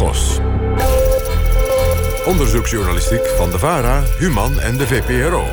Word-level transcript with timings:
Argos. 0.00 0.38
Onderzoeksjournalistiek 2.24 3.26
van 3.36 3.50
de 3.50 3.58
VARA, 3.58 4.02
Human 4.18 4.60
en 4.60 4.76
de 4.76 4.86
VPRO. 4.86 5.44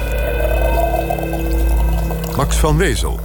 Max 2.36 2.55
van 2.55 2.78
Wezel. 2.78 3.20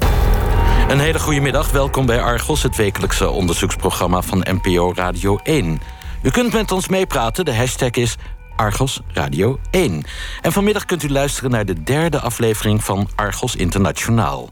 Een 0.89 1.01
hele 1.01 1.19
goede 1.19 1.41
middag. 1.41 1.71
Welkom 1.71 2.07
bij 2.07 2.21
Argos, 2.21 2.63
het 2.63 2.77
wekelijkse 2.77 3.31
onderzoeksprogramma 3.31 4.23
van 4.23 4.47
NPO 4.51 4.93
Radio 4.95 5.39
1. 5.43 5.81
U 6.23 6.31
kunt 6.31 6.53
met 6.53 6.73
ons 6.73 6.89
meepraten. 6.89 7.45
De 7.45 7.55
hashtag 7.55 7.91
is 7.91 8.17
Argos 8.57 9.01
Radio 9.13 9.59
1. 9.71 10.05
En 10.41 10.53
vanmiddag 10.53 10.85
kunt 10.85 11.03
u 11.03 11.09
luisteren 11.09 11.51
naar 11.51 11.65
de 11.65 11.83
derde 11.83 12.21
aflevering 12.21 12.85
van 12.85 13.09
Argos 13.15 13.57
Internationaal. 13.57 14.49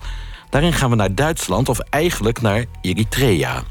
Daarin 0.51 0.73
gaan 0.73 0.91
we 0.91 0.97
naar 0.97 1.15
Duitsland, 1.15 1.69
of 1.69 1.79
eigenlijk 1.79 2.41
naar 2.41 2.65
Eritrea. 2.81 3.63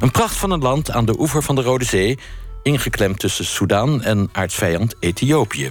Een 0.00 0.10
pracht 0.10 0.36
van 0.36 0.50
een 0.50 0.60
land 0.60 0.90
aan 0.90 1.04
de 1.04 1.18
oever 1.18 1.42
van 1.42 1.54
de 1.54 1.62
Rode 1.62 1.84
Zee... 1.84 2.18
ingeklemd 2.62 3.18
tussen 3.18 3.44
Soedan 3.44 4.02
en 4.02 4.28
aardsvijand 4.32 4.94
Ethiopië. 5.00 5.70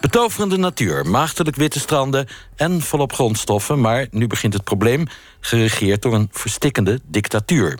Betoverende 0.00 0.56
natuur, 0.56 1.06
maagdelijk 1.06 1.56
witte 1.56 1.78
stranden 1.78 2.28
en 2.56 2.80
volop 2.80 3.12
grondstoffen... 3.12 3.80
maar 3.80 4.06
nu 4.10 4.26
begint 4.26 4.52
het 4.52 4.64
probleem, 4.64 5.06
geregeerd 5.40 6.02
door 6.02 6.14
een 6.14 6.28
verstikkende 6.32 7.00
dictatuur. 7.04 7.78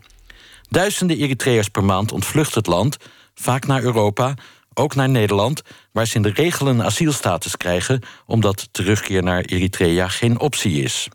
Duizenden 0.69 1.17
Eritreërs 1.17 1.69
per 1.69 1.85
maand 1.85 2.13
ontvluchten 2.13 2.59
het 2.59 2.67
land, 2.67 2.97
vaak 3.35 3.67
naar 3.67 3.83
Europa... 3.83 4.35
ook 4.75 4.95
naar 4.95 5.09
Nederland, 5.09 5.63
waar 5.93 6.07
ze 6.07 6.17
in 6.17 6.23
de 6.23 6.33
regel 6.35 6.67
een 6.69 6.83
asielstatus 6.83 7.57
krijgen... 7.57 8.03
omdat 8.27 8.69
terugkeer 8.71 9.23
naar 9.23 9.45
Eritrea 9.45 10.09
geen 10.09 10.41
optie 10.41 10.83
is. 10.83 11.09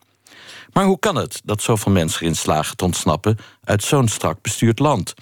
Maar 0.73 0.85
hoe 0.85 0.99
kan 0.99 1.15
het 1.15 1.41
dat 1.43 1.61
zoveel 1.61 1.91
mensen 1.91 2.21
erin 2.21 2.35
slagen 2.35 2.75
te 2.75 2.85
ontsnappen... 2.85 3.37
uit 3.63 3.83
zo'n 3.83 4.07
strak 4.07 4.41
bestuurd 4.41 4.79
land? 4.79 5.13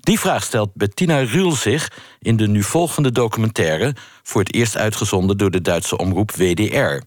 Die 0.00 0.20
vraag 0.20 0.44
stelt 0.44 0.74
Bettina 0.74 1.18
Ruhl 1.18 1.52
zich 1.52 1.90
in 2.20 2.36
de 2.36 2.48
nu 2.48 2.62
volgende 2.62 3.12
documentaire... 3.12 3.94
voor 4.22 4.40
het 4.40 4.54
eerst 4.54 4.76
uitgezonden 4.76 5.38
door 5.38 5.50
de 5.50 5.60
Duitse 5.60 5.98
omroep 5.98 6.30
WDR. 6.30 7.00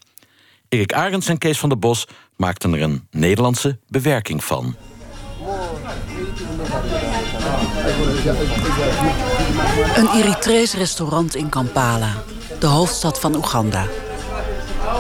Erik 0.69 0.93
Arends 0.93 1.27
en 1.27 1.37
Kees 1.37 1.59
van 1.59 1.69
der 1.69 1.79
Bos 1.79 2.07
maakten 2.35 2.73
er 2.73 2.81
een 2.81 3.07
Nederlandse 3.11 3.79
bewerking 3.87 4.43
van. 4.43 4.75
Een 9.95 10.07
Eritrees 10.07 10.73
restaurant 10.73 11.35
in 11.35 11.49
Kampala, 11.49 12.13
de 12.59 12.65
hoofdstad 12.65 13.19
van 13.19 13.35
Oeganda. 13.35 13.87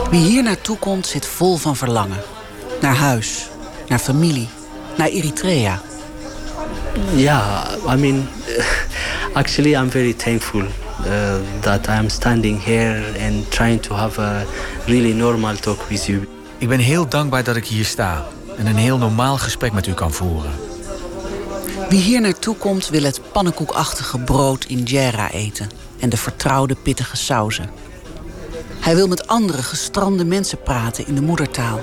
Wie 0.09 0.25
hier 0.25 0.43
naartoe 0.43 0.77
komt 0.77 1.07
zit 1.07 1.25
vol 1.25 1.57
van 1.57 1.75
verlangen. 1.75 2.34
Naar 2.81 2.95
huis, 2.95 3.49
naar 3.87 3.99
familie, 3.99 4.47
naar 4.97 5.07
Eritrea. 5.07 5.81
Yeah, 7.15 7.67
I 7.93 7.95
mean, 7.95 8.27
actually, 9.33 9.75
I'm 9.75 9.89
very 9.89 10.13
thankful 10.13 10.61
uh, 10.61 11.35
that 11.59 11.87
I'm 11.87 12.09
standing 12.09 12.63
here 12.63 13.03
and 13.25 13.51
trying 13.51 13.81
to 13.81 13.95
have 13.95 14.21
a 14.21 14.43
really 14.85 15.13
normal 15.13 15.55
talk 15.55 15.89
with 15.89 16.05
you. 16.05 16.27
Ik 16.57 16.67
ben 16.67 16.79
heel 16.79 17.07
dankbaar 17.07 17.43
dat 17.43 17.55
ik 17.55 17.65
hier 17.65 17.85
sta 17.85 18.25
en 18.57 18.65
een 18.65 18.75
heel 18.75 18.97
normaal 18.97 19.37
gesprek 19.37 19.71
met 19.71 19.87
u 19.87 19.93
kan 19.93 20.11
voeren. 20.11 20.51
Wie 21.89 22.01
hier 22.01 22.21
naartoe 22.21 22.55
komt 22.55 22.89
wil 22.89 23.03
het 23.03 23.21
pannenkoekachtige 23.31 24.19
brood 24.19 24.65
in 24.65 24.83
Jera 24.83 25.31
eten 25.31 25.69
en 25.99 26.09
de 26.09 26.17
vertrouwde 26.17 26.75
pittige 26.75 27.17
sauzen. 27.17 27.69
Hij 28.79 28.95
wil 28.95 29.07
met 29.07 29.27
andere 29.27 29.63
gestrande 29.63 30.25
mensen 30.25 30.61
praten 30.63 31.07
in 31.07 31.15
de 31.15 31.21
moedertaal. 31.21 31.79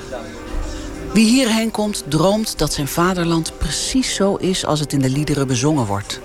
Wie 1.13 1.27
hierheen 1.27 1.71
komt, 1.71 2.05
droomt 2.09 2.59
dat 2.59 2.73
zijn 2.73 2.89
vaderland 2.89 3.53
precies 3.59 4.15
zo 4.15 4.35
is 4.35 4.67
als 4.67 4.81
het 4.81 4.93
in 4.93 5.01
de 5.01 5.11
liederen 5.11 5.47
bezongen 5.47 5.87
wordt. 5.87 6.21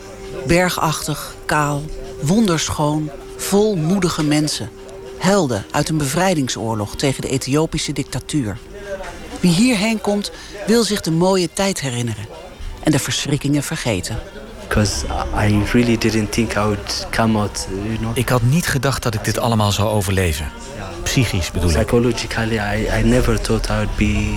Bergachtig, 0.45 1.35
kaal, 1.45 1.83
wonderschoon, 2.21 3.09
vol 3.37 3.75
moedige 3.75 4.23
mensen. 4.23 4.69
Helden 5.17 5.65
uit 5.71 5.89
een 5.89 5.97
bevrijdingsoorlog 5.97 6.95
tegen 6.95 7.21
de 7.21 7.29
Ethiopische 7.29 7.93
dictatuur. 7.93 8.57
Wie 9.39 9.51
hierheen 9.51 10.01
komt, 10.01 10.31
wil 10.67 10.83
zich 10.83 11.01
de 11.01 11.11
mooie 11.11 11.49
tijd 11.53 11.79
herinneren 11.79 12.25
en 12.83 12.91
de 12.91 12.99
verschrikkingen 12.99 13.63
vergeten. 13.63 14.19
Because 14.67 15.05
I 15.35 15.63
really 15.71 15.97
didn't 15.97 16.31
think 16.31 16.51
I 16.51 16.59
would 16.59 17.07
come 17.11 17.39
out, 17.39 17.67
you 17.83 17.97
know. 17.97 18.17
Ik 18.17 18.29
had 18.29 18.41
niet 18.41 18.67
gedacht 18.67 19.03
dat 19.03 19.13
ik 19.13 19.23
dit 19.23 19.39
allemaal 19.39 19.71
zou 19.71 19.89
overleven. 19.89 20.51
Psychisch 21.03 21.51
bedoel 21.51 21.69
ik. 21.69 21.75
Psychologically, 21.75 22.57
I, 22.57 22.99
I 22.99 23.03
never 23.03 23.41
thought 23.41 23.69
I 23.69 23.73
would 23.73 23.95
be 23.95 24.35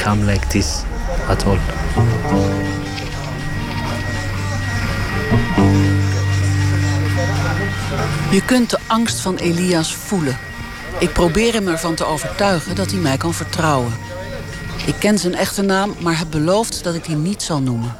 come 0.00 0.24
like 0.24 0.46
this 0.46 0.82
at 1.28 1.44
all. 1.44 1.58
Je 8.30 8.42
kunt 8.44 8.70
de 8.70 8.78
angst 8.86 9.20
van 9.20 9.36
Elias 9.36 9.94
voelen. 9.94 10.38
Ik 10.98 11.12
probeer 11.12 11.52
hem 11.52 11.68
ervan 11.68 11.94
te 11.94 12.04
overtuigen 12.04 12.74
dat 12.74 12.90
hij 12.90 13.00
mij 13.00 13.16
kan 13.16 13.34
vertrouwen. 13.34 13.92
Ik 14.86 14.94
ken 14.98 15.18
zijn 15.18 15.34
echte 15.34 15.62
naam, 15.62 15.94
maar 16.00 16.18
heb 16.18 16.30
beloofd 16.30 16.84
dat 16.84 16.94
ik 16.94 17.04
die 17.04 17.16
niet 17.16 17.42
zal 17.42 17.60
noemen. 17.60 17.96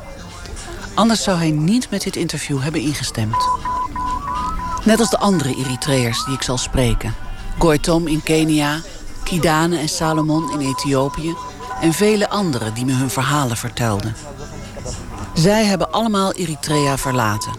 Anders 0.95 1.23
zou 1.23 1.39
hij 1.39 1.51
niet 1.51 1.91
met 1.91 2.03
dit 2.03 2.17
interview 2.17 2.63
hebben 2.63 2.81
ingestemd. 2.81 3.49
Net 4.85 4.99
als 4.99 5.11
de 5.11 5.19
andere 5.19 5.55
Eritreërs 5.57 6.25
die 6.25 6.35
ik 6.35 6.43
zal 6.43 6.59
spreken. 6.59 7.15
Goitom 7.59 8.07
in 8.07 8.23
Kenia, 8.23 8.81
Kidane 9.25 9.79
en 9.79 9.89
Salomon 9.89 10.53
in 10.53 10.61
Ethiopië... 10.61 11.50
en 11.81 11.93
vele 11.93 12.29
anderen 12.29 12.75
die 12.75 12.85
me 12.85 12.93
hun 12.93 13.11
verhalen 13.11 13.57
vertelden. 13.57 14.15
Zij 15.35 15.65
hebben 15.65 15.93
allemaal 15.93 16.33
Eritrea 16.33 16.99
verlaten. 16.99 17.53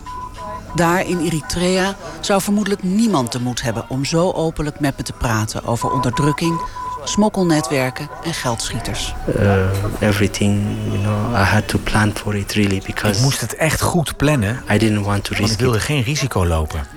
Daar 0.75 1.07
in 1.07 1.19
Eritrea 1.19 1.95
zou 2.19 2.41
vermoedelijk 2.41 2.83
niemand 2.83 3.31
de 3.31 3.39
moed 3.39 3.61
hebben... 3.61 3.85
om 3.89 4.05
zo 4.05 4.31
openlijk 4.31 4.79
met 4.79 4.97
me 4.97 5.03
te 5.03 5.13
praten 5.13 5.63
over 5.65 5.91
onderdrukking 5.91 6.61
smokkelnetwerken 7.03 8.09
en 8.23 8.33
geldschieters. 8.33 9.13
Uh, 9.39 9.65
everything, 9.99 10.61
you 10.85 10.99
know, 10.99 11.33
I 11.33 11.43
had 11.43 11.67
to 11.67 11.79
plan 11.79 12.11
for 12.15 12.35
it 12.35 12.53
really 12.53 12.81
because 12.85 13.17
Ik 13.17 13.23
moest 13.23 13.41
het 13.41 13.55
echt 13.55 13.81
goed 13.81 14.17
plannen, 14.17 14.63
I 14.71 14.77
didn't 14.77 15.05
want 15.05 15.23
to 15.23 15.29
want 15.33 15.39
risk 15.39 15.53
ik 15.53 15.59
wilde 15.59 15.77
it. 15.77 15.83
geen 15.83 16.03
risico 16.03 16.45
lopen. 16.45 16.87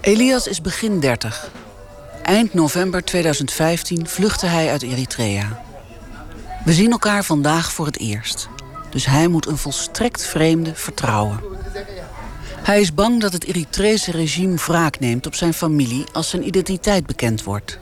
Elias 0.00 0.46
is 0.46 0.60
begin 0.60 1.00
30. 1.00 1.48
Eind 2.22 2.54
november 2.54 3.04
2015 3.04 4.08
vluchtte 4.08 4.46
hij 4.46 4.70
uit 4.70 4.82
Eritrea. 4.82 5.63
We 6.64 6.72
zien 6.72 6.90
elkaar 6.90 7.24
vandaag 7.24 7.72
voor 7.72 7.86
het 7.86 7.98
eerst. 7.98 8.48
Dus 8.90 9.06
hij 9.06 9.28
moet 9.28 9.46
een 9.46 9.56
volstrekt 9.56 10.26
vreemde 10.26 10.74
vertrouwen. 10.74 11.40
Hij 12.62 12.80
is 12.80 12.94
bang 12.94 13.20
dat 13.20 13.32
het 13.32 13.44
Eritrese 13.44 14.10
regime 14.10 14.56
wraak 14.56 14.98
neemt 14.98 15.26
op 15.26 15.34
zijn 15.34 15.54
familie 15.54 16.04
als 16.12 16.30
zijn 16.30 16.46
identiteit 16.46 17.06
bekend 17.06 17.42
wordt. 17.42 17.78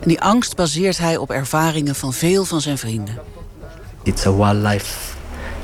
En 0.00 0.08
die 0.08 0.20
angst 0.20 0.56
baseert 0.56 0.98
hij 0.98 1.16
op 1.16 1.30
ervaringen 1.30 1.94
van 1.94 2.12
veel 2.12 2.44
van 2.44 2.60
zijn 2.60 2.78
vrienden. 2.78 3.18
It's 4.02 4.26
a 4.26 4.30
one 4.30 4.54
life 4.54 5.14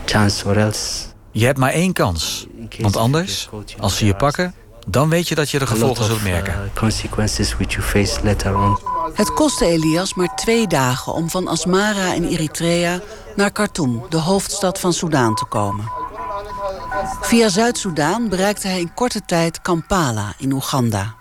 chance 0.04 0.46
or 0.46 0.56
else 0.56 1.04
Je 1.30 1.44
hebt 1.44 1.58
maar 1.58 1.72
één 1.72 1.92
kans. 1.92 2.46
Want 2.78 2.96
anders, 2.96 3.48
als 3.78 3.96
ze 3.96 4.06
je 4.06 4.14
pakken, 4.14 4.54
dan 4.90 5.08
weet 5.08 5.28
je 5.28 5.34
dat 5.34 5.50
je 5.50 5.58
de 5.58 5.66
gevolgen 5.66 6.04
zult 6.04 6.22
merken. 6.22 6.52
uh, 6.52 6.80
consequences 6.80 7.56
which 7.56 7.72
you 7.72 7.82
face 7.82 8.20
later 8.22 8.56
on. 8.56 8.78
Het 9.14 9.32
kostte 9.32 9.66
Elias 9.66 10.14
maar 10.14 10.34
twee 10.34 10.66
dagen 10.66 11.12
om 11.12 11.30
van 11.30 11.48
Asmara 11.48 12.12
in 12.12 12.24
Eritrea 12.24 13.00
naar 13.36 13.50
Khartoum, 13.50 14.04
de 14.08 14.16
hoofdstad 14.16 14.80
van 14.80 14.92
Soudaan, 14.92 15.34
te 15.34 15.44
komen. 15.44 15.90
Via 17.20 17.48
Zuid-Soedan 17.48 18.28
bereikte 18.28 18.68
hij 18.68 18.80
in 18.80 18.94
korte 18.94 19.24
tijd 19.24 19.60
Kampala 19.60 20.32
in 20.38 20.52
Oeganda. 20.52 21.14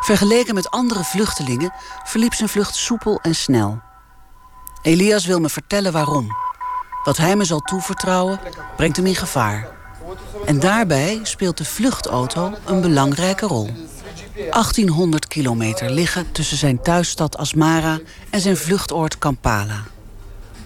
Vergeleken 0.00 0.54
met 0.54 0.70
andere 0.70 1.04
vluchtelingen 1.04 1.72
verliep 2.04 2.34
zijn 2.34 2.48
vlucht 2.48 2.74
soepel 2.74 3.18
en 3.22 3.34
snel. 3.34 3.80
Elias 4.82 5.26
wil 5.26 5.40
me 5.40 5.48
vertellen 5.48 5.92
waarom. 5.92 6.28
Wat 7.04 7.16
hij 7.16 7.36
me 7.36 7.44
zal 7.44 7.60
toevertrouwen, 7.60 8.40
brengt 8.76 8.96
hem 8.96 9.06
in 9.06 9.14
gevaar. 9.14 9.83
En 10.46 10.60
daarbij 10.60 11.20
speelt 11.22 11.56
de 11.56 11.64
vluchtauto 11.64 12.52
een 12.66 12.80
belangrijke 12.80 13.46
rol. 13.46 13.70
1800 14.50 15.26
kilometer 15.26 15.90
liggen 15.90 16.32
tussen 16.32 16.56
zijn 16.56 16.82
thuisstad 16.82 17.36
Asmara 17.36 17.98
en 18.30 18.40
zijn 18.40 18.56
vluchtoord 18.56 19.18
Kampala. 19.18 19.82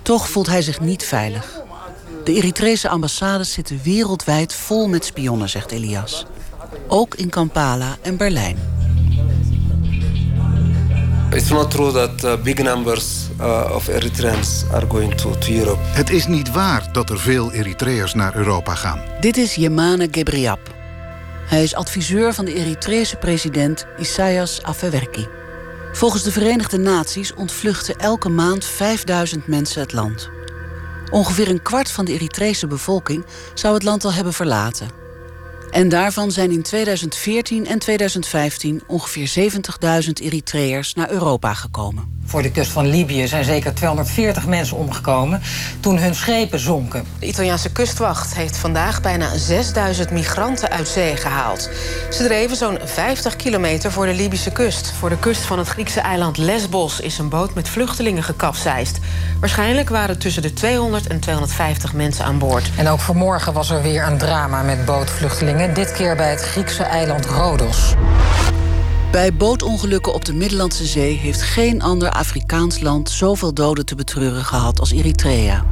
Toch 0.02 0.28
voelt 0.28 0.46
hij 0.46 0.62
zich 0.62 0.80
niet 0.80 1.04
veilig. 1.04 1.60
De 2.24 2.32
Eritrese 2.32 2.88
ambassades 2.88 3.52
zitten 3.52 3.80
wereldwijd 3.82 4.54
vol 4.54 4.88
met 4.88 5.04
spionnen, 5.04 5.48
zegt 5.48 5.70
Elias. 5.70 6.26
Ook 6.86 7.14
in 7.14 7.28
Kampala 7.28 7.96
en 8.02 8.16
Berlijn. 8.16 8.77
It's 11.30 11.50
not 11.50 11.70
true 11.70 11.92
that 11.92 12.24
uh, 12.24 12.42
big 12.42 12.62
numbers 12.62 13.28
uh, 13.40 13.74
of 13.74 13.88
Eritreans 13.88 14.64
are 14.72 14.86
going 14.86 15.14
to, 15.14 15.30
to 15.38 15.52
Europe. 15.52 15.78
Het 15.82 16.10
is 16.10 16.26
niet 16.26 16.50
waar 16.52 16.88
dat 16.92 17.10
er 17.10 17.18
veel 17.18 17.52
Eritreërs 17.52 18.14
naar 18.14 18.36
Europa 18.36 18.74
gaan. 18.74 19.00
Dit 19.20 19.36
is 19.36 19.54
Yemane 19.54 20.08
Gebriab. 20.10 20.58
Hij 21.46 21.62
is 21.62 21.74
adviseur 21.74 22.34
van 22.34 22.44
de 22.44 22.54
Eritrese 22.54 23.16
president 23.16 23.86
Isaias 23.98 24.62
Afewerki. 24.62 25.26
Volgens 25.92 26.22
de 26.22 26.32
Verenigde 26.32 26.78
Naties 26.78 27.34
ontvluchten 27.34 27.96
elke 27.96 28.28
maand 28.28 28.64
5000 28.64 29.46
mensen 29.46 29.80
het 29.80 29.92
land. 29.92 30.30
Ongeveer 31.10 31.48
een 31.48 31.62
kwart 31.62 31.90
van 31.90 32.04
de 32.04 32.12
Eritrese 32.12 32.66
bevolking 32.66 33.24
zou 33.54 33.74
het 33.74 33.82
land 33.82 34.04
al 34.04 34.12
hebben 34.12 34.32
verlaten. 34.32 35.07
En 35.70 35.88
daarvan 35.88 36.30
zijn 36.30 36.50
in 36.50 36.62
2014 36.62 37.66
en 37.66 37.78
2015 37.78 38.82
ongeveer 38.86 39.52
70.000 40.04 40.12
Eritreërs 40.22 40.94
naar 40.94 41.10
Europa 41.10 41.54
gekomen. 41.54 42.17
Voor 42.28 42.42
de 42.42 42.50
kust 42.50 42.70
van 42.70 42.86
Libië 42.86 43.26
zijn 43.26 43.44
zeker 43.44 43.74
240 43.74 44.46
mensen 44.46 44.76
omgekomen 44.76 45.42
toen 45.80 45.98
hun 45.98 46.14
schepen 46.14 46.58
zonken. 46.58 47.04
De 47.18 47.26
Italiaanse 47.26 47.72
kustwacht 47.72 48.34
heeft 48.34 48.56
vandaag 48.56 49.00
bijna 49.00 49.36
6000 49.36 50.10
migranten 50.10 50.70
uit 50.70 50.88
zee 50.88 51.16
gehaald. 51.16 51.70
Ze 52.10 52.24
dreven 52.24 52.56
zo'n 52.56 52.78
50 52.84 53.36
kilometer 53.36 53.92
voor 53.92 54.06
de 54.06 54.14
Libische 54.14 54.50
kust. 54.50 54.92
Voor 54.98 55.08
de 55.08 55.18
kust 55.18 55.40
van 55.40 55.58
het 55.58 55.68
Griekse 55.68 56.00
eiland 56.00 56.36
Lesbos 56.36 57.00
is 57.00 57.18
een 57.18 57.28
boot 57.28 57.54
met 57.54 57.68
vluchtelingen 57.68 58.22
gekapseist. 58.22 58.98
Waarschijnlijk 59.40 59.88
waren 59.88 60.18
tussen 60.18 60.42
de 60.42 60.52
200 60.52 61.06
en 61.06 61.20
250 61.20 61.92
mensen 61.92 62.24
aan 62.24 62.38
boord. 62.38 62.70
En 62.76 62.88
ook 62.88 63.00
vanmorgen 63.00 63.52
was 63.52 63.70
er 63.70 63.82
weer 63.82 64.06
een 64.06 64.18
drama 64.18 64.62
met 64.62 64.84
bootvluchtelingen. 64.84 65.74
Dit 65.74 65.92
keer 65.92 66.16
bij 66.16 66.30
het 66.30 66.42
Griekse 66.42 66.82
eiland 66.82 67.26
Rodos. 67.26 67.94
Bij 69.10 69.34
bootongelukken 69.34 70.14
op 70.14 70.24
de 70.24 70.34
Middellandse 70.34 70.86
Zee 70.86 71.16
heeft 71.16 71.42
geen 71.42 71.82
ander 71.82 72.10
Afrikaans 72.10 72.80
land 72.80 73.10
zoveel 73.10 73.54
doden 73.54 73.86
te 73.86 73.94
betreuren 73.94 74.44
gehad 74.44 74.80
als 74.80 74.90
Eritrea. 74.90 75.64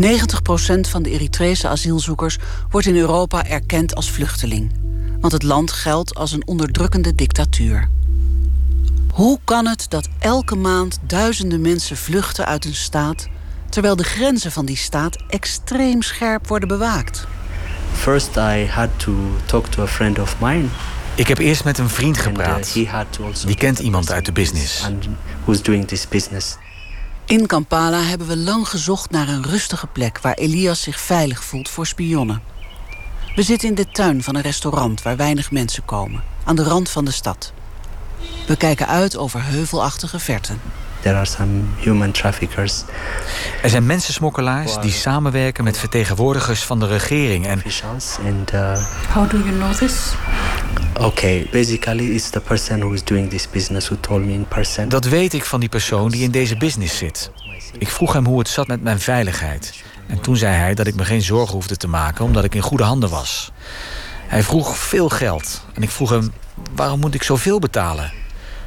van 0.80 1.02
de 1.02 1.10
Eritrese 1.10 1.68
asielzoekers 1.68 2.38
wordt 2.68 2.86
in 2.86 2.96
Europa 2.96 3.46
erkend 3.46 3.94
als 3.94 4.10
vluchteling. 4.10 4.72
Want 5.20 5.32
het 5.32 5.42
land 5.42 5.72
geldt 5.72 6.14
als 6.14 6.32
een 6.32 6.46
onderdrukkende 6.46 7.14
dictatuur. 7.14 7.88
Hoe 9.12 9.38
kan 9.44 9.66
het 9.66 9.86
dat 9.88 10.08
elke 10.18 10.56
maand 10.56 10.98
duizenden 11.06 11.60
mensen 11.60 11.96
vluchten 11.96 12.46
uit 12.46 12.64
een 12.64 12.74
staat, 12.74 13.28
terwijl 13.68 13.96
de 13.96 14.04
grenzen 14.04 14.52
van 14.52 14.66
die 14.66 14.76
staat 14.76 15.16
extreem 15.28 16.02
scherp 16.02 16.46
worden 16.46 16.68
bewaakt? 16.68 17.26
First 17.92 18.36
I 18.36 18.66
had 18.66 18.88
to 18.96 19.14
talk 19.46 19.66
to 19.66 19.82
a 19.82 19.86
friend 19.86 20.18
of 20.18 20.40
mine 20.40 20.68
ik 21.20 21.28
heb 21.28 21.38
eerst 21.38 21.64
met 21.64 21.78
een 21.78 21.88
vriend 21.88 22.16
uh, 22.16 22.22
gepraat. 22.22 22.72
Die 23.46 23.56
kent 23.56 23.78
iemand 23.78 24.12
uit 24.12 24.24
de 24.24 24.32
business. 24.32 24.86
In 27.26 27.46
Kampala 27.46 28.02
hebben 28.02 28.26
we 28.26 28.36
lang 28.36 28.68
gezocht 28.68 29.10
naar 29.10 29.28
een 29.28 29.42
rustige 29.42 29.86
plek 29.86 30.18
waar 30.20 30.34
Elias 30.34 30.82
zich 30.82 31.00
veilig 31.00 31.44
voelt 31.44 31.68
voor 31.68 31.86
spionnen. 31.86 32.42
We 33.34 33.42
zitten 33.42 33.68
in 33.68 33.74
de 33.74 33.86
tuin 33.92 34.22
van 34.22 34.34
een 34.34 34.42
restaurant 34.42 35.02
waar 35.02 35.16
weinig 35.16 35.50
mensen 35.50 35.84
komen, 35.84 36.22
aan 36.44 36.56
de 36.56 36.62
rand 36.62 36.90
van 36.90 37.04
de 37.04 37.10
stad. 37.10 37.52
We 38.46 38.56
kijken 38.56 38.86
uit 38.86 39.16
over 39.16 39.44
heuvelachtige 39.44 40.18
verten. 40.18 40.60
There 41.00 41.16
are 41.16 41.24
some 41.24 41.62
human 41.78 42.10
traffickers. 42.10 42.84
Er 43.62 43.70
zijn 43.70 43.86
mensensmokkelaars 43.86 44.78
die 44.78 44.92
samenwerken 44.92 45.64
met 45.64 45.78
vertegenwoordigers 45.78 46.62
van 46.62 46.78
de 46.80 46.86
regering 46.86 47.46
en. 47.46 47.62
And, 48.26 48.52
uh, 48.52 48.84
How 49.12 49.30
do 49.30 49.38
you 49.38 49.52
know 49.52 49.72
this? 49.72 50.12
Okay, 51.00 51.48
basically 51.52 52.04
it's 52.04 52.30
the 52.30 52.40
person 52.40 52.80
who 52.80 52.92
is 52.92 53.04
doing 53.04 53.30
this 53.30 53.50
business 53.50 53.88
who 53.88 53.96
told 54.00 54.24
me 54.24 54.32
in 54.32 54.46
person. 54.48 54.88
Dat 54.88 55.04
weet 55.04 55.32
ik 55.32 55.44
van 55.44 55.60
die 55.60 55.68
persoon 55.68 56.10
die 56.10 56.22
in 56.22 56.30
deze 56.30 56.56
business 56.56 56.96
zit. 56.96 57.30
Ik 57.78 57.88
vroeg 57.88 58.12
hem 58.12 58.26
hoe 58.26 58.38
het 58.38 58.48
zat 58.48 58.66
met 58.66 58.82
mijn 58.82 59.00
veiligheid. 59.00 59.82
En 60.06 60.20
toen 60.20 60.36
zei 60.36 60.54
hij 60.54 60.74
dat 60.74 60.86
ik 60.86 60.94
me 60.94 61.04
geen 61.04 61.22
zorgen 61.22 61.54
hoefde 61.54 61.76
te 61.76 61.88
maken 61.88 62.24
omdat 62.24 62.44
ik 62.44 62.54
in 62.54 62.60
goede 62.60 62.84
handen 62.84 63.10
was. 63.10 63.52
Hij 64.26 64.42
vroeg 64.42 64.76
veel 64.76 65.08
geld 65.08 65.64
en 65.74 65.82
ik 65.82 65.90
vroeg 65.90 66.10
hem 66.10 66.32
waarom 66.74 67.00
moet 67.00 67.14
ik 67.14 67.22
zoveel 67.22 67.58
betalen? 67.58 68.12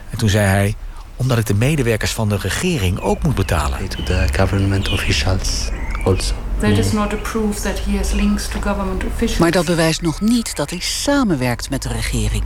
En 0.09 0.17
toen 0.17 0.29
zei 0.29 0.45
hij 0.45 0.75
omdat 1.15 1.37
ik 1.37 1.45
de 1.45 1.53
medewerkers 1.53 2.11
van 2.11 2.29
de 2.29 2.37
regering 2.37 2.99
ook 2.99 3.23
moet 3.23 3.35
betalen. 3.35 3.87
To 3.87 4.03
the 4.03 4.27
government 4.35 4.89
officials 4.89 5.69
also. 6.05 6.33
That 6.59 6.77
is 6.77 6.91
not 6.91 7.13
a 7.13 7.15
proof 7.15 7.59
that 7.59 7.79
he 7.85 7.97
has 7.97 8.11
links 8.11 8.47
to 8.47 8.59
government 8.61 9.03
officials. 9.03 9.37
Maar 9.37 9.51
dat 9.51 9.65
bewijst 9.65 10.01
nog 10.01 10.21
niet 10.21 10.55
dat 10.55 10.69
hij 10.69 10.79
samenwerkt 10.79 11.69
met 11.69 11.81
de 11.81 11.89
regering. 11.89 12.43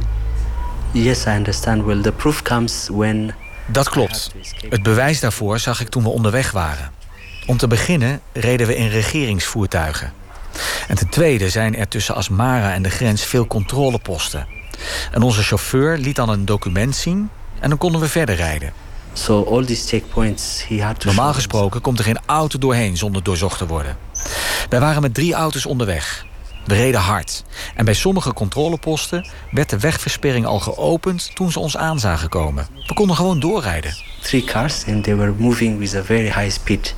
Yes, 0.92 1.26
I 1.26 1.30
understand. 1.30 1.84
Well, 1.84 2.02
the 2.02 2.12
proof 2.12 2.42
comes 2.42 2.90
when 2.92 3.36
dat 3.68 3.90
klopt. 3.90 4.32
Het 4.70 4.84
bewijs 4.84 5.20
daarvoor 5.20 5.60
zag 5.60 5.82
ik 5.82 5.90
toen 5.90 6.04
we 6.04 6.10
onderweg 6.10 6.52
waren. 6.52 6.92
Om 7.46 7.58
te 7.58 7.68
beginnen 7.68 8.22
reden 8.34 8.68
we 8.68 8.76
in 8.76 8.88
regeringsvoertuigen. 8.88 10.14
En 10.88 10.96
ten 10.96 11.10
tweede 11.10 11.50
zijn 11.50 11.76
er 11.76 11.88
tussen 11.88 12.16
Asmara 12.16 12.74
en 12.74 12.82
de 12.82 12.90
grens 12.90 13.24
veel 13.24 13.48
controleposten. 13.48 14.48
En 15.12 15.22
onze 15.22 15.44
chauffeur 15.44 15.98
liet 15.98 16.16
dan 16.16 16.30
een 16.30 16.46
document 16.46 16.96
zien 16.96 17.30
en 17.60 17.70
dan 17.70 17.78
konden 17.78 18.02
we 18.02 18.08
verder 18.08 18.36
rijden. 18.36 18.74
So 19.14 19.44
all 19.44 19.66
these 19.66 19.88
checkpoints 19.88 20.68
he 20.68 20.84
had 20.84 21.00
to 21.00 21.08
Normaal 21.08 21.34
gesproken 21.34 21.82
komt 21.82 21.98
er 22.00 22.06
geen 22.06 22.20
auto 22.26 22.60
doorheen 22.60 22.98
zonder 22.98 23.24
doorzocht 23.24 23.58
te 23.58 23.68
worden. 23.68 23.98
Wij 24.70 24.80
waren 24.80 25.02
met 25.02 25.14
drie 25.14 25.34
auto's 25.34 25.66
onderweg. 25.66 26.26
We 26.66 26.76
reden 26.76 27.00
hard. 27.00 27.44
En 27.76 27.86
bij 27.86 27.94
sommige 27.94 28.34
controleposten 28.34 29.28
werd 29.52 29.70
de 29.70 29.80
wegversperring 29.80 30.46
al 30.46 30.60
geopend 30.60 31.36
toen 31.36 31.52
ze 31.52 31.60
ons 31.60 31.78
aan 31.78 32.00
zagen 32.00 32.30
komen. 32.30 32.68
We 32.88 32.94
konden 32.94 33.16
gewoon 33.16 33.40
doorrijden. 33.40 33.96
Three 34.22 34.44
cars 34.44 34.86
and 34.88 35.04
they 35.04 35.16
were 35.16 35.34
moving 35.38 35.80
with 35.80 35.96
a 35.96 36.04
very 36.04 36.32
high 36.32 36.52
speed. 36.52 36.96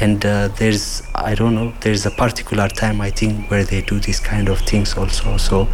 And 0.00 0.24
uh, 0.24 0.44
there's, 0.54 1.02
I 1.30 1.34
don't 1.34 1.54
know, 1.54 1.72
there's 1.78 2.06
a 2.06 2.10
particular 2.10 2.68
time 2.68 3.06
I 3.06 3.10
think 3.10 3.50
where 3.50 3.64
they 3.64 3.82
do 3.84 3.98
this 3.98 4.20
kind 4.20 4.48
of 4.48 4.60
things 4.62 4.96
also. 4.96 5.36
So, 5.36 5.68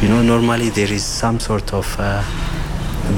you 0.00 0.08
know, 0.08 0.22
normally 0.22 0.70
there 0.70 0.94
is 0.94 1.18
some 1.18 1.40
sort 1.40 1.72
of 1.72 1.96
uh, 1.98 2.22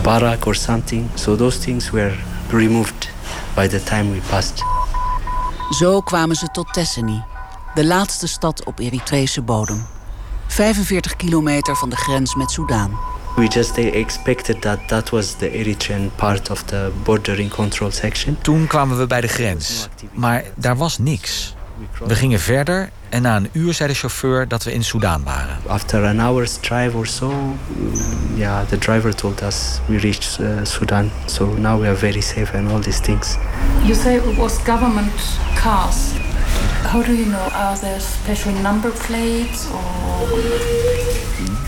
barrack 0.03 0.47
or 0.47 0.55
something. 0.55 1.09
So 1.15 1.37
those 1.37 1.59
things 1.59 1.91
were 1.91 2.13
removed 2.51 3.09
by 3.55 3.69
the 3.69 3.83
time 3.83 4.11
we 4.13 4.21
passed. 4.29 4.63
Zo 5.71 6.01
kwamen 6.01 6.37
ze 6.37 6.49
tot 6.53 6.73
Tesseni, 6.73 7.25
de 7.75 7.85
laatste 7.85 8.27
stad 8.27 8.65
op 8.65 8.79
Eritrese 8.81 9.43
bodem. 9.43 9.87
45 10.47 11.17
kilometer 11.17 11.77
van 11.77 11.89
de 11.89 11.97
grens 11.97 12.35
met 12.35 12.51
Soudaan. 12.51 12.91
We 13.37 13.47
just 13.47 13.77
expected 13.77 14.61
that 14.63 14.89
that 14.89 15.11
was 15.11 15.35
the 15.35 15.51
Eritrean 15.51 16.11
part 16.15 16.51
of 16.51 16.63
the 16.63 16.91
bordering 17.03 17.51
control 17.51 17.91
section. 17.91 18.39
Toen 18.41 18.67
kwamen 18.67 18.99
we 18.99 19.07
bij 19.07 19.21
de 19.21 19.29
grens, 19.29 19.89
maar 20.13 20.45
daar 20.55 20.77
was 20.77 20.99
niks. 20.99 21.56
We 22.07 22.15
gingen 22.15 22.41
verder 22.41 22.91
en 23.09 23.23
na 23.23 23.37
een 23.37 23.49
uur 23.53 23.75
zei 23.75 23.89
de 23.89 23.95
chauffeur 23.95 24.49
dat 24.49 24.65
we 24.65 24.73
in 24.73 24.85
Soudaan 24.85 25.23
waren. 25.25 25.59
After 25.67 26.05
an 26.05 26.19
hour's 26.19 26.59
drive 26.61 26.97
or 26.97 27.07
so, 27.07 27.33
yeah, 28.35 28.67
the 28.67 28.79
driver 28.79 29.15
told 29.15 29.43
us 29.43 29.81
we 29.87 29.99
reached 29.99 30.39
uh, 30.41 30.47
Sudan. 30.63 31.11
So 31.27 31.47
now 31.47 31.81
we 31.81 31.87
are 31.87 31.97
very 31.97 32.21
safe 32.21 32.57
and 32.57 32.71
all 32.71 32.81
these 32.81 33.01
things. 33.01 33.37
You 33.83 33.95
say 33.95 34.17
it 34.17 34.37
was 34.37 34.63
government 34.63 35.39
cars. 35.63 36.13
How 36.83 37.03
do 37.03 37.13
you 37.13 37.25
know? 37.25 37.49
Are 37.53 37.79
there 37.81 38.01
special 38.01 38.53
number 38.53 38.91
plates 38.91 39.67
or? 39.71 40.96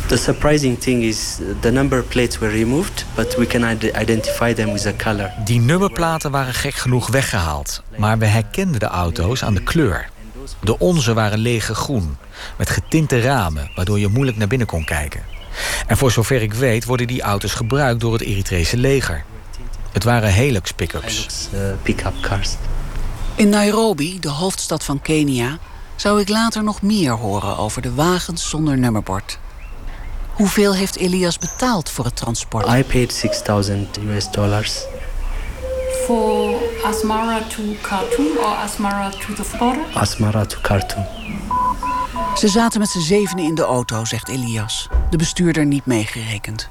The 0.08 0.16
surprising 0.16 0.78
thing 0.78 1.02
is 1.02 1.38
the 1.60 1.70
number 1.70 2.02
plates 2.02 2.38
were 2.38 2.52
removed, 2.52 3.04
but 3.14 3.36
we 3.36 3.46
can 3.46 3.64
identify 4.00 4.54
them 4.54 4.72
with 4.72 4.86
a 4.86 4.92
color. 4.96 5.32
Die 5.44 5.60
nummerplaten 5.60 6.30
waren 6.30 6.54
gek 6.54 6.74
genoeg 6.74 7.08
weggehaald, 7.08 7.82
maar 7.96 8.18
we 8.18 8.26
herkenden 8.26 8.80
de 8.80 8.86
auto's 8.86 9.44
aan 9.44 9.54
de 9.54 9.62
kleur. 9.62 10.08
De 10.60 10.78
onze 10.78 11.14
waren 11.14 11.38
lege 11.38 11.74
groen, 11.74 12.16
met 12.56 12.70
getinte 12.70 13.20
ramen, 13.20 13.70
waardoor 13.74 13.98
je 13.98 14.08
moeilijk 14.08 14.36
naar 14.36 14.48
binnen 14.48 14.66
kon 14.66 14.84
kijken. 14.84 15.22
En 15.86 15.96
voor 15.96 16.10
zover 16.10 16.42
ik 16.42 16.54
weet 16.54 16.84
worden 16.84 17.06
die 17.06 17.22
auto's 17.22 17.54
gebruikt 17.54 18.00
door 18.00 18.12
het 18.12 18.22
Eritrese 18.22 18.76
leger. 18.76 19.24
Het 19.92 20.04
waren 20.04 20.32
Hilux 20.32 20.72
pick-ups. 20.72 21.48
Uh, 21.54 21.60
pick-up 21.82 22.14
cars. 22.20 22.54
In 23.34 23.48
Nairobi, 23.48 24.20
de 24.20 24.30
hoofdstad 24.30 24.84
van 24.84 25.00
Kenia, 25.02 25.58
zou 25.96 26.20
ik 26.20 26.28
later 26.28 26.62
nog 26.62 26.82
meer 26.82 27.12
horen 27.12 27.56
over 27.56 27.82
de 27.82 27.94
wagens 27.94 28.48
zonder 28.48 28.78
nummerbord. 28.78 29.38
Hoeveel 30.38 30.74
heeft 30.74 30.96
Elias 30.96 31.38
betaald 31.38 31.90
voor 31.90 32.04
het 32.04 32.16
transport? 32.16 32.66
I 32.66 32.84
paid 32.84 33.12
6000 33.12 33.98
US 33.98 34.30
dollars. 34.30 34.84
For 36.04 36.54
Asmara 36.84 37.42
to 37.48 37.62
Khartoum 37.80 38.36
or 38.36 38.54
Asmara 38.54 39.10
to 39.10 39.32
the 39.34 39.56
border? 39.58 39.84
Asmara 39.94 40.46
to 40.46 40.58
Khartoum. 40.60 41.06
Ze 42.36 42.48
zaten 42.48 42.80
met 42.80 42.88
z'n 42.88 43.00
zevenen 43.00 43.44
in 43.44 43.54
de 43.54 43.62
auto, 43.62 44.04
zegt 44.04 44.28
Elias. 44.28 44.88
De 45.10 45.16
bestuurder 45.16 45.66
niet 45.66 45.86
meegerekend. 45.86 46.68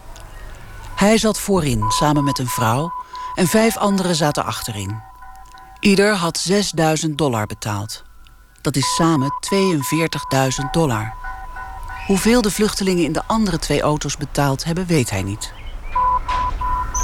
Hij 0.96 1.18
zat 1.18 1.40
voorin, 1.40 1.92
samen 1.92 2.24
met 2.24 2.40
een 2.40 2.48
vrouw... 2.48 2.94
en 3.36 3.48
vijf 3.48 3.78
anderen 3.78 4.16
zaten 4.16 4.46
achterin. 4.46 5.02
Ieder 5.80 6.14
had 6.14 6.38
6000 6.38 7.18
dollar 7.18 7.46
betaald. 7.46 8.04
Dat 8.62 8.76
is 8.76 8.96
samen 8.96 9.34
42.000 10.62 10.70
dollar. 10.72 11.27
Hoeveel 12.08 12.42
de 12.42 12.52
vluchtelingen 12.52 13.04
in 13.04 13.12
de 13.12 13.24
andere 13.26 13.60
twee 13.60 13.82
auto's 13.82 14.18
betaald 14.18 14.64
hebben, 14.64 14.86
weet 14.86 15.10
hij 15.10 15.24
niet. 15.24 15.54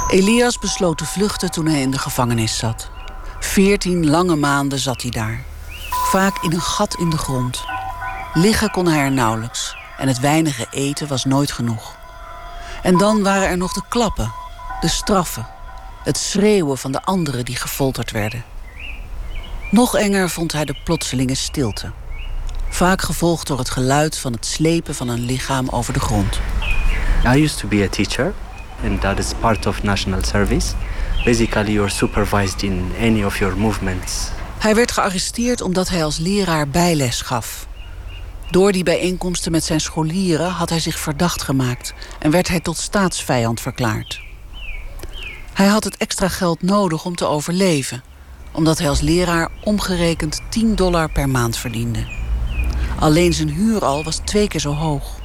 Elias 0.08 0.58
besloot 0.58 0.98
te 0.98 1.04
vluchten 1.04 1.50
toen 1.50 1.66
hij 1.66 1.80
in 1.80 1.90
de 1.90 1.98
gevangenis 1.98 2.58
zat. 2.58 2.90
Veertien 3.40 4.10
lange 4.10 4.36
maanden 4.36 4.78
zat 4.78 5.02
hij 5.02 5.10
daar. 5.10 5.44
Vaak 5.90 6.42
in 6.42 6.52
een 6.52 6.60
gat 6.60 6.94
in 6.94 7.10
de 7.10 7.18
grond. 7.18 7.64
Liggen 8.34 8.70
kon 8.70 8.86
hij 8.86 8.98
er 8.98 9.12
nauwelijks 9.12 9.76
en 9.98 10.08
het 10.08 10.20
weinige 10.20 10.66
eten 10.70 11.08
was 11.08 11.24
nooit 11.24 11.52
genoeg. 11.52 11.96
En 12.82 12.98
dan 12.98 13.22
waren 13.22 13.48
er 13.48 13.56
nog 13.56 13.72
de 13.72 13.82
klappen, 13.88 14.32
de 14.80 14.88
straffen, 14.88 15.46
het 16.02 16.18
schreeuwen 16.18 16.78
van 16.78 16.92
de 16.92 17.02
anderen 17.02 17.44
die 17.44 17.56
gefolterd 17.56 18.10
werden. 18.10 18.44
Nog 19.70 19.96
enger 19.96 20.30
vond 20.30 20.52
hij 20.52 20.64
de 20.64 20.76
plotselinge 20.84 21.34
stilte. 21.34 21.92
Vaak 22.74 23.02
gevolgd 23.02 23.46
door 23.46 23.58
het 23.58 23.70
geluid 23.70 24.18
van 24.18 24.32
het 24.32 24.46
slepen 24.46 24.94
van 24.94 25.08
een 25.08 25.24
lichaam 25.24 25.68
over 25.68 25.92
de 25.92 26.00
grond. 26.00 26.40
I 27.34 27.42
used 27.42 27.58
to 27.58 27.68
be 27.68 27.82
a 27.82 27.88
teacher, 27.88 28.32
and 28.84 29.00
that 29.00 29.18
is 29.18 29.32
part 29.40 29.66
of 29.66 29.82
national 29.82 30.22
service. 30.22 30.74
Basically, 31.24 31.72
you're 31.72 31.90
supervised 31.90 32.62
in 32.62 32.92
any 33.00 33.24
of 33.24 33.38
your 33.38 33.56
movements. 33.58 34.28
Hij 34.58 34.74
werd 34.74 34.92
gearresteerd 34.92 35.60
omdat 35.60 35.88
hij 35.88 36.04
als 36.04 36.18
leraar 36.18 36.68
bijles 36.68 37.20
gaf. 37.20 37.66
Door 38.50 38.72
die 38.72 38.84
bijeenkomsten 38.84 39.52
met 39.52 39.64
zijn 39.64 39.80
scholieren 39.80 40.50
had 40.50 40.70
hij 40.70 40.80
zich 40.80 40.98
verdacht 40.98 41.42
gemaakt 41.42 41.94
en 42.18 42.30
werd 42.30 42.48
hij 42.48 42.60
tot 42.60 42.76
staatsvijand 42.76 43.60
verklaard. 43.60 44.20
Hij 45.52 45.66
had 45.66 45.84
het 45.84 45.96
extra 45.96 46.28
geld 46.28 46.62
nodig 46.62 47.04
om 47.04 47.16
te 47.16 47.26
overleven, 47.26 48.02
omdat 48.52 48.78
hij 48.78 48.88
als 48.88 49.00
leraar 49.00 49.50
omgerekend 49.64 50.40
10 50.48 50.74
dollar 50.74 51.10
per 51.10 51.28
maand 51.28 51.56
verdiende. 51.56 52.22
Alleen 53.04 53.32
zijn 53.32 53.48
huur 53.48 53.84
al 53.84 54.04
was 54.04 54.20
twee 54.24 54.48
keer 54.48 54.60
zo 54.60 54.72
hoog. 54.72 55.18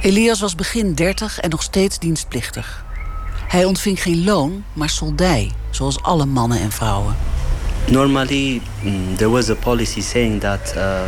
Elias 0.00 0.40
was 0.40 0.54
begin 0.54 0.94
30 0.94 1.40
en 1.40 1.50
nog 1.50 1.62
steeds 1.62 1.98
dienstplichtig. 1.98 2.84
Hij 3.48 3.64
ontving 3.64 4.02
geen 4.02 4.24
loon, 4.24 4.64
maar 4.72 4.88
soldij, 4.88 5.52
zoals 5.70 6.02
alle 6.02 6.26
mannen 6.26 6.60
en 6.60 6.70
vrouwen. 6.70 7.16
Normally, 7.90 8.60
mm, 8.82 9.16
there 9.16 9.30
was 9.30 9.50
a 9.50 9.54
policy 9.54 10.00
saying 10.00 10.40
that 10.40 10.74
uh, 10.76 11.00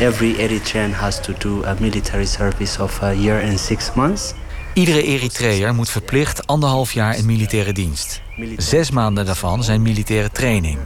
every 0.00 0.34
Eritrean 0.34 0.92
has 0.92 1.20
to 1.22 1.32
do 1.38 1.64
a 1.64 1.76
military 1.80 2.26
service 2.26 2.82
of 2.82 3.02
a 3.02 3.14
year 3.14 3.48
and 3.48 3.60
six 3.60 3.94
months. 3.94 4.34
Iedere 4.76 5.02
Eritreër 5.02 5.74
moet 5.74 5.90
verplicht 5.90 6.46
anderhalf 6.46 6.92
jaar 6.92 7.16
in 7.16 7.26
militaire 7.26 7.72
dienst. 7.72 8.20
Zes 8.56 8.90
maanden 8.90 9.26
daarvan 9.26 9.64
zijn 9.64 9.82
militaire 9.82 10.30
training. 10.30 10.78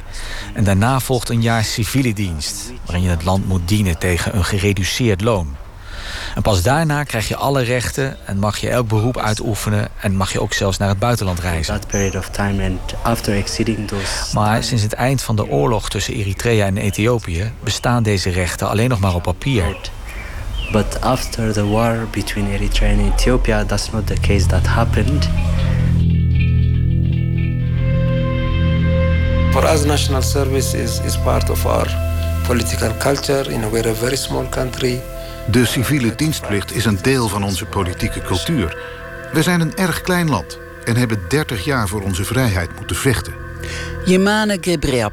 En 0.55 0.65
daarna 0.65 1.01
volgt 1.01 1.29
een 1.29 1.43
jaar 1.43 1.65
civiele 1.65 2.13
dienst, 2.13 2.73
waarin 2.85 3.03
je 3.03 3.11
het 3.11 3.25
land 3.25 3.49
moet 3.49 3.69
dienen 3.69 3.99
tegen 3.99 4.37
een 4.37 4.45
gereduceerd 4.45 5.21
loon. 5.21 5.57
En 6.35 6.43
pas 6.43 6.63
daarna 6.63 7.05
krijg 7.05 7.29
je 7.29 7.37
alle 7.37 7.63
rechten 7.63 8.27
en 8.27 8.39
mag 8.39 8.59
je 8.59 8.69
elk 8.69 8.89
beroep 8.89 9.19
uitoefenen 9.19 9.89
en 10.01 10.17
mag 10.17 10.33
je 10.33 10.41
ook 10.41 10.53
zelfs 10.53 10.79
naar 10.79 10.89
het 10.89 10.99
buitenland 10.99 11.39
reizen. 11.41 11.75
Maar 14.35 14.65
sinds 14.65 14.83
het 14.83 14.93
eind 14.93 15.23
van 15.23 15.37
de 15.37 15.49
oorlog 15.49 15.89
tussen 15.89 16.15
Eritrea 16.15 16.67
en 16.67 16.77
Ethiopië 16.77 17.53
bestaan 17.65 18.03
deze 18.03 18.31
rechten 18.31 18.69
alleen 18.69 18.89
nog 18.89 19.01
maar 19.01 19.15
op 19.15 19.23
papier. 19.23 19.77
But 20.73 21.03
after 21.03 21.53
the 21.53 21.67
war 21.67 22.07
between 22.12 22.47
Eritrea 22.47 22.93
and 22.93 23.15
Ethiopia, 23.15 23.65
that's 23.65 23.93
not 23.93 24.07
the 24.07 24.21
case 24.21 24.47
that 24.47 24.67
happened. 24.67 25.29
For 29.53 29.65
us, 29.65 29.85
national 29.85 30.23
service 30.23 30.75
is, 30.75 31.00
is 31.00 31.17
part 31.17 31.50
of 31.50 31.67
our 31.67 31.89
political 32.47 32.93
culture. 32.99 33.50
In 33.50 33.65
a, 33.65 33.69
we're 33.69 33.89
a 33.89 33.95
very 33.95 34.17
small 34.17 34.49
country. 34.49 35.00
De 35.50 35.67
civiele 35.67 36.15
dienstplicht 36.15 36.75
is 36.75 36.85
een 36.85 36.99
deel 37.03 37.29
van 37.29 37.45
onze 37.45 37.65
politieke 37.65 38.23
cultuur. 38.23 38.79
We 39.33 39.43
zijn 39.43 39.61
een 39.61 39.77
erg 39.77 40.00
klein 40.00 40.29
land 40.29 40.59
en 40.85 40.97
hebben 40.97 41.19
30 41.29 41.65
jaar 41.65 41.89
voor 41.89 42.03
onze 42.03 42.25
vrijheid 42.25 42.77
moeten 42.77 42.97
vechten. 42.97 43.35
Yemane 44.05 44.59
Gebreab, 44.61 45.12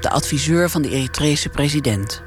de 0.00 0.10
adviseur 0.10 0.70
van 0.70 0.82
de 0.82 0.90
Eritrese 0.90 1.48
president. 1.48 2.22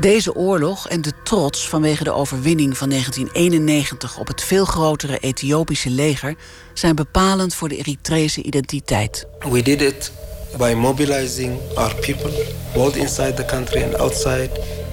Deze 0.00 0.34
oorlog 0.34 0.88
en 0.88 1.02
de 1.02 1.12
trots 1.22 1.68
vanwege 1.68 2.04
de 2.04 2.12
overwinning 2.12 2.78
van 2.78 2.88
1991 2.88 4.18
op 4.18 4.26
het 4.26 4.42
veel 4.42 4.64
grotere 4.64 5.18
Ethiopische 5.18 5.90
leger 5.90 6.34
zijn 6.72 6.94
bepalend 6.94 7.54
voor 7.54 7.68
de 7.68 7.76
Eritrese 7.76 8.42
identiteit. 8.42 9.26
We 9.50 9.62
did 9.62 9.80
it 9.80 10.12
by 10.56 10.74
mobilizing 10.76 11.58
our 11.74 11.94
people, 11.94 12.30
both 12.74 12.96
inside 12.96 13.34
the 13.34 13.44
country 13.44 13.82
and 13.82 13.98
outside. 13.98 14.50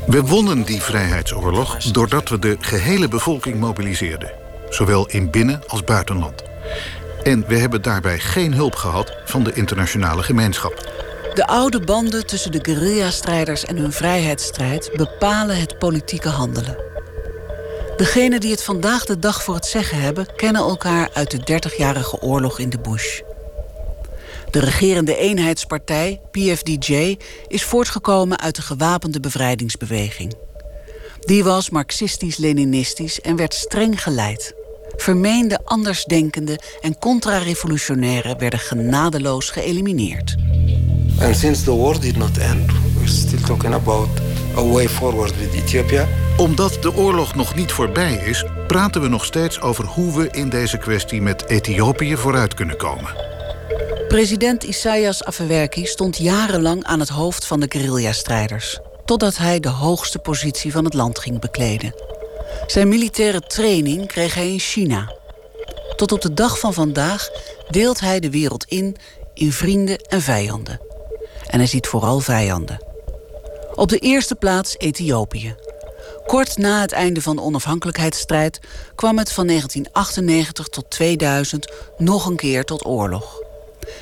We 0.07 0.21
wonnen 0.21 0.63
die 0.63 0.81
vrijheidsoorlog 0.81 1.77
doordat 1.77 2.29
we 2.29 2.39
de 2.39 2.57
gehele 2.59 3.07
bevolking 3.07 3.59
mobiliseerden, 3.59 4.31
zowel 4.69 5.07
in 5.07 5.29
binnen- 5.29 5.61
als 5.67 5.83
buitenland. 5.83 6.43
En 7.23 7.43
we 7.47 7.57
hebben 7.57 7.81
daarbij 7.81 8.19
geen 8.19 8.53
hulp 8.53 8.75
gehad 8.75 9.13
van 9.25 9.43
de 9.43 9.53
internationale 9.53 10.23
gemeenschap. 10.23 10.89
De 11.33 11.47
oude 11.47 11.79
banden 11.79 12.25
tussen 12.25 12.51
de 12.51 12.59
guerrilla-strijders 12.61 13.65
en 13.65 13.77
hun 13.77 13.91
vrijheidsstrijd 13.91 14.91
bepalen 14.95 15.59
het 15.59 15.77
politieke 15.79 16.29
handelen. 16.29 16.77
Degenen 17.97 18.39
die 18.39 18.51
het 18.51 18.63
vandaag 18.63 19.05
de 19.05 19.19
dag 19.19 19.43
voor 19.43 19.55
het 19.55 19.65
zeggen 19.65 20.01
hebben, 20.01 20.35
kennen 20.35 20.61
elkaar 20.61 21.09
uit 21.13 21.31
de 21.31 21.59
30-jarige 21.69 22.21
oorlog 22.21 22.59
in 22.59 22.69
de 22.69 22.79
bush. 22.79 23.21
De 24.49 24.59
regerende 24.59 25.17
eenheidspartij, 25.17 26.21
PFDJ, 26.31 27.17
is 27.47 27.63
voortgekomen 27.63 28.39
uit 28.39 28.55
de 28.55 28.61
gewapende 28.61 29.19
bevrijdingsbeweging. 29.19 30.35
Die 31.19 31.43
was 31.43 31.69
marxistisch-leninistisch 31.69 33.21
en 33.21 33.35
werd 33.35 33.53
streng 33.53 34.03
geleid. 34.03 34.55
Vermeende 34.95 35.59
andersdenkenden 35.63 36.61
en 36.81 36.97
contra-revolutionairen 36.99 38.39
werden 38.39 38.59
genadeloos 38.59 39.49
geëlimineerd. 39.49 40.35
And 41.21 41.35
since 41.35 41.63
the 41.63 41.75
war 41.75 41.99
did 41.99 42.17
not 42.17 42.37
end, 42.37 42.71
we're 42.95 43.07
still 43.07 43.41
talking 43.41 43.73
about 43.73 44.09
a 44.57 44.63
way 44.63 44.89
forward 44.89 45.37
with 45.39 45.53
Ethiopia. 45.53 46.07
Omdat 46.37 46.77
de 46.81 46.95
oorlog 46.95 47.35
nog 47.35 47.55
niet 47.55 47.71
voorbij 47.71 48.13
is, 48.13 48.45
praten 48.67 49.01
we 49.01 49.07
nog 49.07 49.25
steeds 49.25 49.61
over 49.61 49.85
hoe 49.85 50.17
we 50.17 50.29
in 50.31 50.49
deze 50.49 50.77
kwestie 50.77 51.21
met 51.21 51.45
Ethiopië 51.47 52.17
vooruit 52.17 52.53
kunnen 52.53 52.77
komen. 52.77 53.15
President 54.07 54.63
Isaias 54.63 55.23
Afewerki 55.23 55.85
stond 55.85 56.17
jarenlang 56.17 56.83
aan 56.83 56.99
het 56.99 57.09
hoofd 57.09 57.45
van 57.45 57.59
de 57.59 57.65
guerrilla-strijders, 57.69 58.79
totdat 59.05 59.37
hij 59.37 59.59
de 59.59 59.69
hoogste 59.69 60.19
positie 60.19 60.71
van 60.71 60.85
het 60.85 60.93
land 60.93 61.19
ging 61.19 61.39
bekleden. 61.39 62.10
Zijn 62.67 62.87
militaire 62.87 63.41
training 63.41 64.07
kreeg 64.07 64.33
hij 64.33 64.51
in 64.51 64.59
China. 64.59 65.13
Tot 65.95 66.11
op 66.11 66.21
de 66.21 66.33
dag 66.33 66.59
van 66.59 66.73
vandaag 66.73 67.29
deelt 67.69 67.99
hij 67.99 68.19
de 68.19 68.29
wereld 68.29 68.63
in 68.63 68.95
in 69.33 69.51
vrienden 69.51 69.97
en 69.97 70.21
vijanden. 70.21 70.81
En 71.47 71.57
hij 71.57 71.67
ziet 71.67 71.87
vooral 71.87 72.19
vijanden. 72.19 72.85
Op 73.75 73.89
de 73.89 73.97
eerste 73.97 74.35
plaats 74.35 74.75
Ethiopië. 74.77 75.55
Kort 76.25 76.57
na 76.57 76.81
het 76.81 76.91
einde 76.91 77.21
van 77.21 77.35
de 77.35 77.41
onafhankelijkheidsstrijd 77.41 78.59
kwam 78.95 79.17
het 79.17 79.31
van 79.31 79.47
1998 79.47 80.67
tot 80.67 80.89
2000 80.89 81.71
nog 81.97 82.25
een 82.25 82.35
keer 82.35 82.63
tot 82.63 82.85
oorlog. 82.85 83.39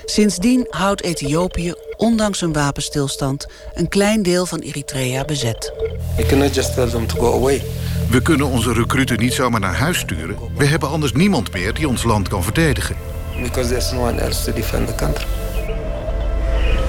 Sindsdien 0.06 0.68
houdt 0.70 1.04
Ethiopië, 1.04 1.74
ondanks 1.98 2.42
een 2.42 2.54
wapenstilstand, 2.54 3.48
een 3.74 3.90
klein 3.90 4.24
deel 4.24 4.46
van 4.46 4.60
Eritrea 4.60 5.26
bezet. 5.26 5.74
We 6.18 6.26
cannot 6.26 6.56
just 6.56 6.74
tell 6.74 6.90
them 6.90 7.08
to 7.08 7.20
go 7.20 7.34
away. 7.34 7.62
We 8.10 8.22
kunnen 8.22 8.48
onze 8.48 8.74
recruten 8.74 9.20
niet 9.20 9.34
zomaar 9.34 9.60
naar 9.60 9.76
huis 9.76 9.98
sturen. 9.98 10.38
We 10.56 10.66
hebben 10.66 10.90
anders 10.90 11.12
niemand 11.12 11.54
meer 11.54 11.74
die 11.74 11.88
ons 11.88 12.04
land 12.04 12.28
kan 12.28 12.44
verdedigen. 12.44 12.96
Because 13.42 13.70
there's 13.70 13.92
no 13.92 14.00
one 14.00 14.22
else 14.22 14.44
to 14.44 14.54
defend 14.54 14.88
the 14.88 14.96
country. 14.96 15.26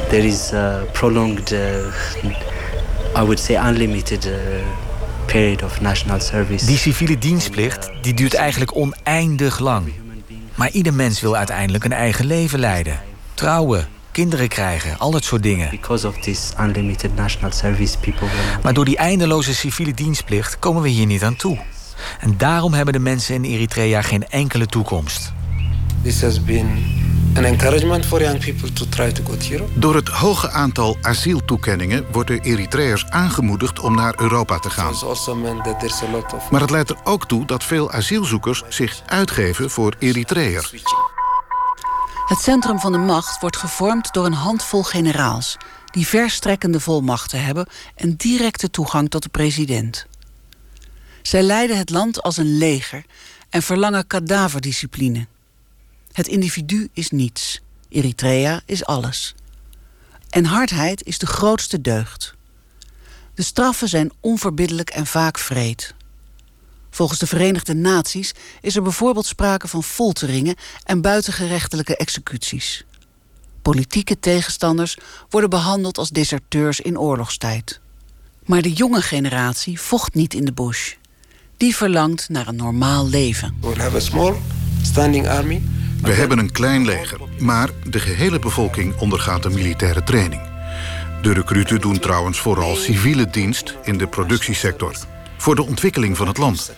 There 0.09 0.27
is 0.27 0.53
a 0.53 0.83
prolonged, 0.93 1.53
uh, 1.53 1.59
I 3.17 3.21
would 3.21 3.41
say 3.41 3.57
unlimited 3.69 4.27
uh, 4.27 4.33
period 5.27 5.63
of 5.63 5.81
national 5.81 6.21
service. 6.21 6.67
Die 6.67 6.77
civiele 6.77 7.19
dienstplicht 7.19 7.91
die 8.03 8.15
duurt 8.15 8.35
eigenlijk 8.35 8.77
oneindig 8.77 9.59
lang. 9.59 9.93
Maar 10.55 10.71
ieder 10.71 10.95
mens 10.95 11.21
wil 11.21 11.37
uiteindelijk 11.37 11.85
een 11.85 11.93
eigen 11.93 12.27
leven 12.27 12.59
leiden. 12.59 13.01
Trouwen, 13.35 13.89
kinderen 14.21 14.49
krijgen, 14.49 14.99
al 14.99 15.11
dat 15.11 15.25
soort 15.25 15.43
dingen. 15.43 15.71
Because 15.71 16.07
of 16.07 16.17
this 16.19 16.53
unlimited 16.61 17.15
national 17.15 17.53
service, 17.53 17.99
people 17.99 18.27
Maar 18.63 18.73
door 18.73 18.85
die 18.85 18.97
eindeloze 18.97 19.55
civiele 19.55 19.95
dienstplicht 19.95 20.59
komen 20.59 20.83
we 20.83 20.89
hier 20.89 21.07
niet 21.07 21.23
aan 21.23 21.37
toe. 21.37 21.59
En 22.21 22.35
daarom 22.37 22.73
hebben 22.73 22.95
de 22.95 23.01
mensen 23.01 23.35
in 23.35 23.45
Eritrea 23.45 24.03
geen 24.03 24.29
enkele 24.29 24.67
toekomst. 24.67 25.33
This 26.03 26.23
has 26.23 26.45
been 26.45 26.69
an 27.37 27.45
encouragement 27.45 28.07
for 28.07 28.21
young 28.23 28.39
people 28.39 28.73
to 28.73 28.85
try 28.89 29.13
to 29.13 29.23
go 29.25 29.37
to 29.37 29.51
Europe. 29.51 29.79
Door 29.79 29.95
het 29.95 30.09
hoge 30.09 30.51
aantal 30.51 30.97
asieltoekenningen 31.01 32.05
worden 32.13 32.41
Eritreërs 32.41 33.07
aangemoedigd 33.09 33.81
om 33.81 33.95
naar 33.95 34.15
Europa 34.17 34.59
te 34.59 34.71
gaan. 34.71 34.93
It's 34.93 35.05
also 35.05 35.35
meant 35.35 35.65
that 35.65 35.81
there's 35.81 36.03
a 36.03 36.11
lot 36.11 36.33
of 36.35 36.51
Maar 36.51 36.61
het 36.61 36.71
leidt 36.71 36.91
er 36.91 36.99
ook 37.05 37.27
toe 37.27 37.47
dat 37.47 37.65
veel 37.65 37.93
asielzoekers 37.93 38.63
zich 38.69 39.03
uitgeven 39.07 39.71
voor 39.71 39.95
Eritreërs. 39.99 40.73
Het 42.31 42.39
centrum 42.39 42.79
van 42.79 42.93
de 42.93 42.99
macht 42.99 43.41
wordt 43.41 43.57
gevormd 43.57 44.13
door 44.13 44.27
een 44.27 44.33
handvol 44.33 44.83
generaals... 44.83 45.57
die 45.85 46.07
verstrekkende 46.07 46.81
volmachten 46.81 47.45
hebben 47.45 47.67
en 47.95 48.17
directe 48.17 48.71
toegang 48.71 49.11
tot 49.11 49.23
de 49.23 49.29
president. 49.29 50.07
Zij 51.23 51.43
leiden 51.43 51.79
het 51.79 51.91
land 51.91 52.23
als 52.23 52.37
een 52.37 52.59
leger 52.59 53.05
en 53.49 53.63
verlangen 53.63 54.07
kadaverdiscipline. 54.07 55.27
Het 56.13 56.27
individu 56.27 56.89
is 56.93 57.11
niets. 57.11 57.61
Eritrea 57.89 58.61
is 58.67 58.85
alles. 58.85 59.35
En 60.29 60.45
hardheid 60.45 61.03
is 61.03 61.19
de 61.19 61.27
grootste 61.27 61.81
deugd. 61.81 62.35
De 63.35 63.43
straffen 63.43 63.89
zijn 63.89 64.13
onverbiddelijk 64.21 64.91
en 64.91 65.07
vaak 65.07 65.39
vreed. 65.39 65.95
Volgens 66.91 67.19
de 67.19 67.27
Verenigde 67.27 67.75
Naties 67.75 68.35
is 68.61 68.77
er 68.77 68.83
bijvoorbeeld 68.83 69.27
sprake 69.27 69.69
van 69.69 69.83
folteringen 69.83 70.55
en 70.85 71.01
buitengerechtelijke 71.01 71.97
executies. 71.97 72.85
Politieke 73.63 74.19
tegenstanders 74.19 74.97
worden 75.29 75.51
behandeld 75.51 75.99
als 75.99 76.11
deserteurs 76.11 76.81
in 76.81 76.99
oorlogstijd. 76.99 77.81
Maar 78.45 78.63
de 78.63 78.73
jonge 78.73 79.03
generatie 79.03 79.81
vocht 79.81 80.15
niet 80.15 80.35
in 80.35 80.45
de 80.45 80.53
bush. 80.53 80.95
Die 81.57 81.77
verlangt 81.77 82.29
naar 82.29 82.49
een 82.49 82.57
normaal 82.57 83.09
leven. 83.09 83.57
We 83.61 83.75
have 83.77 83.97
a 83.97 84.01
small 84.01 84.35
standing 84.83 85.29
army. 85.29 85.63
We 86.03 86.13
hebben 86.13 86.39
een 86.39 86.53
klein 86.53 86.85
leger, 86.85 87.21
maar 87.39 87.71
de 87.85 87.99
gehele 87.99 88.39
bevolking 88.39 88.99
ondergaat 88.99 89.45
een 89.45 89.55
militaire 89.55 90.03
training. 90.03 90.43
De 91.23 91.33
recruten 91.33 91.81
doen 91.81 91.99
trouwens 91.99 92.39
vooral 92.39 92.77
civiele 92.77 93.31
dienst 93.31 93.75
in 93.83 93.99
de 93.99 94.07
productiesector. 94.07 94.95
Voor 95.41 95.55
de 95.55 95.67
ontwikkeling 95.67 96.17
van 96.17 96.27
het 96.27 96.39
land. 96.39 96.73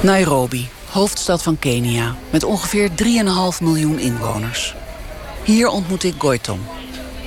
Nairobi, 0.00 0.68
hoofdstad 0.90 1.42
van 1.42 1.58
Kenia, 1.58 2.16
met 2.30 2.44
ongeveer 2.44 2.90
3,5 2.90 2.96
miljoen 3.62 3.98
inwoners. 3.98 4.74
Hier 5.44 5.68
ontmoet 5.68 6.04
ik 6.04 6.14
Goitom. 6.18 6.60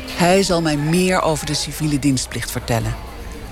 Hij 0.07 0.43
zal 0.43 0.61
mij 0.61 0.77
meer 0.77 1.21
over 1.21 1.45
de 1.45 1.53
civiele 1.53 1.99
dienstplicht 1.99 2.51
vertellen. 2.51 2.95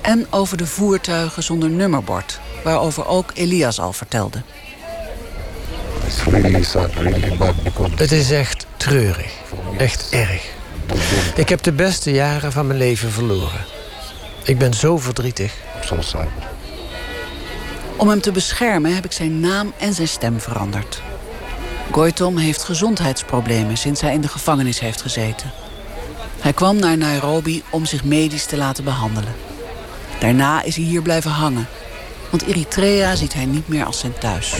En 0.02 0.28
over 0.30 0.58
de 0.58 0.68
voertuigen 0.68 1.44
zonder 1.44 1.70
nummerbord, 1.70 2.40
waarover 2.64 3.08
ook 3.08 3.32
Elias 3.34 3.80
al 3.80 3.94
vertelde. 3.94 4.44
Het 7.96 8.12
is 8.12 8.32
echt 8.32 8.66
treurig. 8.78 9.34
Echt 9.78 10.10
erg. 10.10 10.50
Ik 11.36 11.50
heb 11.50 11.62
de 11.62 11.72
beste 11.72 12.12
jaren 12.12 12.52
van 12.52 12.68
mijn 12.68 12.80
leven 12.80 13.12
verloren. 13.12 13.66
Ik 14.44 14.58
ben 14.58 14.74
zo 14.74 14.98
verdrietig. 14.98 15.54
Om 17.96 18.10
hem 18.10 18.22
te 18.22 18.32
beschermen 18.32 18.96
heb 18.96 19.06
ik 19.06 19.12
zijn 19.12 19.40
naam 19.40 19.74
en 19.78 19.94
zijn 19.94 20.08
stem 20.08 20.40
veranderd. 20.40 21.02
Goitom 21.92 22.38
heeft 22.38 22.64
gezondheidsproblemen 22.64 23.78
sinds 23.78 24.02
hij 24.02 24.14
in 24.14 24.22
de 24.22 24.28
gevangenis 24.28 24.80
heeft 24.80 25.02
gezeten. 25.02 25.52
Hij 26.40 26.54
kwam 26.54 26.80
naar 26.80 26.98
Nairobi 26.98 27.64
om 27.70 27.86
zich 27.86 28.04
medisch 28.04 28.46
te 28.46 28.58
laten 28.58 28.84
behandelen. 28.84 29.34
Daarna 30.20 30.64
is 30.64 30.76
hij 30.76 30.86
hier 30.86 31.02
blijven 31.02 31.32
hangen. 31.32 31.68
Want 32.30 32.44
Eritrea 32.44 33.16
ziet 33.16 33.34
hij 33.34 33.46
niet 33.46 33.68
meer 33.68 33.86
als 33.86 34.00
zijn 34.00 34.14
thuis. 34.20 34.56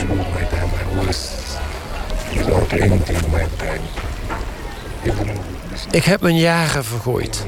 Ik 5.92 6.04
heb 6.04 6.22
mijn 6.22 6.38
jaren 6.38 6.84
vergooid. 6.86 7.46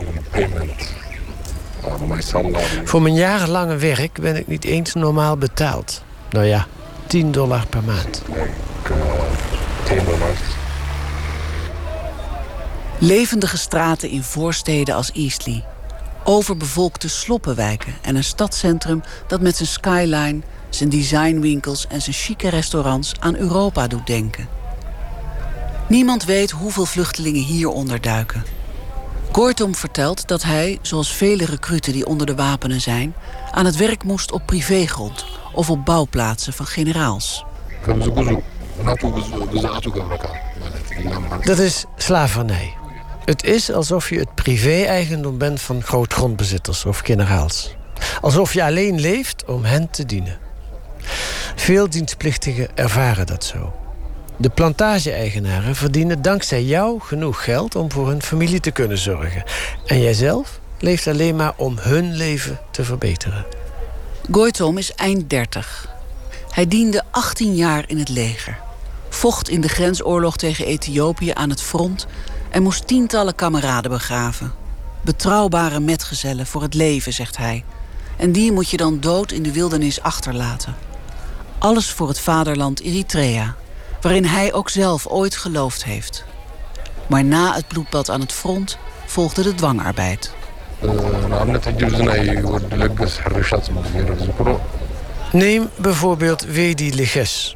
Voor 2.84 3.02
mijn 3.02 3.16
jarenlange 3.16 3.76
werk 3.76 4.20
ben 4.22 4.36
ik 4.36 4.48
niet 4.48 4.64
eens 4.64 4.94
normaal 4.94 5.38
betaald. 5.38 6.04
Nou 6.30 6.46
ja, 6.46 6.68
10 7.08 7.32
dollar 7.32 7.66
per 7.68 7.84
maand. 7.84 8.22
Levendige 12.98 13.58
straten 13.58 14.10
in 14.10 14.24
voorsteden 14.24 14.96
als 14.96 15.12
Eastleigh. 15.12 15.66
Overbevolkte 16.24 17.10
sloppenwijken 17.10 17.94
en 18.02 18.16
een 18.16 18.24
stadscentrum 18.24 19.04
dat 19.28 19.42
met 19.42 19.56
zijn 19.56 19.70
skyline, 19.70 20.42
zijn 20.76 20.90
designwinkels 20.90 21.88
en 21.88 22.02
zijn 22.02 22.16
chique 22.16 22.50
restaurants 22.50 23.14
aan 23.20 23.36
Europa 23.36 23.88
doet 23.88 24.08
denken. 24.08 24.48
Niemand 25.88 26.26
weet 26.26 26.52
hoeveel 26.52 26.86
vluchtelingen 26.86 27.44
hier 27.44 27.70
onderduiken. 27.70 28.44
Kortom 29.32 29.76
vertelt 29.76 30.28
dat 30.28 30.44
hij, 30.44 30.80
zoals 30.82 31.14
vele 31.14 31.46
recruten 31.46 31.94
die 31.94 32.06
onder 32.06 32.26
de 32.28 32.36
wapenen 32.36 32.82
zijn, 32.82 33.14
aan 33.52 33.66
het 33.66 33.76
werk 33.76 34.04
moest 34.04 34.32
op 34.32 34.46
privégrond 34.46 35.26
of 35.54 35.70
op 35.70 35.86
bouwplaatsen 35.86 36.54
van 36.54 36.66
generaals. 36.66 37.46
Dat 41.44 41.60
is 41.60 41.86
slavernij. 41.98 42.74
Het 43.26 43.44
is 43.44 43.72
alsof 43.72 44.10
je 44.10 44.20
het 44.20 44.36
privé-eigendom 44.36 45.38
bent 45.38 45.62
van 45.62 45.82
grootgrondbezitters 45.82 46.86
of 46.86 47.00
generaals. 47.00 47.76
Alsof 48.22 48.54
je 48.54 48.64
alleen 48.64 49.00
leeft 49.00 49.46
om 49.46 49.64
hen 49.64 49.90
te 49.92 50.06
dienen. 50.06 50.43
Veel 51.56 51.90
dienstplichtigen 51.90 52.68
ervaren 52.76 53.26
dat 53.26 53.44
zo. 53.44 53.74
De 54.38 54.50
plantage-eigenaren 54.50 55.76
verdienen 55.76 56.22
dankzij 56.22 56.64
jou 56.64 57.00
genoeg 57.00 57.44
geld 57.44 57.76
om 57.76 57.92
voor 57.92 58.08
hun 58.08 58.24
familie 58.24 58.60
te 58.60 58.72
kunnen 58.72 58.98
zorgen. 58.98 59.44
En 59.86 60.02
jijzelf 60.02 60.60
leeft 60.80 61.08
alleen 61.08 61.36
maar 61.36 61.54
om 61.56 61.78
hun 61.80 62.14
leven 62.14 62.60
te 62.72 62.84
verbeteren. 62.84 63.46
Goitom 64.32 64.78
is 64.78 64.94
eind 64.96 65.30
30. 65.30 65.88
Hij 66.50 66.68
diende 66.68 67.04
18 67.12 67.56
jaar 67.56 67.84
in 67.88 67.98
het 67.98 68.10
leger. 68.10 68.58
Vocht 69.10 69.50
in 69.50 69.62
de 69.62 69.70
grensoorlog 69.70 70.38
tegen 70.38 70.66
Ethiopië 70.66 71.32
aan 71.34 71.50
het 71.50 71.62
front 71.62 72.08
en 72.50 72.64
moest 72.64 72.88
tientallen 72.88 73.36
kameraden 73.36 73.92
begraven. 73.92 74.52
Betrouwbare 75.02 75.80
metgezellen 75.80 76.46
voor 76.46 76.62
het 76.62 76.74
leven, 76.74 77.14
zegt 77.14 77.38
hij. 77.38 77.64
En 78.18 78.32
die 78.32 78.52
moet 78.52 78.70
je 78.70 78.78
dan 78.78 79.00
dood 79.00 79.32
in 79.32 79.44
de 79.44 79.52
wildernis 79.52 80.02
achterlaten. 80.02 80.76
Alles 81.64 81.92
voor 81.92 82.08
het 82.08 82.20
vaderland 82.20 82.82
Eritrea, 82.82 83.56
waarin 84.02 84.26
hij 84.26 84.54
ook 84.54 84.70
zelf 84.70 85.08
ooit 85.08 85.36
geloofd 85.36 85.84
heeft. 85.84 86.26
Maar 87.08 87.24
na 87.24 87.54
het 87.54 87.68
bloedbad 87.68 88.10
aan 88.10 88.20
het 88.20 88.32
front 88.32 88.78
volgde 89.06 89.44
de 89.44 89.56
dwangarbeid. 89.56 90.34
Neem 95.32 95.70
bijvoorbeeld 95.76 96.42
Wedi 96.42 96.96
Leges. 96.96 97.56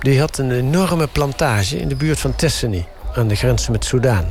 Die 0.00 0.20
had 0.20 0.38
een 0.38 0.50
enorme 0.50 1.06
plantage 1.06 1.78
in 1.78 1.88
de 1.88 1.96
buurt 1.96 2.20
van 2.20 2.36
Tesseni, 2.36 2.86
aan 3.14 3.28
de 3.28 3.36
grens 3.36 3.68
met 3.68 3.84
Soudaan. 3.84 4.26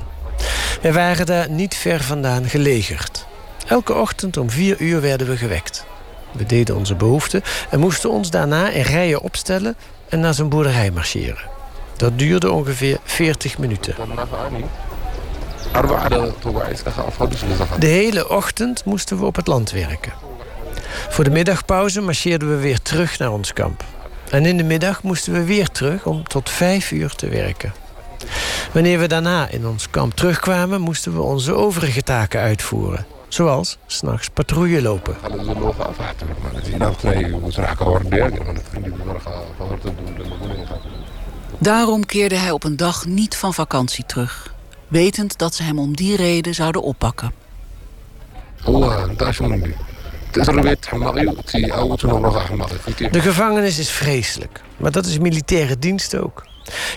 Wij 0.82 0.94
waren 0.94 1.26
daar 1.26 1.50
niet 1.50 1.76
ver 1.76 2.04
vandaan 2.04 2.50
gelegerd. 2.50 3.26
Elke 3.66 3.94
ochtend 3.94 4.38
om 4.38 4.50
vier 4.50 4.80
uur 4.80 5.02
werden 5.02 5.28
we 5.28 5.38
gewekt. 5.38 5.86
We 6.38 6.46
deden 6.46 6.76
onze 6.76 6.96
behoeften 6.96 7.42
en 7.70 7.80
moesten 7.80 8.10
ons 8.10 8.30
daarna 8.30 8.70
in 8.70 8.82
rijen 8.82 9.22
opstellen 9.22 9.76
en 10.10 10.20
naar 10.20 10.34
zijn 10.34 10.50
boerderij 10.50 10.92
marcheren. 10.92 11.50
Dat 11.98 12.20
duurde 12.20 12.52
ongeveer 12.52 12.98
40 13.04 13.58
minuten. 13.58 13.96
De 17.80 17.88
hele 17.88 18.30
ochtend 18.30 18.86
moesten 18.86 19.20
we 19.20 19.26
op 19.26 19.36
het 19.36 19.48
land 19.48 19.72
werken. 19.72 20.14
Voor 21.10 21.24
de 21.24 21.30
middagpauze 21.30 22.02
marcheerden 22.02 22.50
we 22.50 22.56
weer 22.56 22.82
terug 22.82 23.20
naar 23.20 23.32
ons 23.32 23.54
kamp. 23.54 23.84
En 24.30 24.46
in 24.46 24.58
de 24.58 24.64
middag 24.64 25.04
moesten 25.04 25.34
we 25.34 25.44
weer 25.44 25.68
terug 25.68 26.06
om 26.06 26.28
tot 26.28 26.50
vijf 26.50 26.92
uur 26.92 27.16
te 27.16 27.30
werken. 27.30 27.74
Wanneer 28.74 29.00
we 29.00 29.08
daarna 29.08 29.48
in 29.50 29.68
ons 29.68 29.90
kamp 29.90 30.16
terugkwamen, 30.16 30.82
moesten 30.82 31.14
we 31.14 31.22
onze 31.22 31.54
overige 31.54 32.04
taken 32.04 32.40
uitvoeren. 32.40 33.06
Zoals 33.28 33.78
s'nachts 33.88 34.30
patrouille 34.30 34.82
lopen. 34.82 35.16
Daarom 41.60 42.06
keerde 42.06 42.36
hij 42.36 42.52
op 42.52 42.64
een 42.64 42.78
dag 42.78 43.06
niet 43.06 43.36
van 43.36 43.54
vakantie 43.54 44.06
terug. 44.06 44.54
Wetend 44.88 45.38
dat 45.38 45.56
ze 45.56 45.64
hem 45.64 45.80
om 45.80 45.96
die 45.96 46.16
reden 46.16 46.54
zouden 46.54 46.82
oppakken. 46.82 47.32
De 53.12 53.22
gevangenis 53.22 53.80
is 53.80 53.90
vreselijk, 53.90 54.62
maar 54.78 54.92
dat 54.92 55.06
is 55.06 55.18
militaire 55.20 55.80
dienst 55.80 56.16
ook. 56.16 56.46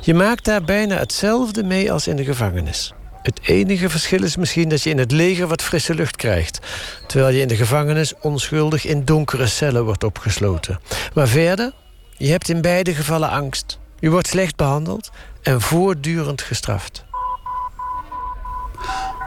Je 0.00 0.14
maakt 0.14 0.44
daar 0.44 0.64
bijna 0.64 0.96
hetzelfde 0.96 1.62
mee 1.62 1.92
als 1.92 2.06
in 2.06 2.16
de 2.16 2.24
gevangenis. 2.24 2.92
Het 3.22 3.40
enige 3.42 3.90
verschil 3.90 4.22
is 4.22 4.36
misschien 4.36 4.68
dat 4.68 4.82
je 4.82 4.90
in 4.90 4.98
het 4.98 5.12
leger 5.12 5.46
wat 5.46 5.62
frisse 5.62 5.94
lucht 5.94 6.16
krijgt, 6.16 6.58
terwijl 7.06 7.34
je 7.34 7.40
in 7.40 7.48
de 7.48 7.56
gevangenis 7.56 8.14
onschuldig 8.20 8.86
in 8.86 9.04
donkere 9.04 9.46
cellen 9.46 9.84
wordt 9.84 10.04
opgesloten. 10.04 10.80
Maar 11.14 11.28
verder, 11.28 11.72
je 12.16 12.30
hebt 12.30 12.48
in 12.48 12.60
beide 12.60 12.94
gevallen 12.94 13.30
angst. 13.30 13.78
Je 13.98 14.10
wordt 14.10 14.26
slecht 14.28 14.56
behandeld 14.56 15.10
en 15.42 15.60
voortdurend 15.60 16.42
gestraft. 16.42 17.04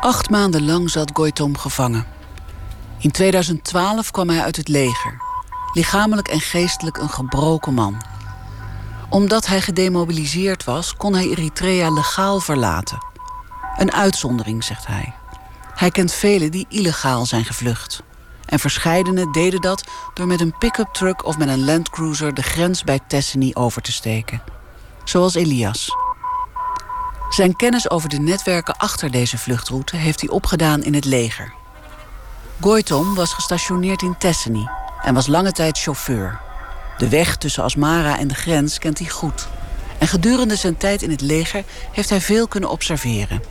Acht 0.01 0.29
maanden 0.29 0.65
lang 0.65 0.89
zat 0.89 1.11
Goitom 1.13 1.57
gevangen. 1.57 2.05
In 2.99 3.11
2012 3.11 4.11
kwam 4.11 4.29
hij 4.29 4.41
uit 4.41 4.55
het 4.55 4.67
leger. 4.67 5.21
Lichamelijk 5.73 6.27
en 6.27 6.39
geestelijk 6.39 6.97
een 6.97 7.09
gebroken 7.09 7.73
man. 7.73 8.01
Omdat 9.09 9.47
hij 9.47 9.61
gedemobiliseerd 9.61 10.63
was, 10.63 10.95
kon 10.95 11.13
hij 11.13 11.29
Eritrea 11.29 11.89
legaal 11.89 12.39
verlaten. 12.39 13.11
Een 13.77 13.93
uitzondering, 13.93 14.63
zegt 14.63 14.87
hij. 14.87 15.13
Hij 15.75 15.91
kent 15.91 16.13
velen 16.13 16.51
die 16.51 16.65
illegaal 16.69 17.25
zijn 17.25 17.45
gevlucht. 17.45 18.03
En 18.45 18.59
verscheidenen 18.59 19.31
deden 19.31 19.61
dat 19.61 19.83
door 20.13 20.27
met 20.27 20.41
een 20.41 20.57
pick-up 20.57 20.93
truck 20.93 21.25
of 21.25 21.37
met 21.37 21.47
een 21.47 21.65
landcruiser 21.65 22.33
de 22.33 22.43
grens 22.43 22.83
bij 22.83 22.99
Tesseni 23.07 23.53
over 23.53 23.81
te 23.81 23.91
steken. 23.91 24.41
Zoals 25.03 25.35
Elias. 25.35 25.89
Zijn 27.29 27.55
kennis 27.55 27.89
over 27.89 28.09
de 28.09 28.19
netwerken 28.19 28.77
achter 28.77 29.11
deze 29.11 29.37
vluchtroute 29.37 29.95
heeft 29.95 30.21
hij 30.21 30.29
opgedaan 30.29 30.83
in 30.83 30.93
het 30.93 31.05
leger. 31.05 31.53
Goitom 32.59 33.15
was 33.15 33.33
gestationeerd 33.33 34.01
in 34.01 34.17
Tesseni 34.17 34.69
en 35.01 35.13
was 35.13 35.27
lange 35.27 35.51
tijd 35.51 35.79
chauffeur. 35.79 36.39
De 36.97 37.09
weg 37.09 37.35
tussen 37.35 37.63
Asmara 37.63 38.17
en 38.17 38.27
de 38.27 38.35
grens 38.35 38.79
kent 38.79 38.99
hij 38.99 39.09
goed. 39.09 39.47
En 40.03 40.09
gedurende 40.09 40.55
zijn 40.55 40.77
tijd 40.77 41.01
in 41.01 41.09
het 41.09 41.21
leger 41.21 41.63
heeft 41.91 42.09
hij 42.09 42.21
veel 42.21 42.47
kunnen 42.47 42.69
observeren. 42.69 43.41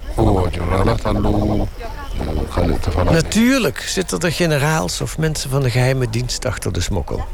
Natuurlijk 3.10 3.78
zitten 3.78 4.18
er 4.18 4.32
generaals 4.32 5.00
of 5.00 5.18
mensen 5.18 5.50
van 5.50 5.62
de 5.62 5.70
geheime 5.70 6.10
dienst 6.10 6.46
achter 6.46 6.72
de 6.72 6.80
smokkel. 6.80 7.24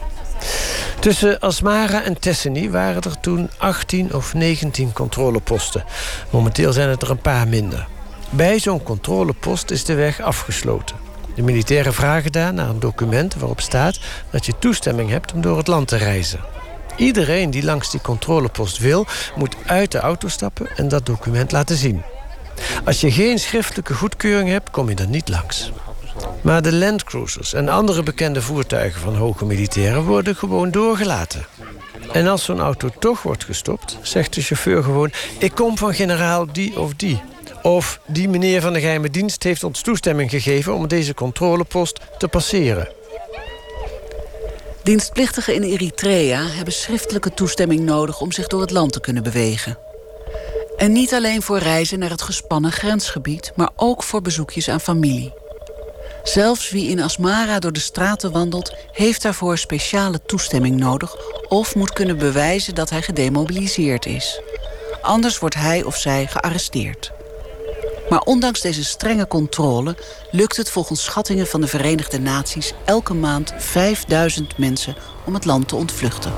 Tussen 1.01 1.39
Asmara 1.39 2.03
en 2.03 2.21
Tesseni 2.21 2.71
waren 2.71 3.03
er 3.03 3.21
toen 3.21 3.51
18 3.57 4.15
of 4.15 4.35
19 4.35 4.93
controleposten. 4.93 5.85
Momenteel 6.31 6.73
zijn 6.73 6.89
het 6.89 7.03
er 7.03 7.11
een 7.11 7.21
paar 7.21 7.49
minder. 7.49 7.87
Bij 8.31 8.59
zo'n 8.59 8.83
controlepost 8.83 9.71
is 9.71 9.85
de 9.85 9.95
weg 9.95 10.21
afgesloten. 10.21 10.97
De 11.35 11.43
militairen 11.43 11.95
vragen 11.95 12.33
daar 12.33 12.55
naar 12.55 12.69
een 12.69 12.81
document 12.81 13.35
waarop 13.35 13.61
staat 13.61 14.01
dat 14.31 14.47
je 14.47 14.59
toestemming 14.59 15.11
hebt 15.11 15.33
om 15.33 15.41
door 15.41 15.57
het 15.57 15.67
land 15.67 15.89
te 15.89 15.97
reizen. 15.97 16.58
Iedereen 16.99 17.51
die 17.51 17.65
langs 17.65 17.91
die 17.91 18.01
controlepost 18.01 18.79
wil, 18.79 19.07
moet 19.37 19.57
uit 19.67 19.93
de 19.93 19.99
auto 19.99 20.29
stappen 20.29 20.77
en 20.77 20.89
dat 20.89 21.07
document 21.07 21.53
laten 21.53 21.77
zien. 21.77 22.03
Als 22.85 23.01
je 23.01 23.11
geen 23.11 23.39
schriftelijke 23.39 23.95
goedkeuring 23.95 24.49
hebt, 24.49 24.71
kom 24.71 24.89
je 24.89 24.95
er 24.95 25.09
niet 25.09 25.29
langs. 25.29 25.73
Maar 26.41 26.63
de 26.63 26.73
landcruisers 26.73 27.53
en 27.53 27.69
andere 27.69 28.03
bekende 28.03 28.43
voertuigen 28.43 29.01
van 29.01 29.17
hoge 29.17 29.45
militairen 29.45 30.03
worden 30.03 30.37
gewoon 30.37 30.71
doorgelaten. 30.71 31.47
En 32.13 32.27
als 32.27 32.45
zo'n 32.45 32.61
auto 32.61 32.89
toch 32.99 33.23
wordt 33.23 33.45
gestopt, 33.45 33.99
zegt 34.03 34.35
de 34.35 34.43
chauffeur 34.43 34.83
gewoon: 34.83 35.13
Ik 35.39 35.55
kom 35.55 35.79
van 35.79 35.95
generaal 35.95 36.53
die 36.53 36.81
of 36.81 36.95
die. 36.95 37.21
Of 37.63 38.01
die 38.07 38.29
meneer 38.29 38.61
van 38.61 38.73
de 38.73 38.81
geheime 38.81 39.11
dienst 39.11 39.43
heeft 39.43 39.65
ons 39.65 39.81
toestemming 39.81 40.31
gegeven 40.31 40.75
om 40.75 40.89
deze 40.89 41.15
controlepost 41.15 42.01
te 42.19 42.29
passeren. 42.29 42.98
Dienstplichtigen 44.89 45.55
in 45.55 45.63
Eritrea 45.63 46.47
hebben 46.47 46.75
schriftelijke 46.75 47.35
toestemming 47.35 47.81
nodig 47.81 48.21
om 48.21 48.33
zich 48.33 48.47
door 48.47 48.61
het 48.61 48.71
land 48.71 48.93
te 48.93 49.01
kunnen 49.01 49.23
bewegen. 49.23 49.79
En 50.77 50.93
niet 50.93 51.15
alleen 51.15 51.43
voor 51.43 51.59
reizen 51.59 51.99
naar 51.99 52.11
het 52.11 52.23
gespannen 52.23 52.73
grensgebied, 52.73 53.53
maar 53.57 53.71
ook 53.77 54.03
voor 54.03 54.23
bezoekjes 54.23 54.69
aan 54.69 54.81
familie. 54.81 55.35
Zelfs 56.23 56.71
wie 56.71 56.91
in 56.91 57.01
Asmara 57.01 57.59
door 57.59 57.73
de 57.73 57.81
straten 57.81 58.33
wandelt, 58.33 58.75
heeft 58.93 59.23
daarvoor 59.23 59.59
speciale 59.59 60.23
toestemming 60.27 60.77
nodig 60.77 61.17
of 61.49 61.75
moet 61.75 61.93
kunnen 61.93 62.19
bewijzen 62.19 62.75
dat 62.75 62.91
hij 62.91 63.03
gedemobiliseerd 63.03 64.07
is. 64.07 64.41
Anders 65.03 65.39
wordt 65.39 65.55
hij 65.55 65.83
of 65.83 65.97
zij 65.97 66.27
gearresteerd. 66.27 67.13
Maar 68.11 68.21
ondanks 68.21 68.61
deze 68.61 68.85
strenge 68.85 69.27
controle 69.27 69.97
lukt 70.31 70.57
het 70.57 70.71
volgens 70.71 71.05
schattingen 71.05 71.47
van 71.47 71.61
de 71.61 71.67
Verenigde 71.67 72.21
Naties 72.21 72.73
elke 72.85 73.15
maand 73.15 73.55
5000 73.57 74.59
mensen 74.59 74.97
om 75.25 75.35
het 75.35 75.45
land 75.45 75.69
te 75.69 75.77
ontvluchten. 75.77 76.33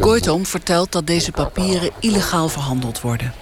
Goitom 0.00 0.46
vertelt 0.46 0.92
dat 0.92 1.06
deze 1.06 1.30
papieren 1.30 1.90
illegaal 2.00 2.48
verhandeld 2.48 3.00
worden. 3.00 3.32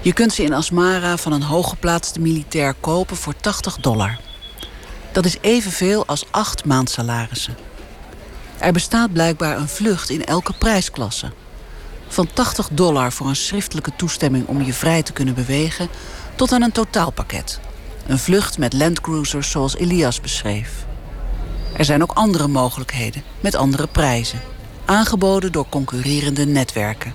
Je 0.00 0.12
kunt 0.12 0.32
ze 0.32 0.42
in 0.42 0.52
Asmara 0.52 1.16
van 1.16 1.32
een 1.32 1.42
hooggeplaatste 1.42 2.20
militair 2.20 2.74
kopen 2.80 3.16
voor 3.16 3.34
80 3.40 3.76
dollar. 3.76 4.18
Dat 5.12 5.24
is 5.24 5.36
evenveel 5.40 6.06
als 6.06 6.24
acht 6.30 6.64
maandsalarissen. 6.64 7.56
Er 8.58 8.72
bestaat 8.72 9.12
blijkbaar 9.12 9.56
een 9.56 9.68
vlucht 9.68 10.10
in 10.10 10.24
elke 10.24 10.52
prijsklasse. 10.52 11.30
Van 12.12 12.28
80 12.32 12.68
dollar 12.72 13.12
voor 13.12 13.26
een 13.28 13.36
schriftelijke 13.36 13.92
toestemming 13.96 14.46
om 14.46 14.62
je 14.62 14.72
vrij 14.72 15.02
te 15.02 15.12
kunnen 15.12 15.34
bewegen... 15.34 15.88
tot 16.34 16.52
aan 16.52 16.62
een 16.62 16.72
totaalpakket. 16.72 17.60
Een 18.06 18.18
vlucht 18.18 18.58
met 18.58 18.72
landcruisers 18.72 19.50
zoals 19.50 19.76
Elias 19.76 20.20
beschreef. 20.20 20.84
Er 21.76 21.84
zijn 21.84 22.02
ook 22.02 22.12
andere 22.12 22.48
mogelijkheden 22.48 23.22
met 23.40 23.54
andere 23.54 23.86
prijzen. 23.86 24.40
Aangeboden 24.84 25.52
door 25.52 25.68
concurrerende 25.68 26.46
netwerken. 26.46 27.12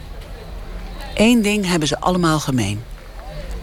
Eén 1.16 1.42
ding 1.42 1.66
hebben 1.66 1.88
ze 1.88 2.00
allemaal 2.00 2.40
gemeen. 2.40 2.84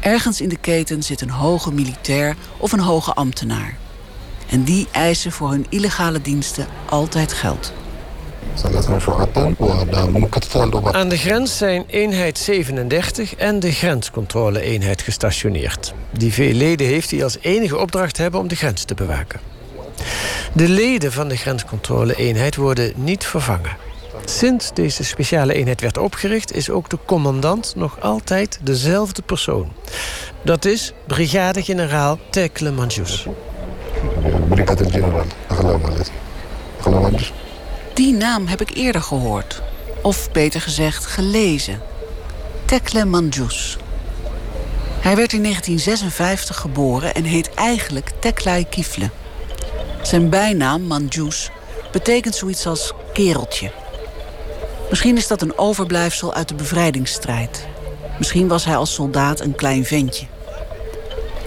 Ergens 0.01 0.41
in 0.41 0.49
de 0.49 0.57
keten 0.57 1.03
zit 1.03 1.21
een 1.21 1.31
hoge 1.31 1.73
militair 1.73 2.37
of 2.59 2.73
een 2.73 2.81
hoge 2.81 3.13
ambtenaar. 3.13 3.77
En 4.51 4.65
die 4.65 4.89
eisen 4.91 5.33
voor 5.33 5.51
hun 5.51 5.67
illegale 5.69 6.21
diensten 6.21 6.67
altijd 6.89 7.33
geld. 7.33 7.73
Aan 10.93 11.09
de 11.09 11.17
grens 11.17 11.57
zijn 11.57 11.85
eenheid 11.87 12.39
37 12.39 13.35
en 13.35 13.61
de 13.61 13.73
grenscontrole-eenheid 13.73 15.03
gestationeerd. 15.03 15.95
Die 16.11 16.33
veel 16.33 16.53
leden 16.53 16.87
heeft 16.87 17.11
die 17.11 17.25
als 17.25 17.39
enige 17.41 17.79
opdracht 17.79 18.17
hebben 18.17 18.41
om 18.41 18.49
de 18.49 18.57
grens 18.57 18.85
te 18.85 18.95
bewaken. 18.95 19.41
De 20.53 20.69
leden 20.69 21.13
van 21.13 21.29
de 21.29 21.37
grenscontrole-eenheid 21.37 22.57
worden 22.57 22.93
niet 22.97 23.25
vervangen. 23.25 23.77
Sinds 24.25 24.71
deze 24.75 25.05
speciale 25.05 25.55
eenheid 25.55 25.81
werd 25.81 25.99
opgericht, 25.99 26.55
is 26.55 26.71
ook 26.71 26.89
de 26.91 26.99
commandant 27.07 27.73
nog 27.77 28.01
altijd 28.01 28.59
dezelfde 28.63 29.23
persoon. 29.23 29.73
Dat 30.43 30.65
is 30.65 30.93
brigadegeneraal 31.07 32.19
Tekle 32.31 32.71
Manjus. 32.71 33.27
Die 37.95 38.13
naam 38.13 38.47
heb 38.47 38.61
ik 38.61 38.71
eerder 38.75 39.03
gehoord. 39.03 39.63
Of 40.03 40.31
beter 40.31 40.61
gezegd, 40.61 41.07
gelezen. 41.07 41.81
Tekle 42.65 43.05
Manjus. 43.05 43.77
Hij 45.01 45.17
werd 45.17 45.33
in 45.33 45.43
1956 45.43 46.57
geboren 46.57 47.15
en 47.15 47.25
heet 47.25 47.55
eigenlijk 47.55 48.13
Teklai 48.21 48.69
Kifle. 48.69 49.11
Zijn 50.03 50.29
bijnaam, 50.29 50.83
Manjus, 50.83 51.51
betekent 51.93 52.35
zoiets 52.35 52.67
als 52.67 52.93
kereltje. 53.13 53.73
Misschien 54.91 55.17
is 55.17 55.27
dat 55.27 55.43
een 55.43 55.59
overblijfsel 55.59 56.35
uit 56.35 56.49
de 56.49 56.55
bevrijdingsstrijd. 56.55 57.67
Misschien 58.19 58.49
was 58.49 58.65
hij 58.65 58.77
als 58.77 58.95
soldaat 58.95 59.41
een 59.41 59.55
klein 59.55 59.85
ventje. 59.85 60.27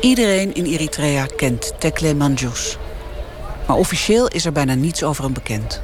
Iedereen 0.01 0.55
in 0.55 0.65
Eritrea 0.65 1.25
kent 1.35 1.73
Tekle 1.79 2.13
Manjus. 2.13 2.77
Maar 3.67 3.77
officieel 3.77 4.27
is 4.27 4.45
er 4.45 4.51
bijna 4.51 4.73
niets 4.73 5.03
over 5.03 5.23
hem 5.23 5.33
bekend. 5.33 5.81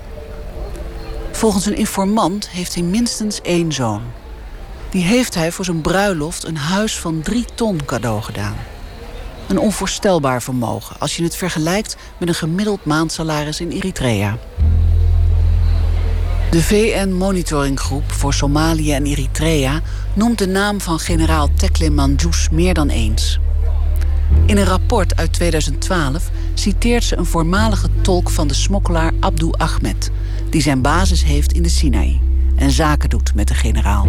Volgens 1.42 1.66
een 1.66 1.76
informant 1.76 2.50
heeft 2.50 2.74
hij 2.74 2.84
minstens 2.84 3.42
één 3.42 3.72
zoon. 3.74 4.02
Die 4.90 5.04
heeft 5.04 5.36
hij 5.36 5.52
voor 5.52 5.66
zijn 5.66 5.82
bruiloft 5.82 6.44
een 6.44 6.58
huis 6.58 7.00
van 7.00 7.22
drie 7.22 7.46
ton 7.56 7.86
cadeau 7.86 8.22
gedaan. 8.22 8.56
Een 9.48 9.60
onvoorstelbaar 9.60 10.42
vermogen 10.42 11.00
als 11.00 11.16
je 11.16 11.24
het 11.24 11.36
vergelijkt 11.36 11.96
met 12.18 12.28
een 12.28 12.36
gemiddeld 12.36 12.86
maandsalaris 12.86 13.60
in 13.60 13.70
Eritrea. 13.70 14.38
De 16.52 16.62
VN-monitoringgroep 16.64 18.12
voor 18.12 18.34
Somalië 18.34 18.94
en 18.94 19.06
Eritrea 19.06 19.82
noemt 20.14 20.38
de 20.38 20.48
naam 20.48 20.82
van 20.82 21.00
generaal 21.00 21.50
Tekle 21.56 21.90
Manjus 21.90 22.50
meer 22.52 22.74
dan 22.74 22.90
eens. 22.90 23.40
In 24.46 24.58
een 24.58 24.66
rapport 24.66 25.16
uit 25.16 25.34
2012 25.34 26.30
citeert 26.54 27.04
ze 27.04 27.18
een 27.18 27.26
voormalige 27.26 27.88
tolk 28.02 28.30
van 28.30 28.48
de 28.48 28.54
smokkelaar 28.54 29.12
Abdou 29.20 29.52
Ahmed, 29.58 30.12
die 30.52 30.62
zijn 30.62 30.82
basis 30.82 31.24
heeft 31.24 31.52
in 31.52 31.64
de 31.64 31.70
Sinaï 31.70 32.20
en 32.56 32.72
zaken 32.72 33.10
doet 33.10 33.36
met 33.36 33.48
de 33.48 33.54
generaal. 33.54 34.08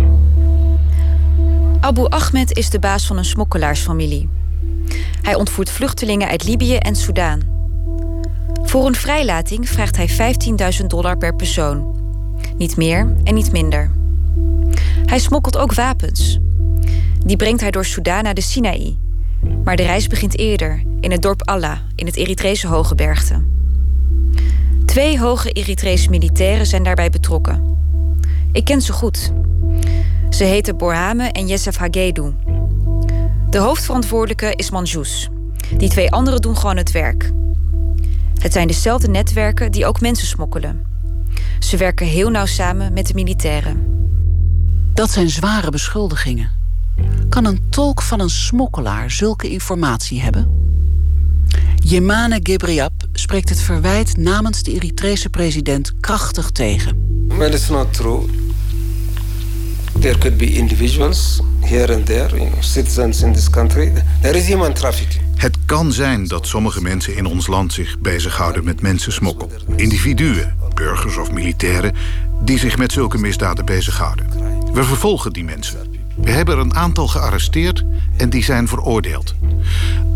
Abu 1.80 2.08
Ahmed 2.08 2.56
is 2.56 2.70
de 2.70 2.78
baas 2.78 3.06
van 3.06 3.16
een 3.16 3.24
smokkelaarsfamilie. 3.24 4.28
Hij 5.22 5.34
ontvoert 5.34 5.70
vluchtelingen 5.70 6.28
uit 6.28 6.44
Libië 6.44 6.76
en 6.76 6.96
Soudaan. 6.96 7.40
Voor 8.62 8.86
een 8.86 8.94
vrijlating 8.94 9.68
vraagt 9.68 9.96
hij 9.96 10.34
15.000 10.80 10.86
dollar 10.86 11.18
per 11.18 11.34
persoon. 11.34 12.00
Niet 12.56 12.76
meer 12.76 13.14
en 13.24 13.34
niet 13.34 13.52
minder. 13.52 13.90
Hij 15.06 15.18
smokkelt 15.18 15.58
ook 15.58 15.74
wapens. 15.74 16.38
Die 17.24 17.36
brengt 17.36 17.60
hij 17.60 17.70
door 17.70 17.84
Soudaan 17.84 18.22
naar 18.22 18.34
de 18.34 18.40
Sinaï. 18.40 18.96
Maar 19.64 19.76
de 19.76 19.82
reis 19.82 20.06
begint 20.06 20.38
eerder, 20.38 20.82
in 21.00 21.10
het 21.10 21.22
dorp 21.22 21.48
Allah, 21.48 21.78
in 21.94 22.06
het 22.06 22.16
Eritrese 22.16 22.66
Hogebergte. 22.66 23.42
Twee 24.92 25.18
hoge 25.18 25.52
Eritrese 25.52 26.10
militairen 26.10 26.66
zijn 26.66 26.82
daarbij 26.82 27.10
betrokken. 27.10 27.78
Ik 28.52 28.64
ken 28.64 28.82
ze 28.82 28.92
goed. 28.92 29.32
Ze 30.30 30.44
heten 30.44 30.76
Borhame 30.76 31.28
en 31.28 31.46
Yessef 31.46 31.76
Hagedou. 31.76 32.34
De 33.50 33.58
hoofdverantwoordelijke 33.58 34.54
is 34.56 34.70
Manjous. 34.70 35.28
Die 35.76 35.88
twee 35.88 36.10
anderen 36.10 36.40
doen 36.40 36.56
gewoon 36.56 36.76
het 36.76 36.90
werk. 36.90 37.32
Het 38.38 38.52
zijn 38.52 38.66
dezelfde 38.66 39.08
netwerken 39.08 39.72
die 39.72 39.86
ook 39.86 40.00
mensen 40.00 40.26
smokkelen. 40.26 40.84
Ze 41.58 41.76
werken 41.76 42.06
heel 42.06 42.30
nauw 42.30 42.46
samen 42.46 42.92
met 42.92 43.06
de 43.06 43.14
militairen. 43.14 43.86
Dat 44.94 45.10
zijn 45.10 45.30
zware 45.30 45.70
beschuldigingen. 45.70 46.50
Kan 47.28 47.44
een 47.44 47.60
tolk 47.70 48.02
van 48.02 48.20
een 48.20 48.30
smokkelaar 48.30 49.10
zulke 49.10 49.50
informatie 49.50 50.20
hebben? 50.20 50.60
Jemane 51.84 52.40
Gebriab 52.42 53.01
spreekt 53.22 53.48
het 53.48 53.60
verwijt 53.60 54.16
namens 54.16 54.62
de 54.62 54.72
Eritrese 54.72 55.28
president 55.28 55.92
krachtig 56.00 56.50
tegen. 56.50 57.26
Well, 57.28 57.52
it's 57.52 57.68
not 57.68 57.94
true. 57.94 58.24
There 60.00 60.18
could 60.18 60.36
be 60.36 60.52
individuals 60.52 61.40
here 61.60 61.94
and 61.94 62.06
there, 62.06 62.48
citizens 62.60 63.22
in 63.22 63.32
this 63.32 63.50
country. 63.50 63.92
There 64.22 64.38
is 64.38 64.46
human 64.46 64.72
trafficking. 64.72 65.22
Het 65.36 65.56
kan 65.66 65.92
zijn 65.92 66.28
dat 66.28 66.46
sommige 66.46 66.82
mensen 66.82 67.16
in 67.16 67.26
ons 67.26 67.46
land 67.46 67.72
zich 67.72 67.98
bezighouden 67.98 68.64
met 68.64 68.82
mensensmokkel. 68.82 69.50
Individuen, 69.76 70.54
burgers 70.74 71.16
of 71.16 71.30
militairen 71.30 71.94
die 72.44 72.58
zich 72.58 72.76
met 72.76 72.92
zulke 72.92 73.18
misdaden 73.18 73.64
bezighouden. 73.64 74.26
We 74.72 74.84
vervolgen 74.84 75.32
die 75.32 75.44
mensen. 75.44 75.91
We 76.16 76.30
hebben 76.30 76.54
er 76.54 76.60
een 76.60 76.74
aantal 76.74 77.08
gearresteerd 77.08 77.84
en 78.16 78.30
die 78.30 78.44
zijn 78.44 78.68
veroordeeld. 78.68 79.34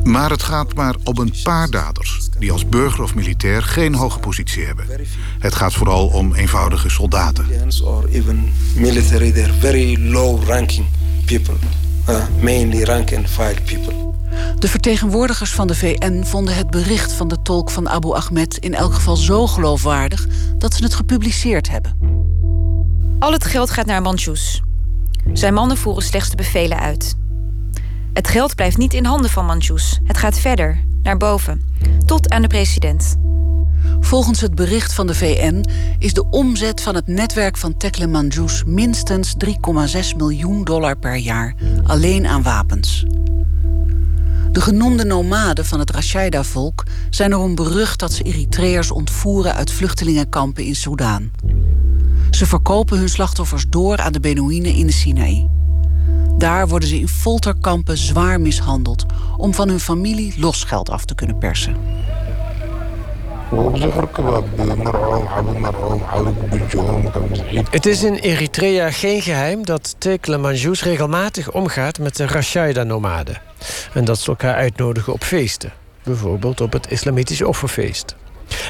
Maar 0.05 0.31
het 0.31 0.43
gaat 0.43 0.75
maar 0.75 0.95
om 1.05 1.19
een 1.19 1.35
paar 1.43 1.71
daders... 1.71 2.29
die 2.39 2.53
als 2.53 2.69
burger 2.69 3.03
of 3.03 3.15
militair 3.15 3.63
geen 3.63 3.95
hoge 3.95 4.19
positie 4.19 4.65
hebben. 4.65 4.87
Het 5.39 5.55
gaat 5.55 5.75
vooral 5.75 6.07
om 6.07 6.35
eenvoudige 6.35 6.89
soldaten. 6.89 7.47
Or 7.85 8.09
even 8.09 8.53
military, 8.75 9.33
they're 9.33 9.55
very 9.61 10.11
low 10.11 10.43
ranking 10.45 10.87
people. 11.25 11.55
Uh, 12.09 12.25
mainly 12.41 12.83
rank 12.83 13.13
and 13.13 13.31
file 13.31 13.61
people. 13.65 14.15
De 14.59 14.69
vertegenwoordigers 14.69 15.53
van 15.53 15.67
de 15.67 15.75
VN 15.75 16.23
vonden 16.25 16.55
het 16.55 16.71
bericht 16.71 17.13
van 17.13 17.29
de 17.29 17.43
tolk 17.43 17.71
van 17.71 17.89
Abu 17.89 18.13
Ahmed 18.13 18.57
in 18.57 18.75
elk 18.75 18.95
geval 18.95 19.17
zo 19.17 19.47
geloofwaardig 19.47 20.27
dat 20.59 20.75
ze 20.75 20.85
het 20.85 20.95
gepubliceerd 20.95 21.71
hebben. 21.71 21.97
Al 23.19 23.33
het 23.33 23.45
geld 23.45 23.71
gaat 23.71 23.87
naar 23.87 24.03
Manjus. 24.03 24.63
Zijn 25.33 25.55
mannen 25.55 25.77
voeren 25.77 26.03
slechts 26.03 26.31
de 26.31 26.37
bevelen 26.37 26.79
uit. 26.79 27.15
Het 28.13 28.29
geld 28.29 28.55
blijft 28.55 28.77
niet 28.77 28.95
in 28.95 29.05
handen 29.05 29.31
van 29.31 29.47
Manjus. 29.47 30.01
Het 30.05 30.17
gaat 30.17 30.39
verder, 30.39 30.85
naar 31.03 31.17
boven, 31.17 31.63
tot 32.05 32.31
aan 32.31 32.43
de 32.43 32.49
president. 32.49 33.17
Volgens 34.01 34.41
het 34.41 34.55
bericht 34.55 34.95
van 34.95 35.07
de 35.07 35.15
VN 35.15 35.65
is 35.99 36.15
de 36.15 36.31
omzet 36.31 36.81
van 36.81 36.95
het 36.95 37.07
netwerk 37.07 37.57
van 37.57 37.77
Tekle 37.77 38.07
Manjus 38.07 38.63
minstens 38.67 39.35
3,6 39.45 40.17
miljoen 40.17 40.65
dollar 40.65 40.97
per 40.97 41.17
jaar, 41.17 41.55
alleen 41.85 42.27
aan 42.27 42.43
wapens. 42.43 43.05
De 44.53 44.61
genoemde 44.61 45.05
nomaden 45.05 45.65
van 45.65 45.79
het 45.79 45.91
Rashaida-volk 45.91 46.85
zijn 47.11 47.33
erom 47.33 47.55
berucht 47.55 47.99
dat 47.99 48.13
ze 48.13 48.23
Eritreërs 48.23 48.91
ontvoeren 48.91 49.55
uit 49.55 49.73
vluchtelingenkampen 49.73 50.65
in 50.65 50.77
Soudaan. 50.77 51.31
Ze 52.37 52.47
verkopen 52.47 52.99
hun 52.99 53.09
slachtoffers 53.09 53.65
door 53.69 53.99
aan 53.99 54.13
de 54.13 54.21
Bedouinen 54.21 54.75
in 54.75 54.87
de 54.87 54.93
Sinaï. 54.93 55.49
Daar 56.39 56.69
worden 56.69 56.89
ze 56.89 56.99
in 56.99 57.09
folterkampen 57.09 57.99
zwaar 57.99 58.41
mishandeld 58.41 59.07
om 59.37 59.55
van 59.55 59.69
hun 59.69 59.81
familie 59.81 60.35
losgeld 60.39 60.91
af 60.91 61.05
te 61.05 61.15
kunnen 61.15 61.39
persen. 61.39 61.77
Het 67.71 67.87
is 67.87 68.03
in 68.03 68.15
Eritrea 68.15 68.91
geen 68.91 69.23
geheim 69.23 69.65
dat 69.65 69.95
Tekle 69.99 70.39
Manjus 70.39 70.83
regelmatig 70.83 71.53
omgaat 71.53 71.99
met 71.99 72.17
de 72.17 72.27
Rashaida-nomaden. 72.27 73.41
En 73.95 74.05
dat 74.05 74.19
ze 74.19 74.29
elkaar 74.29 74.55
uitnodigen 74.55 75.13
op 75.13 75.25
feesten. 75.25 75.73
Bijvoorbeeld 76.03 76.61
op 76.61 76.73
het 76.73 76.91
Islamitisch 76.91 77.43
offerfeest. 77.43 78.17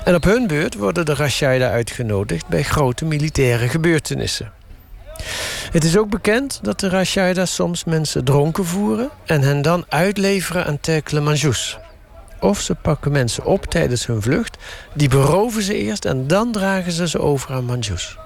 En 0.05 0.15
op 0.15 0.25
hun 0.25 0.47
beurt 0.47 0.75
worden 0.75 1.05
de 1.05 1.15
Rashaida 1.15 1.71
uitgenodigd 1.71 2.47
bij 2.47 2.63
grote 2.63 3.05
militaire 3.05 3.69
gebeurtenissen. 3.69 4.53
Het 5.71 5.85
is 5.85 5.97
ook 5.97 6.11
bekend 6.11 6.59
dat 6.63 6.81
de 6.81 6.89
Rashaida 6.89 7.47
soms 7.47 7.85
mensen 7.85 8.25
dronken 8.25 8.65
voeren 8.65 9.11
en 9.25 9.41
hen 9.41 9.63
dan 9.63 9.85
uitleveren 9.89 10.67
aan 10.67 10.81
Tekle 10.81 11.21
Manjus. 11.21 11.79
Of 12.41 12.61
ze 12.61 12.75
pakken 12.75 13.13
mensen 13.13 13.45
op 13.45 13.65
tijdens 13.65 14.07
hun 14.07 14.23
vlucht, 14.23 14.57
die 14.95 15.09
beroven 15.09 15.63
ze 15.63 15.75
eerst 15.75 16.05
en 16.05 16.27
dan 16.27 16.53
dragen 16.53 16.93
ze 16.93 17.09
ze 17.09 17.19
over 17.19 17.55
aan 17.55 17.65
Manjus. 17.65 18.17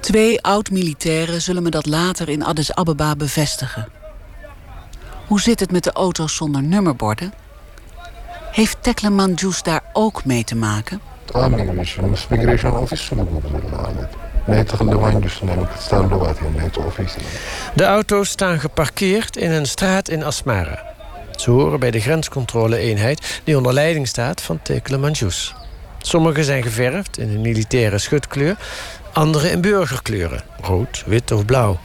Twee 0.00 0.42
oud-militairen 0.42 1.42
zullen 1.42 1.62
me 1.62 1.70
dat 1.70 1.86
later 1.86 2.28
in 2.28 2.42
Addis 2.42 2.74
Ababa 2.74 3.16
bevestigen. 3.16 3.88
Hoe 5.26 5.40
zit 5.40 5.60
het 5.60 5.70
met 5.70 5.84
de 5.84 5.92
auto's 5.92 6.36
zonder 6.36 6.62
nummerborden? 6.62 7.32
Heeft 8.54 8.76
Tekle 8.80 9.10
Manjus 9.10 9.62
daar 9.62 9.82
ook 9.92 10.24
mee 10.24 10.44
te 10.44 10.54
maken? 10.54 11.00
De 17.74 17.84
auto's 17.84 18.28
staan 18.28 18.60
geparkeerd 18.60 19.36
in 19.36 19.50
een 19.50 19.66
straat 19.66 20.08
in 20.08 20.24
Asmara. 20.24 20.82
Ze 21.36 21.50
horen 21.50 21.80
bij 21.80 21.90
de 21.90 22.00
grenscontrole-eenheid 22.00 23.40
die 23.44 23.56
onder 23.56 23.72
leiding 23.72 24.08
staat 24.08 24.42
van 24.42 24.62
Tekle 24.62 24.98
Manjus. 24.98 25.54
Sommige 25.98 26.44
zijn 26.44 26.62
geverfd 26.62 27.18
in 27.18 27.28
een 27.28 27.40
militaire 27.40 27.98
schutkleur, 27.98 28.56
andere 29.12 29.50
in 29.50 29.60
burgerkleuren, 29.60 30.42
rood, 30.60 31.02
wit 31.06 31.32
of 31.32 31.44
blauw. 31.44 31.80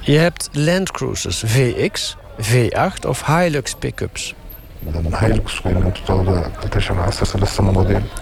Je 0.00 0.18
hebt 0.18 0.48
Landcruisers 0.52 1.42
VX, 1.46 2.16
V8 2.40 3.06
of 3.06 3.26
Hilux 3.26 3.74
pick-ups. 3.74 4.34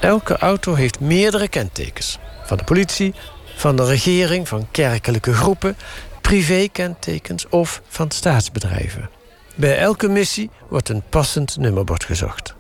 Elke 0.00 0.38
auto 0.38 0.74
heeft 0.74 1.00
meerdere 1.00 1.48
kentekens. 1.48 2.18
Van 2.44 2.56
de 2.56 2.64
politie, 2.64 3.14
van 3.56 3.76
de 3.76 3.84
regering, 3.84 4.48
van 4.48 4.66
kerkelijke 4.70 5.32
groepen, 5.32 5.76
privékentekens 6.20 7.48
of 7.48 7.82
van 7.88 8.10
staatsbedrijven. 8.10 9.10
Bij 9.54 9.78
elke 9.78 10.08
missie 10.08 10.50
wordt 10.68 10.88
een 10.88 11.02
passend 11.08 11.56
nummerbord 11.56 12.04
gezocht. 12.04 12.54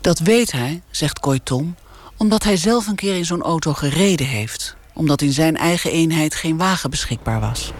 Dat 0.00 0.18
weet 0.18 0.52
hij, 0.52 0.82
zegt 0.90 1.20
Koiton, 1.20 1.76
omdat 2.16 2.42
hij 2.42 2.56
zelf 2.56 2.86
een 2.86 2.94
keer 2.94 3.16
in 3.16 3.24
zo'n 3.24 3.42
auto 3.42 3.72
gereden 3.72 4.26
heeft. 4.26 4.76
Omdat 4.98 5.22
in 5.22 5.32
zijn 5.32 5.56
eigen 5.56 5.90
eenheid 5.90 6.34
geen 6.34 6.56
wagen 6.56 6.90
beschikbaar 6.90 7.40
was. 7.40 7.72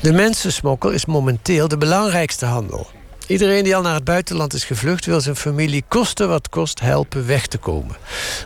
De 0.00 0.12
mensensmokkel 0.12 0.90
is 0.90 1.06
momenteel 1.06 1.68
de 1.68 1.78
belangrijkste 1.78 2.46
handel. 2.46 2.86
Iedereen 3.26 3.64
die 3.64 3.76
al 3.76 3.82
naar 3.82 3.94
het 3.94 4.04
buitenland 4.04 4.54
is 4.54 4.64
gevlucht... 4.64 5.06
wil 5.06 5.20
zijn 5.20 5.36
familie 5.36 5.84
kosten 5.88 6.28
wat 6.28 6.48
kost 6.48 6.80
helpen 6.80 7.26
weg 7.26 7.46
te 7.46 7.58
komen. 7.58 7.96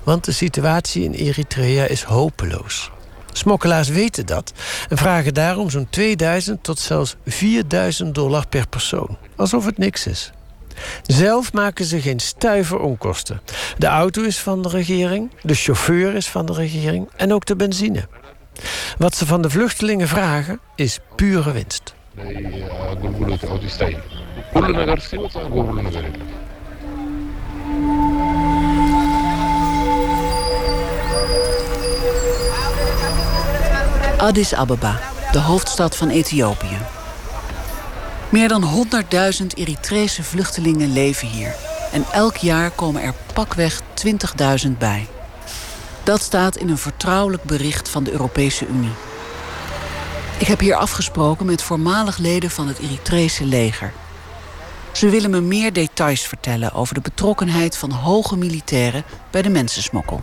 Want 0.04 0.24
de 0.24 0.32
situatie 0.32 1.04
in 1.04 1.12
Eritrea 1.12 1.84
is 1.84 2.02
hopeloos. 2.02 2.90
Smokkelaars 3.32 3.88
weten 3.88 4.26
dat 4.26 4.52
en 4.88 4.96
vragen 4.96 5.34
daarom 5.34 5.70
zo'n 5.70 5.86
2000 5.90 6.62
tot 6.62 6.78
zelfs 6.78 7.16
4000 7.26 8.14
dollar 8.14 8.46
per 8.46 8.68
persoon. 8.68 9.16
Alsof 9.36 9.64
het 9.64 9.78
niks 9.78 10.06
is. 10.06 10.32
Zelf 11.02 11.52
maken 11.52 11.84
ze 11.84 12.00
geen 12.00 12.20
stuiver 12.20 12.78
onkosten. 12.78 13.40
De 13.78 13.86
auto 13.86 14.22
is 14.22 14.38
van 14.38 14.62
de 14.62 14.68
regering, 14.68 15.30
de 15.42 15.54
chauffeur 15.54 16.14
is 16.14 16.28
van 16.28 16.46
de 16.46 16.52
regering 16.52 17.08
en 17.16 17.32
ook 17.32 17.46
de 17.46 17.56
benzine. 17.56 18.08
Wat 18.98 19.16
ze 19.16 19.26
van 19.26 19.42
de 19.42 19.50
vluchtelingen 19.50 20.08
vragen 20.08 20.60
is 20.74 20.98
pure 21.16 21.52
winst. 21.52 21.94
Addis 34.16 34.54
Ababa, 34.54 35.00
de 35.32 35.38
hoofdstad 35.38 35.96
van 35.96 36.08
Ethiopië. 36.08 36.97
Meer 38.28 38.48
dan 38.48 38.86
100.000 39.40 39.46
Eritrese 39.54 40.22
vluchtelingen 40.22 40.92
leven 40.92 41.28
hier. 41.28 41.54
En 41.92 42.04
elk 42.12 42.36
jaar 42.36 42.70
komen 42.70 43.02
er 43.02 43.14
pakweg 43.34 43.80
20.000 44.66 44.70
bij. 44.78 45.06
Dat 46.02 46.20
staat 46.20 46.56
in 46.56 46.68
een 46.68 46.78
vertrouwelijk 46.78 47.42
bericht 47.42 47.88
van 47.88 48.04
de 48.04 48.10
Europese 48.10 48.66
Unie. 48.66 48.92
Ik 50.38 50.46
heb 50.46 50.60
hier 50.60 50.74
afgesproken 50.74 51.46
met 51.46 51.62
voormalig 51.62 52.18
leden 52.18 52.50
van 52.50 52.68
het 52.68 52.78
Eritrese 52.78 53.44
leger. 53.44 53.92
Ze 54.92 55.08
willen 55.08 55.30
me 55.30 55.40
meer 55.40 55.72
details 55.72 56.26
vertellen 56.26 56.72
over 56.72 56.94
de 56.94 57.00
betrokkenheid 57.00 57.76
van 57.76 57.90
hoge 57.90 58.36
militairen 58.36 59.04
bij 59.30 59.42
de 59.42 59.48
mensensmokkel. 59.48 60.20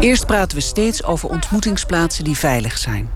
Eerst 0.00 0.26
praten 0.26 0.56
we 0.56 0.62
steeds 0.62 1.04
over 1.04 1.28
ontmoetingsplaatsen 1.28 2.24
die 2.24 2.36
veilig 2.36 2.78
zijn. 2.78 3.10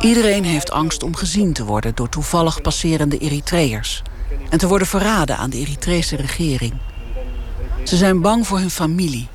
Iedereen 0.00 0.44
heeft 0.44 0.70
angst 0.70 1.02
om 1.02 1.16
gezien 1.16 1.52
te 1.52 1.64
worden 1.64 1.94
door 1.94 2.08
toevallig 2.08 2.60
passerende 2.60 3.18
Eritreërs. 3.18 4.02
En 4.50 4.58
te 4.58 4.68
worden 4.68 4.86
verraden 4.86 5.36
aan 5.36 5.50
de 5.50 5.58
Eritrese 5.58 6.16
regering. 6.16 6.74
Ze 7.84 7.96
zijn 7.96 8.20
bang 8.20 8.46
voor 8.46 8.58
hun 8.58 8.70
familie. 8.70 9.28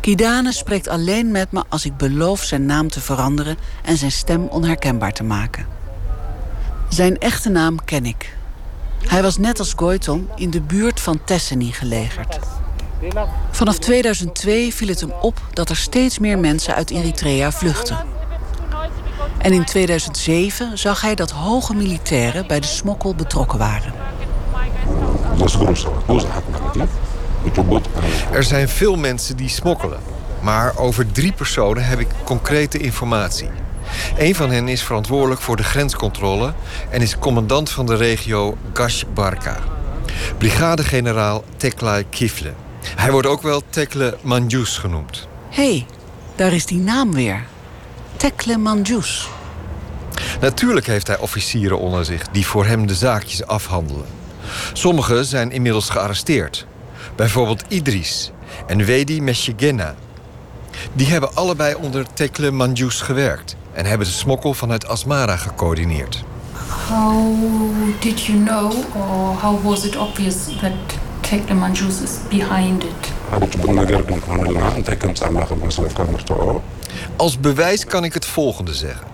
Kidane 0.00 0.52
spreekt 0.52 0.88
alleen 0.88 1.30
met 1.30 1.52
me 1.52 1.62
als 1.68 1.84
ik 1.84 1.96
beloof 1.96 2.42
zijn 2.42 2.66
naam 2.66 2.88
te 2.88 3.00
veranderen 3.00 3.56
en 3.84 3.96
zijn 3.96 4.12
stem 4.12 4.46
onherkenbaar 4.46 5.12
te 5.12 5.24
maken. 5.24 5.66
Zijn 6.88 7.18
echte 7.18 7.48
naam 7.48 7.84
ken 7.84 8.06
ik. 8.06 8.36
Hij 9.06 9.22
was 9.22 9.38
net 9.38 9.58
als 9.58 9.72
Goitom 9.76 10.28
in 10.34 10.50
de 10.50 10.60
buurt 10.60 11.00
van 11.00 11.24
Tesseni 11.24 11.72
gelegerd. 11.72 12.38
Vanaf 13.50 13.78
2002 13.78 14.74
viel 14.74 14.88
het 14.88 15.00
hem 15.00 15.12
op 15.20 15.40
dat 15.52 15.70
er 15.70 15.76
steeds 15.76 16.18
meer 16.18 16.38
mensen 16.38 16.74
uit 16.74 16.90
Eritrea 16.90 17.52
vluchten. 17.52 17.98
En 19.38 19.52
in 19.52 19.64
2007 19.64 20.78
zag 20.78 21.00
hij 21.00 21.14
dat 21.14 21.30
hoge 21.30 21.74
militairen 21.74 22.46
bij 22.46 22.60
de 22.60 22.66
smokkel 22.66 23.14
betrokken 23.14 23.58
waren. 23.58 23.92
Er 28.32 28.44
zijn 28.44 28.68
veel 28.68 28.96
mensen 28.96 29.36
die 29.36 29.48
smokkelen. 29.48 29.98
Maar 30.40 30.78
over 30.78 31.12
drie 31.12 31.32
personen 31.32 31.84
heb 31.84 31.98
ik 31.98 32.08
concrete 32.24 32.78
informatie. 32.78 33.48
Een 34.18 34.34
van 34.34 34.50
hen 34.50 34.68
is 34.68 34.82
verantwoordelijk 34.82 35.40
voor 35.40 35.56
de 35.56 35.64
grenscontrole 35.64 36.52
en 36.90 37.02
is 37.02 37.18
commandant 37.18 37.70
van 37.70 37.86
de 37.86 37.96
regio 37.96 38.56
Gashbarka. 38.72 39.58
Brigadegeneraal 40.38 41.44
Teklay 41.56 42.04
Kifle. 42.10 42.52
Hij 42.96 43.10
wordt 43.10 43.26
ook 43.26 43.42
wel 43.42 43.62
Tekle 43.70 44.16
Manjus 44.22 44.78
genoemd. 44.78 45.28
Hé, 45.48 45.62
hey, 45.62 45.86
daar 46.34 46.52
is 46.52 46.66
die 46.66 46.78
naam 46.78 47.12
weer. 47.12 47.44
Tekle 48.16 48.56
Manjus. 48.56 49.28
Natuurlijk 50.40 50.86
heeft 50.86 51.06
hij 51.06 51.18
officieren 51.18 51.78
onder 51.78 52.04
zich 52.04 52.28
die 52.32 52.46
voor 52.46 52.66
hem 52.66 52.86
de 52.86 52.94
zaakjes 52.94 53.46
afhandelen. 53.46 54.04
Sommigen 54.72 55.24
zijn 55.24 55.50
inmiddels 55.52 55.88
gearresteerd. 55.88 56.66
Bijvoorbeeld 57.16 57.64
Idris 57.68 58.30
en 58.66 58.84
Wedi 58.84 59.22
Meshigena. 59.22 59.94
Die 60.92 61.06
hebben 61.06 61.34
allebei 61.34 61.74
onder 61.74 62.06
Tekle 62.14 62.50
Manjus 62.50 63.00
gewerkt 63.00 63.56
en 63.72 63.84
hebben 63.86 64.06
de 64.06 64.12
smokkel 64.12 64.54
vanuit 64.54 64.88
Asmara 64.88 65.36
gecoördineerd. 65.36 66.24
How 66.88 67.36
did 68.00 68.20
you 68.20 68.44
know 68.44 68.72
or 68.94 69.40
how 69.40 69.64
was 69.64 69.84
it 69.84 69.96
obvious 69.96 70.34
that 70.60 70.72
Manjus 71.32 72.00
is 72.02 72.10
behind 72.28 72.84
it? 72.84 73.12
Als 77.16 77.40
bewijs 77.40 77.84
kan 77.84 78.04
ik 78.04 78.14
het 78.14 78.26
volgende 78.26 78.74
zeggen. 78.74 79.06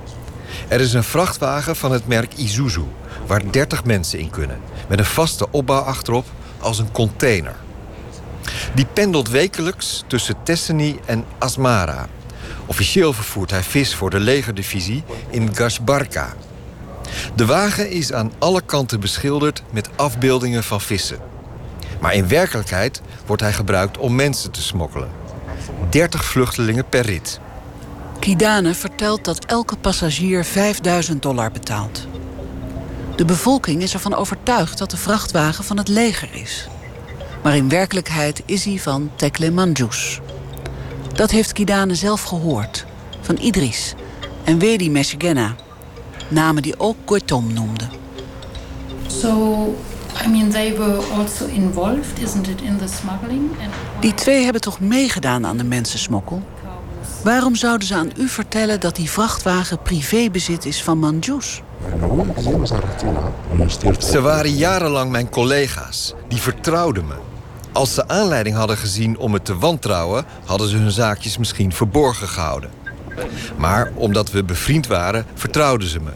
Er 0.69 0.81
is 0.81 0.93
een 0.93 1.05
vrachtwagen 1.05 1.77
van 1.77 1.93
het 1.93 2.07
merk 2.07 2.35
Isuzu 2.35 2.83
waar 3.27 3.51
30 3.51 3.85
mensen 3.85 4.19
in 4.19 4.31
kunnen, 4.31 4.61
met 4.89 4.99
een 4.99 5.05
vaste 5.05 5.51
opbouw 5.51 5.81
achterop 5.81 6.27
als 6.59 6.79
een 6.79 6.93
container. 6.93 7.55
Die 8.75 8.87
pendelt 8.93 9.29
wekelijks 9.29 10.05
tussen 10.07 10.37
Tesseni 10.43 10.99
en 11.05 11.25
Asmara. 11.39 12.07
Officieel 12.67 13.13
vervoert 13.13 13.51
hij 13.51 13.63
vis 13.63 13.95
voor 13.95 14.11
de 14.11 14.21
legerdivisie 14.21 15.03
in 15.31 15.55
Gashbarka. 15.55 16.35
De 17.35 17.47
wagen 17.47 17.91
is 17.91 18.13
aan 18.13 18.33
alle 18.39 18.63
kanten 18.63 19.01
beschilderd 19.01 19.63
met 19.71 19.89
afbeeldingen 19.97 20.65
van 20.65 20.81
vissen. 20.81 21.32
Maar 22.03 22.15
in 22.15 22.29
werkelijkheid 22.29 23.01
wordt 23.27 23.43
hij 23.43 23.53
gebruikt 23.53 23.99
om 23.99 24.15
mensen 24.15 24.51
te 24.51 24.63
smokkelen. 24.63 25.11
30 25.91 26.25
vluchtelingen 26.25 26.89
per 26.89 27.07
rit. 27.07 27.41
Kidane 28.19 28.75
vertelt 28.75 29.25
dat 29.25 29.45
elke 29.45 29.77
passagier 29.77 30.45
5000 30.45 31.23
dollar 31.23 31.51
betaalt. 31.51 32.07
De 33.17 33.25
bevolking 33.25 33.83
is 33.83 33.93
ervan 33.93 34.15
overtuigd 34.15 34.79
dat 34.79 34.91
de 34.91 34.97
vrachtwagen 34.97 35.65
van 35.65 35.77
het 35.77 35.89
leger 35.89 36.29
is. 36.33 36.69
Maar 37.43 37.57
in 37.57 37.69
werkelijkheid 37.69 38.43
is 38.47 38.65
hij 38.65 38.79
van 38.79 39.11
Tekle 39.17 39.51
Manjus. 39.51 40.21
Dat 41.15 41.31
heeft 41.31 41.53
Kidane 41.53 41.95
zelf 41.95 42.23
gehoord. 42.23 42.87
Van 43.21 43.39
Idris 43.41 43.95
en 44.45 44.59
Wedi 44.59 44.91
Meshigena. 44.91 45.55
Namen 46.29 46.63
die 46.63 46.79
ook 46.79 46.97
Goitom 47.05 47.53
noemde. 47.53 47.85
So, 49.07 49.75
I 50.25 50.29
mean, 50.29 50.51
they 50.51 50.77
were 50.77 51.03
also 51.17 51.47
involved, 51.47 52.23
isn't 52.23 52.49
it, 52.49 52.61
in 52.61 52.79
the 52.79 52.89
smuggling? 52.89 53.51
And... 53.63 53.73
Die 54.01 54.15
twee 54.15 54.43
hebben 54.43 54.61
toch 54.63 54.81
meegedaan 54.81 55.47
aan 55.47 55.57
de 55.57 55.65
mensensmokkel? 55.65 56.43
Waarom 57.25 57.55
zouden 57.55 57.87
ze 57.87 57.95
aan 57.95 58.13
u 58.17 58.29
vertellen 58.29 58.81
dat 58.81 58.97
die 58.97 59.11
vrachtwagen 59.11 59.83
privébezit 59.83 60.65
is 60.65 60.83
van 60.83 60.99
Manjus? 60.99 61.63
Ze 63.99 64.21
waren 64.21 64.53
jarenlang 64.53 65.11
mijn 65.11 65.31
collega's. 65.31 66.15
Die 66.29 66.41
vertrouwden 66.41 67.07
me. 67.07 67.15
Als 67.73 67.95
ze 67.95 68.09
aanleiding 68.09 68.57
hadden 68.57 68.77
gezien 68.77 69.19
om 69.19 69.33
het 69.33 69.45
te 69.45 69.59
wantrouwen... 69.59 70.25
hadden 70.45 70.69
ze 70.69 70.77
hun 70.77 70.91
zaakjes 70.91 71.39
misschien 71.39 71.73
verborgen 71.73 72.29
gehouden. 72.29 72.71
Maar 73.57 73.93
omdat 73.95 74.31
we 74.31 74.45
bevriend 74.45 74.87
waren, 74.87 75.27
vertrouwden 75.35 75.89
ze 75.89 76.01
me. 76.01 76.13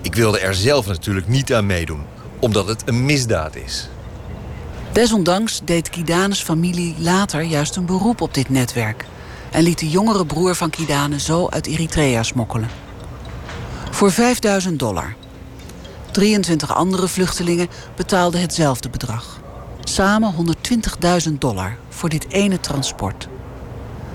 Ik 0.00 0.14
wilde 0.14 0.38
er 0.38 0.54
zelf 0.54 0.86
natuurlijk 0.86 1.28
niet 1.28 1.54
aan 1.54 1.66
meedoen, 1.66 2.02
omdat 2.42 2.68
het 2.68 2.82
een 2.84 3.04
misdaad 3.04 3.56
is. 3.56 3.88
Desondanks 4.92 5.60
deed 5.64 5.90
Kidanes 5.90 6.42
familie 6.42 6.94
later 6.98 7.42
juist 7.42 7.76
een 7.76 7.86
beroep 7.86 8.20
op 8.20 8.34
dit 8.34 8.48
netwerk... 8.48 9.04
en 9.50 9.62
liet 9.62 9.78
de 9.78 9.88
jongere 9.88 10.26
broer 10.26 10.54
van 10.54 10.70
Kidane 10.70 11.20
zo 11.20 11.48
uit 11.48 11.66
Eritrea 11.66 12.22
smokkelen. 12.22 12.68
Voor 13.90 14.10
5000 14.10 14.78
dollar. 14.78 15.14
23 16.10 16.74
andere 16.74 17.08
vluchtelingen 17.08 17.68
betaalden 17.96 18.40
hetzelfde 18.40 18.90
bedrag. 18.90 19.40
Samen 19.80 20.34
120.000 21.28 21.32
dollar 21.38 21.76
voor 21.88 22.08
dit 22.08 22.28
ene 22.28 22.60
transport. 22.60 23.28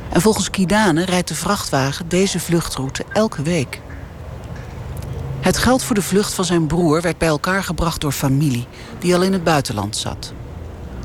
En 0.10 0.22
volgens 0.22 0.50
Kidane 0.50 1.06
rijdt 1.06 1.28
de 1.28 1.36
vrachtwagen 1.36 2.08
deze 2.08 2.40
vluchtroute 2.40 3.06
elke 3.14 3.42
week. 3.42 3.82
Het 5.40 5.58
geld 5.58 5.84
voor 5.84 5.96
de 5.96 6.02
vlucht 6.02 6.34
van 6.34 6.46
zijn 6.46 6.68
broer 6.68 7.02
werd 7.02 7.18
bij 7.18 7.28
elkaar 7.28 7.64
gebracht 7.64 8.02
door 8.02 8.12
familie 8.12 8.68
die 9.00 9.16
al 9.16 9.22
in 9.22 9.34
het 9.34 9.44
buitenland 9.44 9.96
zat. 9.96 10.34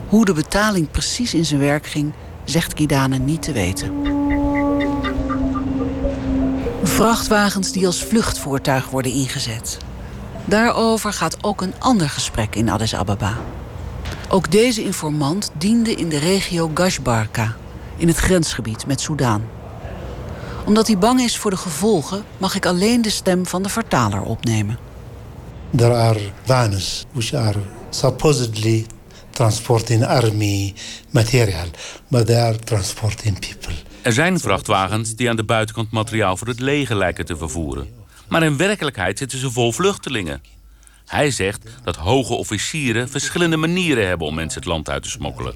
Hoe 0.08 0.24
de 0.24 0.32
betaling 0.32 0.90
precies 0.90 1.34
in 1.34 1.44
zijn 1.44 1.60
werk 1.60 1.86
ging, 1.86 2.12
zegt 2.44 2.74
Kidane 2.74 3.18
niet 3.18 3.42
te 3.42 3.52
weten. 3.52 3.92
Vrachtwagens 6.82 7.72
die 7.72 7.86
als 7.86 8.04
vluchtvoertuig 8.04 8.90
worden 8.90 9.12
ingezet. 9.12 9.78
Daarover 10.44 11.12
gaat 11.12 11.44
ook 11.44 11.60
een 11.60 11.74
ander 11.78 12.10
gesprek 12.10 12.54
in 12.54 12.68
Addis 12.68 12.94
Ababa. 12.94 13.36
Ook 14.28 14.50
deze 14.50 14.84
informant 14.84 15.50
diende 15.58 15.94
in 15.94 16.08
de 16.08 16.18
regio 16.18 16.70
Gashbarka, 16.74 17.56
in 17.96 18.08
het 18.08 18.16
grensgebied 18.16 18.86
met 18.86 19.00
Soudaan. 19.00 19.42
Omdat 20.64 20.86
hij 20.86 20.98
bang 20.98 21.20
is 21.20 21.36
voor 21.36 21.50
de 21.50 21.56
gevolgen, 21.56 22.24
mag 22.38 22.54
ik 22.54 22.66
alleen 22.66 23.02
de 23.02 23.10
stem 23.10 23.46
van 23.46 23.62
de 23.62 23.68
vertaler 23.68 24.22
opnemen. 24.22 24.78
There 25.76 25.94
are 25.94 26.20
vans 26.44 27.04
which 27.12 27.34
are 27.34 27.58
supposedly 27.90 28.86
transporting 29.30 30.04
army 30.04 30.74
material, 31.10 31.66
but 32.08 32.26
they 32.26 32.40
are 32.40 32.58
transporting 32.58 33.38
people. 33.38 33.74
Er 34.02 34.12
zijn 34.12 34.40
vrachtwagens 34.40 35.14
die 35.14 35.28
aan 35.28 35.36
de 35.36 35.44
buitenkant 35.44 35.90
materiaal 35.90 36.36
voor 36.36 36.46
het 36.46 36.60
leger 36.60 36.96
lijken 36.96 37.24
te 37.24 37.36
vervoeren. 37.36 37.86
Maar 38.28 38.42
in 38.42 38.56
werkelijkheid 38.56 39.18
zitten 39.18 39.38
ze 39.38 39.50
vol 39.50 39.72
vluchtelingen. 39.72 40.42
Hij 41.12 41.30
zegt 41.30 41.62
dat 41.84 41.96
hoge 41.96 42.34
officieren 42.34 43.08
verschillende 43.08 43.56
manieren 43.56 44.06
hebben 44.06 44.26
om 44.26 44.34
mensen 44.34 44.60
het 44.60 44.68
land 44.68 44.90
uit 44.90 45.02
te 45.02 45.08
smokkelen. 45.08 45.54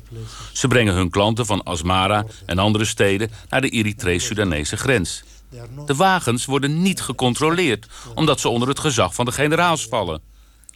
Ze 0.53 0.69
brengen 0.69 0.95
hun 0.95 1.11
klanten 1.11 1.47
van 1.47 1.63
Asmara 1.63 2.25
en 2.47 2.59
andere 2.59 2.85
steden 2.85 3.31
naar 3.49 3.61
de 3.61 3.69
Eritrees-Sudanese 3.69 4.77
grens. 4.77 5.25
De 5.87 5.95
wagens 5.95 6.45
worden 6.45 6.83
niet 6.83 7.01
gecontroleerd, 7.01 7.87
omdat 8.15 8.41
ze 8.41 8.49
onder 8.49 8.69
het 8.69 8.79
gezag 8.79 9.15
van 9.15 9.25
de 9.25 9.33
generaals 9.33 9.87
vallen. 9.87 10.21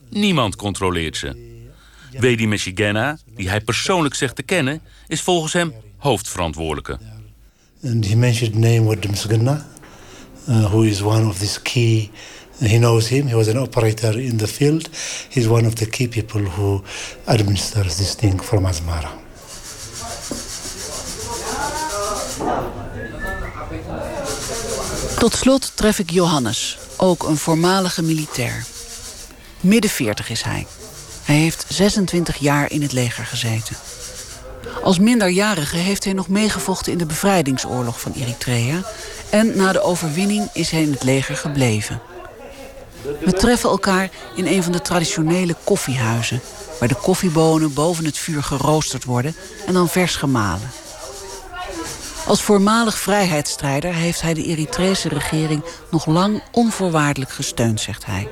Niemand 0.08 0.56
controleert 0.56 1.16
ze. 1.16 1.58
Wedi 2.12 2.46
Meshigena, 2.46 3.18
die 3.36 3.48
hij 3.48 3.60
persoonlijk 3.60 4.14
zegt 4.14 4.36
te 4.36 4.42
kennen, 4.42 4.82
is 5.06 5.22
volgens 5.22 5.52
hem 5.52 5.74
hoofdverantwoordelijke. 5.96 6.98
Name 8.54 8.88
with 8.88 9.10
Msgana, 9.10 9.66
uh, 10.48 10.64
who 10.64 10.80
is 10.80 11.02
one 11.02 11.28
of 11.28 11.38
these 11.38 11.62
key. 11.62 12.10
He 12.60 12.78
knows 12.78 13.08
him. 13.08 13.26
He 13.26 13.34
was 13.34 13.48
an 13.48 13.58
operator 13.58 14.18
in 14.18 14.36
the 14.36 14.46
field. 14.46 14.88
He's 15.28 15.48
one 15.48 15.66
of 15.66 15.74
the 15.74 15.86
key 15.86 16.08
people 16.08 16.40
who 16.40 16.82
administers 17.24 17.96
this 17.96 18.14
thing 18.14 18.42
from 18.42 18.66
Asmara. 18.66 19.10
Tot 25.18 25.34
slot 25.34 25.72
tref 25.74 25.98
ik 25.98 26.10
Johannes, 26.10 26.78
ook 26.96 27.22
een 27.22 27.36
voormalige 27.36 28.02
militair. 28.02 28.64
Midden 29.60 29.90
40 29.90 30.30
is 30.30 30.42
hij. 30.42 30.66
Hij 31.22 31.36
heeft 31.36 31.64
26 31.68 32.36
jaar 32.36 32.70
in 32.70 32.82
het 32.82 32.92
leger 32.92 33.24
gezeten. 33.24 33.76
Als 34.82 34.98
minderjarige 34.98 35.76
heeft 35.76 36.04
hij 36.04 36.12
nog 36.12 36.28
meegevochten 36.28 36.92
in 36.92 36.98
de 36.98 37.06
bevrijdingsoorlog 37.06 38.00
van 38.00 38.12
Eritrea. 38.12 38.82
En 39.30 39.56
na 39.56 39.72
de 39.72 39.82
overwinning 39.82 40.48
is 40.52 40.70
hij 40.70 40.82
in 40.82 40.92
het 40.92 41.02
leger 41.02 41.36
gebleven. 41.36 42.00
We 43.24 43.32
treffen 43.32 43.70
elkaar 43.70 44.10
in 44.36 44.46
een 44.46 44.62
van 44.62 44.72
de 44.72 44.82
traditionele 44.82 45.56
koffiehuizen... 45.64 46.40
waar 46.78 46.88
de 46.88 46.94
koffiebonen 46.94 47.74
boven 47.74 48.04
het 48.04 48.18
vuur 48.18 48.42
geroosterd 48.42 49.04
worden 49.04 49.34
en 49.66 49.72
dan 49.72 49.88
vers 49.88 50.16
gemalen. 50.16 50.70
Als 52.26 52.42
voormalig 52.42 52.98
vrijheidsstrijder 52.98 53.94
heeft 53.94 54.20
hij 54.20 54.34
de 54.34 54.44
Eritrese 54.44 55.08
regering 55.08 55.64
nog 55.90 56.06
lang 56.06 56.42
onvoorwaardelijk 56.52 57.30
gesteund, 57.30 57.80
zegt 57.80 58.06
hij. 58.06 58.28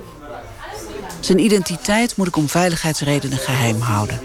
Zijn 1.21 1.39
identiteit 1.39 2.17
moet 2.17 2.27
ik 2.27 2.37
om 2.37 2.49
veiligheidsredenen 2.49 3.39
geheim 3.39 3.81
houden. 3.81 4.21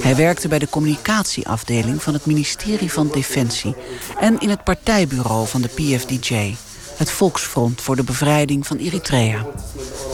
Hij 0.00 0.16
werkte 0.16 0.48
bij 0.48 0.58
de 0.58 0.68
communicatieafdeling 0.68 2.02
van 2.02 2.12
het 2.12 2.26
ministerie 2.26 2.92
van 2.92 3.08
Defensie... 3.08 3.74
en 4.20 4.40
in 4.40 4.48
het 4.48 4.64
partijbureau 4.64 5.46
van 5.46 5.62
de 5.62 5.68
PFDJ, 5.68 6.56
het 6.95 7.11
Volksfront 7.11 7.81
voor 7.81 7.95
de 7.95 8.03
Bevrijding 8.03 8.67
van 8.67 8.77
Eritrea. 8.77 9.45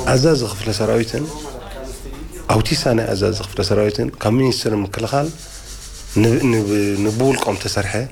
أعزاز 0.08 0.44
غفلة 0.44 0.72
سراويتن 0.72 1.28
أو 2.52 2.62
تيسانة 2.62 3.04
أعزاز 3.04 3.42
غفلة 3.42 3.64
سراويتن 3.64 4.10
كم 4.10 4.52
minister 4.52 4.66
المكلخال 4.66 5.30
نبول 6.16 7.38
قوم 7.38 7.56
تسرحة 7.56 8.08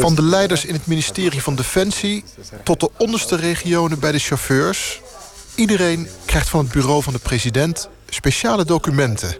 Van 0.00 0.14
de 0.14 0.22
leiders 0.22 0.64
in 0.64 0.74
het 0.74 0.86
ministerie 0.86 1.42
van 1.42 1.54
Defensie 1.54 2.24
tot 2.62 2.80
de 2.80 2.90
onderste 2.96 3.36
regionen 3.36 3.98
bij 3.98 4.12
de 4.12 4.18
chauffeurs. 4.18 5.00
Iedereen 5.54 6.08
krijgt 6.24 6.48
van 6.48 6.60
het 6.60 6.72
bureau 6.72 7.02
van 7.02 7.12
de 7.12 7.18
president 7.18 7.88
speciale 8.08 8.64
documenten... 8.64 9.36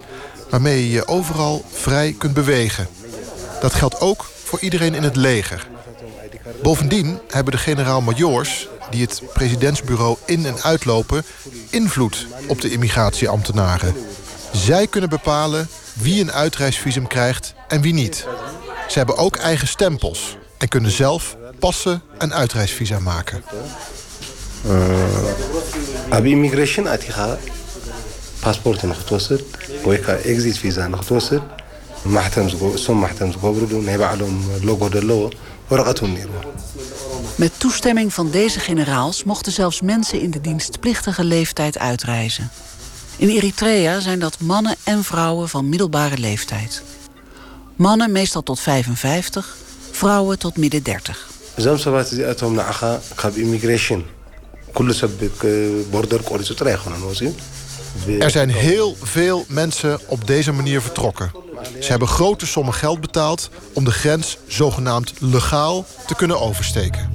waarmee 0.51 0.84
je 0.84 0.91
je 0.91 1.07
overal 1.07 1.64
vrij 1.72 2.14
kunt 2.18 2.34
bewegen. 2.34 2.89
Dat 3.61 3.74
geldt 3.74 4.01
ook 4.01 4.30
voor 4.45 4.61
iedereen 4.61 4.95
in 4.95 5.03
het 5.03 5.16
leger. 5.16 5.68
Bovendien 6.62 7.20
hebben 7.28 7.54
de 7.54 7.60
generaal-majoors, 7.60 8.68
die 8.89 9.01
het 9.01 9.22
presidentsbureau 9.34 10.18
in 10.26 10.45
en 10.45 10.62
uitlopen, 10.62 11.24
invloed 11.70 12.28
op 12.47 12.62
de 12.62 12.70
immigratieambtenaren. 12.70 13.95
Zij 14.51 14.88
kunnen 14.88 15.10
bepalen 15.10 15.68
wie 15.93 16.22
een 16.22 16.32
uitreisvisum 16.32 17.08
krijgt 17.08 17.54
en 17.68 17.82
wie 17.82 17.93
niet. 17.93 18.28
Ze 18.88 18.97
hebben 18.97 19.18
ook 19.18 19.36
eigen 19.36 19.68
stempels 19.68 20.38
en 20.58 20.68
kunnen 20.68 20.91
zelf 20.91 21.38
passen 21.60 22.01
en 22.18 22.34
uitreisvisa 22.34 22.99
maken. 22.99 23.43
Heb 26.10 26.26
immigration 26.26 26.88
uitgegaan? 26.88 27.38
Paspoort 28.39 28.84
in 28.84 28.89
het 28.89 28.97
ويكا 29.86 30.20
اكزيت 30.20 30.56
فيزا 30.56 30.88
نخت 30.88 31.12
وصل 31.12 31.41
محتم 32.06 32.49
زغو 32.49 32.78
سم 32.78 33.01
محتم 33.01 33.32
logo 34.64 35.32
met 37.36 37.59
toestemming 37.59 38.13
van 38.13 38.32
deze 38.32 38.59
generaals 38.59 39.24
mochten 39.24 39.51
zelfs 39.51 39.82
mensen 39.82 40.21
in 40.21 40.32
de 40.32 40.41
dienstplichtige 40.41 41.24
leeftijd 41.24 41.78
uitreizen. 41.78 42.49
In 43.17 43.28
Eritrea 43.30 43.99
zijn 43.99 44.19
dat 44.19 44.39
mannen 44.39 44.76
en 44.84 45.03
vrouwen 45.03 45.49
van 45.49 45.69
middelbare 45.69 46.17
leeftijd. 46.17 46.84
Mannen 47.76 48.11
meestal 48.11 48.43
tot 48.43 48.59
55, 48.59 49.57
vrouwen 49.91 50.39
tot 50.39 50.57
midden 50.57 50.84
30. 50.84 51.28
Er 58.19 58.30
zijn 58.30 58.49
heel 58.49 58.95
veel 59.01 59.45
mensen 59.47 59.99
op 60.07 60.28
deze 60.28 60.51
manier 60.51 60.82
vertrokken. 60.82 61.43
Ze 61.80 61.89
hebben 61.89 62.07
grote 62.07 62.45
sommen 62.45 62.74
geld 62.74 63.01
betaald 63.01 63.49
om 63.74 63.84
de 63.84 63.91
grens 63.91 64.38
zogenaamd 64.47 65.14
legaal 65.20 65.86
te 66.07 66.16
kunnen 66.16 66.41
oversteken. 66.41 67.09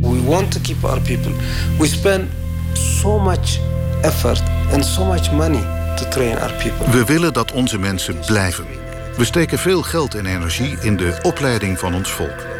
We 0.00 0.22
want 0.24 0.52
to 0.52 0.60
keep 0.60 0.84
our 0.84 1.00
people. 1.00 1.32
We 1.78 1.86
spend 1.86 2.30
so 2.74 3.18
much 3.18 3.58
effort 4.02 4.42
and 4.72 4.84
so 4.84 5.04
much 5.04 5.32
money 5.32 5.62
to 5.96 6.08
train 6.08 6.38
our 6.38 6.52
people. 6.52 6.90
We 6.90 7.04
willen 7.04 7.32
dat 7.32 7.52
onze 7.52 7.78
mensen 7.78 8.18
blijven. 8.26 8.66
We 9.16 9.24
steken 9.24 9.58
veel 9.58 9.82
geld 9.82 10.14
en 10.14 10.26
energie 10.26 10.76
in 10.80 10.96
de 10.96 11.18
opleiding 11.22 11.78
van 11.78 11.94
ons 11.94 12.10
volk. 12.10 12.51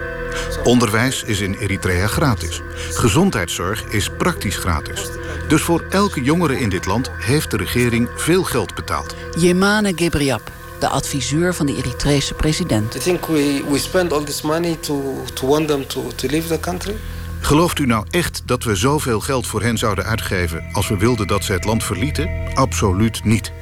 Onderwijs 0.65 1.23
is 1.23 1.41
in 1.41 1.55
Eritrea 1.55 2.07
gratis. 2.07 2.61
Gezondheidszorg 2.91 3.85
is 3.85 4.11
praktisch 4.19 4.57
gratis. 4.57 5.09
Dus 5.49 5.63
voor 5.63 5.85
elke 5.91 6.23
jongere 6.23 6.59
in 6.61 6.69
dit 6.69 6.87
land 6.87 7.11
heeft 7.19 7.51
de 7.51 7.57
regering 7.57 8.09
veel 8.17 8.43
geld 8.43 8.75
betaald. 8.75 9.15
Yemane 9.39 9.93
Gebriab, 9.97 10.51
de 10.79 10.89
adviseur 10.89 11.55
van 11.55 11.67
de 11.67 11.77
Eritrese 11.77 12.35
president. 12.35 12.93
Do 12.93 12.99
you 12.99 13.05
think 13.05 13.27
we, 13.27 13.65
we 13.71 13.79
spend 13.79 14.13
all 14.13 14.25
this 14.25 14.43
money 14.43 14.77
to, 14.81 15.25
to 15.33 15.47
want 15.47 15.69
them 15.69 15.87
to, 15.87 16.07
to 16.15 16.29
leave 16.29 16.49
the 16.49 16.61
country? 16.61 16.97
Gelooft 17.41 17.79
u 17.79 17.87
nou 17.87 18.05
echt 18.11 18.43
dat 18.45 18.65
we 18.65 18.75
zoveel 18.75 19.21
geld 19.21 19.47
voor 19.47 19.63
hen 19.63 19.79
zouden 19.79 20.05
uitgeven... 20.05 20.65
als 20.73 20.89
we 20.89 20.97
wilden 20.97 21.27
dat 21.27 21.45
ze 21.45 21.53
het 21.53 21.65
land 21.65 21.85
verlieten? 21.85 22.31
Absoluut 22.55 23.25
niet. 23.25 23.53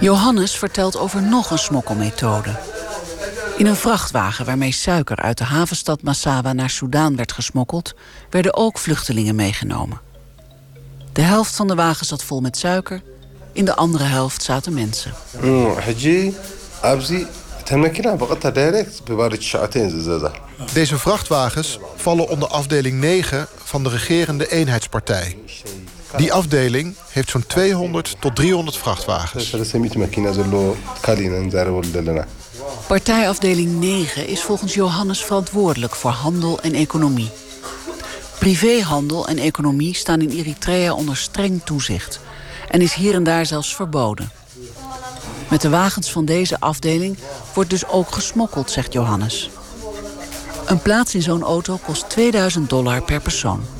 Johannes 0.00 0.56
vertelt 0.56 0.96
over 0.98 1.22
nog 1.22 1.50
een 1.50 1.58
smokkelmethode. 1.58 2.75
In 3.56 3.66
een 3.66 3.76
vrachtwagen 3.76 4.44
waarmee 4.44 4.72
suiker 4.72 5.16
uit 5.16 5.38
de 5.38 5.44
havenstad 5.44 6.02
Massawa 6.02 6.52
naar 6.52 6.70
Soudaan 6.70 7.16
werd 7.16 7.32
gesmokkeld, 7.32 7.94
werden 8.30 8.54
ook 8.54 8.78
vluchtelingen 8.78 9.34
meegenomen. 9.34 10.00
De 11.12 11.22
helft 11.22 11.56
van 11.56 11.66
de 11.66 11.74
wagen 11.74 12.06
zat 12.06 12.22
vol 12.22 12.40
met 12.40 12.56
suiker, 12.56 13.02
in 13.52 13.64
de 13.64 13.74
andere 13.74 14.04
helft 14.04 14.42
zaten 14.42 14.74
mensen. 14.74 15.12
Deze 20.72 20.98
vrachtwagens 20.98 21.78
vallen 21.96 22.28
onder 22.28 22.48
afdeling 22.48 23.00
9 23.00 23.46
van 23.64 23.82
de 23.82 23.88
regerende 23.88 24.48
eenheidspartij. 24.48 25.36
Die 26.16 26.32
afdeling 26.32 26.94
heeft 27.10 27.30
zo'n 27.30 27.46
200 27.46 28.16
tot 28.20 28.36
300 28.36 28.76
vrachtwagens. 28.76 29.50
Partijafdeling 32.86 33.80
9 33.80 34.26
is 34.26 34.42
volgens 34.42 34.74
Johannes 34.74 35.24
verantwoordelijk 35.24 35.94
voor 35.94 36.10
handel 36.10 36.60
en 36.60 36.74
economie. 36.74 37.30
Privéhandel 38.38 39.28
en 39.28 39.38
economie 39.38 39.94
staan 39.94 40.20
in 40.20 40.30
Eritrea 40.30 40.94
onder 40.94 41.16
streng 41.16 41.62
toezicht 41.64 42.20
en 42.68 42.80
is 42.80 42.94
hier 42.94 43.14
en 43.14 43.24
daar 43.24 43.46
zelfs 43.46 43.74
verboden. 43.74 44.30
Met 45.48 45.60
de 45.60 45.68
wagens 45.68 46.10
van 46.10 46.24
deze 46.24 46.60
afdeling 46.60 47.18
wordt 47.54 47.70
dus 47.70 47.88
ook 47.88 48.12
gesmokkeld, 48.12 48.70
zegt 48.70 48.92
Johannes. 48.92 49.50
Een 50.66 50.82
plaats 50.82 51.14
in 51.14 51.22
zo'n 51.22 51.42
auto 51.42 51.76
kost 51.76 52.08
2000 52.08 52.70
dollar 52.70 53.02
per 53.02 53.20
persoon. 53.20 53.75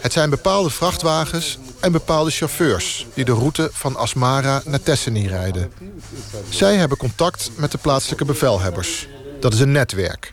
Het 0.00 0.12
zijn 0.12 0.30
bepaalde 0.30 0.70
vrachtwagens 0.70 1.58
en 1.80 1.92
bepaalde 1.92 2.30
chauffeurs... 2.30 3.06
die 3.14 3.24
de 3.24 3.32
route 3.32 3.70
van 3.72 3.96
Asmara 3.96 4.62
naar 4.64 4.82
Tesseni 4.82 5.26
rijden. 5.28 5.72
Zij 6.48 6.76
hebben 6.76 6.98
contact 6.98 7.50
met 7.56 7.72
de 7.72 7.78
plaatselijke 7.78 8.24
bevelhebbers. 8.24 9.08
Dat 9.40 9.52
is 9.52 9.60
een 9.60 9.72
netwerk. 9.72 10.32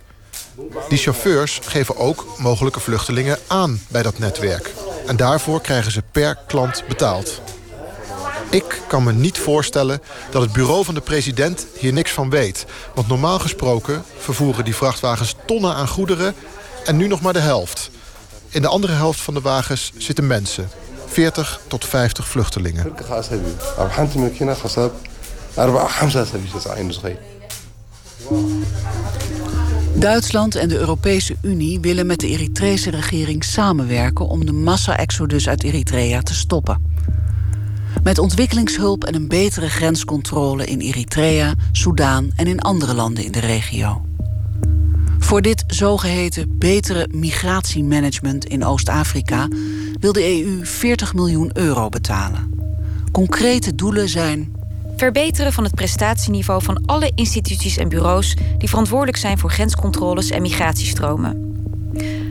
Die 0.89 0.97
chauffeurs 0.97 1.59
geven 1.63 1.97
ook 1.97 2.25
mogelijke 2.37 2.79
vluchtelingen 2.79 3.37
aan 3.47 3.81
bij 3.87 4.03
dat 4.03 4.19
netwerk. 4.19 4.73
En 5.07 5.15
daarvoor 5.15 5.61
krijgen 5.61 5.91
ze 5.91 6.03
per 6.11 6.37
klant 6.47 6.83
betaald. 6.87 7.41
Ik 8.49 8.81
kan 8.87 9.03
me 9.03 9.13
niet 9.13 9.37
voorstellen 9.37 10.01
dat 10.31 10.41
het 10.41 10.53
bureau 10.53 10.85
van 10.85 10.93
de 10.93 11.01
president 11.01 11.65
hier 11.77 11.93
niks 11.93 12.11
van 12.11 12.29
weet. 12.29 12.65
Want 12.93 13.07
normaal 13.07 13.39
gesproken 13.39 14.03
vervoeren 14.17 14.65
die 14.65 14.75
vrachtwagens 14.75 15.35
tonnen 15.45 15.73
aan 15.73 15.87
goederen 15.87 16.35
en 16.85 16.97
nu 16.97 17.07
nog 17.07 17.21
maar 17.21 17.33
de 17.33 17.39
helft. 17.39 17.89
In 18.49 18.61
de 18.61 18.67
andere 18.67 18.93
helft 18.93 19.21
van 19.21 19.33
de 19.33 19.41
wagens 19.41 19.91
zitten 19.97 20.27
mensen. 20.27 20.69
40 21.05 21.59
tot 21.67 21.85
50 21.85 22.27
vluchtelingen. 22.27 22.83
Duitsland 29.93 30.55
en 30.55 30.67
de 30.67 30.77
Europese 30.77 31.35
Unie 31.41 31.79
willen 31.79 32.05
met 32.05 32.19
de 32.19 32.27
Eritrese 32.27 32.89
regering 32.89 33.43
samenwerken 33.43 34.27
om 34.27 34.45
de 34.45 34.51
massa-exodus 34.51 35.47
uit 35.47 35.63
Eritrea 35.63 36.21
te 36.21 36.33
stoppen. 36.33 36.93
Met 38.03 38.19
ontwikkelingshulp 38.19 39.03
en 39.03 39.15
een 39.15 39.27
betere 39.27 39.69
grenscontrole 39.69 40.65
in 40.65 40.79
Eritrea, 40.79 41.53
Soudaan 41.71 42.31
en 42.35 42.47
in 42.47 42.61
andere 42.61 42.93
landen 42.93 43.23
in 43.23 43.31
de 43.31 43.39
regio. 43.39 44.05
Voor 45.25 45.41
dit 45.41 45.63
zogeheten 45.67 46.57
betere 46.57 47.07
migratiemanagement 47.11 48.45
in 48.45 48.65
Oost-Afrika 48.65 49.47
wil 49.99 50.13
de 50.13 50.43
EU 50.43 50.65
40 50.65 51.13
miljoen 51.13 51.49
euro 51.53 51.89
betalen. 51.89 52.59
Concrete 53.11 53.75
doelen 53.75 54.09
zijn 54.09 54.55
Verbeteren 54.95 55.53
van 55.53 55.63
het 55.63 55.75
prestatieniveau 55.75 56.63
van 56.63 56.85
alle 56.85 57.11
instituties 57.15 57.77
en 57.77 57.89
bureaus 57.89 58.35
die 58.57 58.69
verantwoordelijk 58.69 59.17
zijn 59.17 59.37
voor 59.37 59.51
grenscontroles 59.51 60.29
en 60.29 60.41
migratiestromen. 60.41 61.63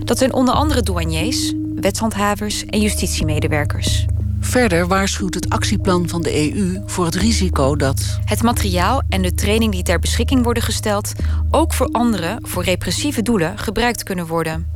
Dat 0.04 0.18
zijn 0.18 0.32
onder 0.32 0.54
andere 0.54 0.82
douaniers, 0.82 1.52
wetshandhavers 1.74 2.64
en 2.64 2.80
justitiemedewerkers. 2.80 4.06
Verder 4.44 4.86
waarschuwt 4.86 5.34
het 5.34 5.50
actieplan 5.50 6.08
van 6.08 6.22
de 6.22 6.52
EU 6.52 6.82
voor 6.86 7.04
het 7.04 7.14
risico 7.14 7.76
dat. 7.76 8.18
Het 8.24 8.42
materiaal 8.42 9.02
en 9.08 9.22
de 9.22 9.34
training 9.34 9.72
die 9.72 9.82
ter 9.82 9.98
beschikking 9.98 10.44
worden 10.44 10.62
gesteld. 10.62 11.12
ook 11.50 11.72
voor 11.72 11.88
anderen, 11.92 12.38
voor 12.42 12.64
repressieve 12.64 13.22
doelen, 13.22 13.58
gebruikt 13.58 14.02
kunnen 14.02 14.26
worden. 14.26 14.66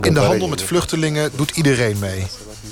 In 0.00 0.14
de 0.14 0.20
handel 0.20 0.48
met 0.48 0.62
vluchtelingen 0.62 1.30
doet 1.36 1.50
iedereen 1.50 1.98
mee. 1.98 2.26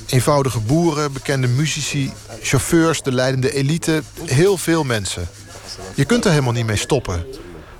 Eenvoudige 0.06 0.60
boeren, 0.60 1.12
bekende 1.12 1.46
muzici, 1.46 2.12
chauffeurs, 2.42 3.02
de 3.02 3.12
leidende 3.12 3.52
elite, 3.52 4.02
heel 4.24 4.56
veel 4.56 4.84
mensen. 4.84 5.28
Je 5.94 6.04
kunt 6.04 6.24
er 6.24 6.30
helemaal 6.30 6.52
niet 6.52 6.66
mee 6.66 6.76
stoppen. 6.76 7.24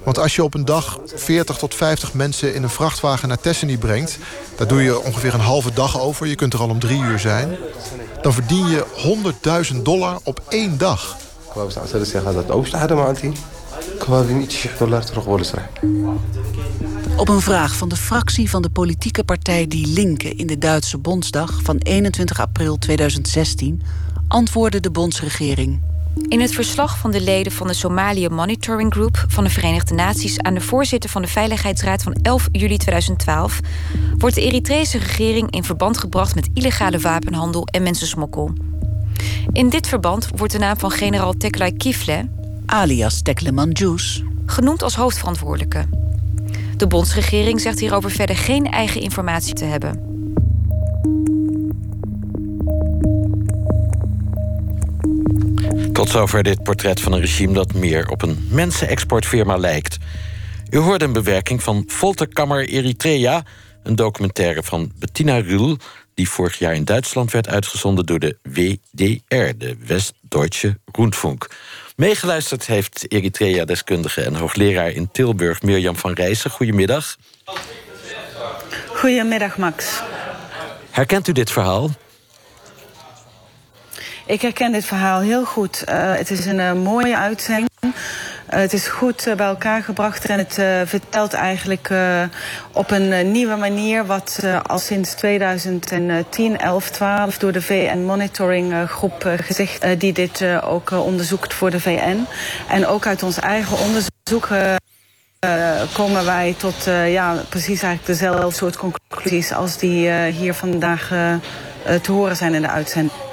Want 0.05 0.19
als 0.19 0.35
je 0.35 0.45
op 0.45 0.55
een 0.55 0.65
dag 0.65 0.99
40 1.15 1.57
tot 1.57 1.75
50 1.75 2.13
mensen 2.15 2.55
in 2.55 2.63
een 2.63 2.71
vrachtwagen 2.71 3.29
naar 3.29 3.41
Tessinie 3.41 3.79
brengt... 3.79 4.19
daar 4.57 4.67
doe 4.67 4.83
je 4.83 5.01
ongeveer 5.01 5.35
een 5.35 5.41
halve 5.41 5.73
dag 5.73 6.01
over, 6.01 6.27
je 6.27 6.35
kunt 6.35 6.53
er 6.53 6.61
al 6.61 6.69
om 6.69 6.79
drie 6.79 7.03
uur 7.03 7.19
zijn... 7.19 7.57
dan 8.23 8.33
verdien 8.33 8.67
je 8.67 8.85
100.000 9.75 9.83
dollar 9.83 10.19
op 10.23 10.43
één 10.49 10.79
dag. 10.79 11.17
Op 17.17 17.29
een 17.29 17.41
vraag 17.41 17.77
van 17.77 17.89
de 17.89 17.97
fractie 17.97 18.51
van 18.51 18.63
de 18.63 18.71
politieke 18.71 19.25
partij 19.25 19.67
Die 19.67 19.87
Linke... 19.87 20.35
in 20.35 20.47
de 20.47 20.59
Duitse 20.59 20.99
Bondsdag 20.99 21.61
van 21.63 21.77
21 21.79 22.41
april 22.41 22.79
2016 22.79 23.83
antwoordde 24.29 24.81
de 24.81 24.91
bondsregering... 24.91 25.94
In 26.23 26.41
het 26.41 26.55
verslag 26.55 26.99
van 26.99 27.11
de 27.11 27.21
leden 27.21 27.53
van 27.53 27.67
de 27.67 27.75
Somalië 27.75 28.29
Monitoring 28.29 28.93
Group 28.93 29.25
van 29.29 29.45
de 29.45 29.51
Verenigde 29.51 29.95
Naties 29.95 30.39
aan 30.39 30.55
de 30.55 30.61
voorzitter 30.61 31.11
van 31.11 31.23
de 31.23 31.29
Veiligheidsraad 31.29 32.03
van 32.03 32.12
11 32.23 32.49
juli 32.53 32.77
2012 32.77 33.61
wordt 34.19 34.35
de 34.35 34.43
Eritrese 34.43 34.99
regering 34.99 35.51
in 35.51 35.65
verband 35.65 35.99
gebracht 35.99 36.35
met 36.35 36.49
illegale 36.55 36.99
wapenhandel 36.99 37.67
en 37.67 37.83
mensensmokkel. 37.83 38.53
In 39.53 39.69
dit 39.69 39.87
verband 39.87 40.29
wordt 40.37 40.53
de 40.53 40.59
naam 40.59 40.79
van 40.79 40.91
generaal 40.91 41.33
Teklai 41.33 41.77
Kifle, 41.77 42.29
alias 42.67 43.23
Tekle 43.23 43.53
Manjus, 43.53 44.23
genoemd 44.47 44.83
als 44.83 44.95
hoofdverantwoordelijke. 44.95 45.85
De 46.77 46.87
bondsregering 46.87 47.61
zegt 47.61 47.81
hierover 47.81 48.11
verder 48.11 48.37
geen 48.37 48.71
eigen 48.71 49.01
informatie 49.01 49.55
te 49.55 49.65
hebben. 49.65 50.14
Tot 56.05 56.13
zover 56.13 56.43
dit 56.43 56.63
portret 56.63 57.01
van 57.01 57.13
een 57.13 57.21
regime 57.21 57.53
dat 57.53 57.73
meer 57.73 58.09
op 58.09 58.23
een 58.23 58.47
mensenexportfirma 58.51 59.57
lijkt. 59.57 59.99
U 60.71 60.79
hoorde 60.79 61.05
een 61.05 61.13
bewerking 61.13 61.63
van 61.63 61.85
Folterkammer 61.87 62.69
Eritrea, 62.69 63.43
een 63.83 63.97
documentaire 63.97 64.63
van 64.63 64.93
Bettina 64.99 65.39
Ruhl, 65.39 65.77
die 66.15 66.29
vorig 66.29 66.59
jaar 66.59 66.75
in 66.75 66.85
Duitsland 66.85 67.33
werd 67.33 67.49
uitgezonden 67.49 68.07
door 68.07 68.19
de 68.19 68.37
WDR, 68.43 69.57
de 69.59 69.77
West-Deutsche 69.87 70.79
Rundfunk. 70.93 71.47
Meegeluisterd 71.97 72.67
heeft 72.67 73.13
Eritrea-deskundige 73.13 74.23
en 74.23 74.35
hoogleraar 74.35 74.91
in 74.91 75.09
Tilburg 75.13 75.63
Mirjam 75.63 75.97
van 75.97 76.13
Rijssen. 76.13 76.51
Goedemiddag. 76.51 77.17
Goedemiddag, 78.87 79.57
Max. 79.57 80.03
Herkent 80.91 81.29
u 81.29 81.33
dit 81.33 81.51
verhaal? 81.51 81.91
Ik 84.27 84.43
herken 84.43 84.72
dit 84.72 84.85
verhaal 84.85 85.20
heel 85.20 85.45
goed. 85.45 85.85
Uh, 85.89 86.14
het 86.14 86.31
is 86.31 86.47
een 86.47 86.59
uh, 86.59 86.72
mooie 86.72 87.16
uitzending. 87.16 87.68
Uh, 87.83 87.91
het 88.47 88.72
is 88.72 88.87
goed 88.87 89.25
bij 89.37 89.47
elkaar 89.47 89.83
gebracht 89.83 90.27
en 90.27 90.39
het 90.39 90.55
vertelt 90.89 91.33
eigenlijk 91.33 91.91
op 92.72 92.91
een 92.91 93.33
nieuwe 93.33 93.57
manier 93.57 94.07
wat 94.07 94.41
al 94.66 94.79
sinds 94.79 95.14
2010, 95.14 96.59
11, 96.59 96.91
12 96.91 97.39
door 97.39 97.53
de 97.53 97.62
VN 97.62 97.99
Monitoring 97.99 98.75
Groep 98.89 99.35
gezegd, 99.37 100.01
die 100.01 100.12
dit 100.12 100.45
ook 100.62 100.91
onderzoekt 100.91 101.55
voor 101.55 101.70
de 101.70 101.81
VN. 101.81 102.27
En 102.68 102.87
ook 102.87 103.07
uit 103.07 103.22
ons 103.22 103.39
eigen 103.41 103.79
onderzoek 103.79 104.49
komen 105.93 106.25
wij 106.25 106.55
tot 106.59 106.85
ja, 107.07 107.35
precies 107.49 107.83
eigenlijk 107.83 108.07
dezelfde 108.07 108.51
soort 108.51 108.77
conclusies 108.77 109.53
als 109.53 109.79
die 109.79 110.11
hier 110.11 110.55
vandaag 110.55 111.09
te 112.03 112.12
horen 112.12 112.37
zijn 112.37 112.55
in 112.55 112.62
de 112.62 112.70
uitzending. 112.70 113.33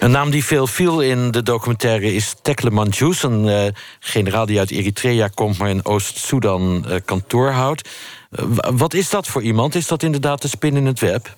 Een 0.00 0.10
naam 0.10 0.30
die 0.30 0.44
veel 0.44 0.66
viel 0.66 1.00
in 1.00 1.30
de 1.30 1.42
documentaire 1.42 2.14
is 2.14 2.34
Tekle 2.42 2.70
Manjus, 2.70 3.22
een 3.22 3.46
uh, 3.46 3.62
generaal 4.00 4.46
die 4.46 4.58
uit 4.58 4.70
Eritrea 4.70 5.28
komt, 5.34 5.58
maar 5.58 5.68
in 5.68 5.84
Oost-Soedan 5.84 6.84
uh, 6.88 6.94
kantoor 7.04 7.50
houdt. 7.50 7.88
Uh, 8.30 8.44
wat 8.72 8.94
is 8.94 9.10
dat 9.10 9.26
voor 9.26 9.42
iemand? 9.42 9.74
Is 9.74 9.86
dat 9.86 10.02
inderdaad 10.02 10.42
de 10.42 10.48
spin 10.48 10.76
in 10.76 10.86
het 10.86 11.00
web? 11.00 11.34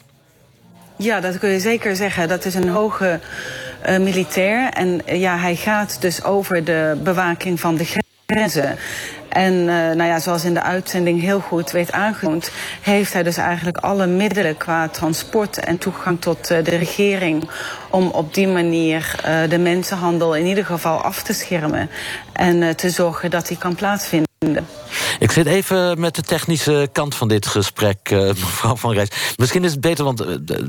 Ja, 0.97 1.21
dat 1.21 1.39
kun 1.39 1.49
je 1.49 1.61
zeker 1.61 1.97
zeggen. 1.97 2.29
Dat 2.29 2.45
is 2.45 2.55
een 2.55 2.69
hoge 2.69 3.21
militair. 4.01 4.69
En 4.69 5.01
ja, 5.07 5.39
hij 5.39 5.57
gaat 5.57 6.01
dus 6.01 6.25
over 6.25 6.65
de 6.65 7.01
bewaking 7.03 7.61
van 7.61 7.77
de 7.77 8.01
grenzen. 8.27 8.79
En 9.33 9.53
uh, 9.53 9.67
nou 9.67 10.05
ja, 10.05 10.21
zoals 10.21 10.45
in 10.45 10.55
de 10.55 10.63
uitzending 10.63 11.21
heel 11.21 11.41
goed 11.41 11.71
werd 11.71 11.93
aangetoond, 11.93 12.51
heeft 12.81 13.13
hij 13.13 13.23
dus 13.23 13.37
eigenlijk 13.37 13.77
alle 13.77 14.07
middelen 14.07 14.57
qua 14.57 14.89
transport 14.89 15.59
en 15.59 15.79
toegang 15.79 16.21
tot 16.21 16.51
uh, 16.51 16.65
de 16.65 16.77
regering 16.77 17.51
om 17.91 18.09
op 18.09 18.35
die 18.35 18.49
manier 18.49 19.15
uh, 19.27 19.49
de 19.49 19.59
mensenhandel 19.59 20.37
in 20.37 20.47
ieder 20.47 20.65
geval 20.65 21.01
af 21.01 21.23
te 21.23 21.33
schermen 21.33 21.91
en 22.33 22.77
te 22.77 22.91
zorgen 22.91 23.31
dat 23.31 23.47
die 23.47 23.59
kan 23.59 23.75
plaatsvinden. 23.75 24.67
Ik 25.19 25.31
zit 25.31 25.47
even 25.47 26.01
met 26.01 26.15
de 26.15 26.23
technische 26.23 26.89
kant 26.93 27.15
van 27.15 27.29
dit 27.29 27.47
gesprek, 27.47 28.11
mevrouw 28.45 28.77
Van 28.77 28.93
Rijs. 28.93 29.09
Misschien 29.37 29.65
is 29.65 29.71
het 29.71 29.81
beter, 29.81 30.05
want 30.05 30.19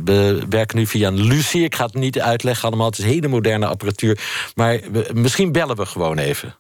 we 0.05 0.45
werken 0.49 0.77
nu 0.77 0.87
via 0.87 1.09
Lucie. 1.09 1.63
Ik 1.63 1.75
ga 1.75 1.85
het 1.85 1.93
niet 1.93 2.19
uitleggen 2.19 2.67
allemaal, 2.67 2.89
het 2.89 2.97
is 2.97 3.05
hele 3.05 3.27
moderne 3.27 3.65
apparatuur. 3.65 4.19
Maar 4.55 4.79
misschien 5.13 5.51
bellen 5.51 5.75
we 5.75 5.85
gewoon 5.85 6.17
even. 6.17 6.55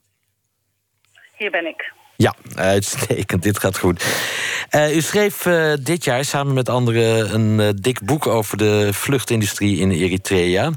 Hier 1.43 1.51
ben 1.51 1.65
ik. 1.65 1.91
Ja, 2.15 2.33
uitstekend. 2.55 3.43
Dit 3.43 3.59
gaat 3.59 3.77
goed. 3.77 4.05
Uh, 4.71 4.95
u 4.95 5.01
schreef 5.01 5.45
uh, 5.45 5.73
dit 5.79 6.03
jaar 6.03 6.25
samen 6.25 6.53
met 6.53 6.69
anderen 6.69 7.33
een 7.33 7.59
uh, 7.59 7.69
dik 7.75 8.05
boek 8.05 8.27
over 8.27 8.57
de 8.57 8.93
vluchtindustrie 8.93 9.79
in 9.79 9.91
Eritrea. 9.91 10.71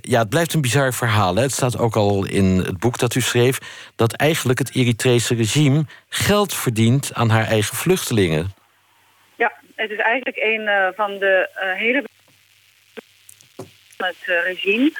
ja, 0.00 0.18
het 0.18 0.28
blijft 0.28 0.54
een 0.54 0.60
bizar 0.60 0.94
verhaal. 0.94 1.34
Hè? 1.34 1.42
Het 1.42 1.52
staat 1.52 1.78
ook 1.78 1.96
al 1.96 2.26
in 2.26 2.44
het 2.44 2.78
boek 2.78 2.98
dat 2.98 3.14
u 3.14 3.20
schreef... 3.20 3.58
dat 3.96 4.12
eigenlijk 4.12 4.58
het 4.58 4.74
Eritrese 4.74 5.34
regime 5.34 5.84
geld 6.08 6.54
verdient 6.54 7.10
aan 7.14 7.30
haar 7.30 7.46
eigen 7.46 7.76
vluchtelingen. 7.76 8.54
Ja, 9.36 9.52
het 9.74 9.90
is 9.90 9.98
eigenlijk 9.98 10.36
een 10.36 10.92
van 10.96 11.18
de 11.18 11.48
hele... 11.76 12.04
het 13.96 14.16
regime. 14.44 14.92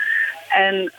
En... 0.49 0.93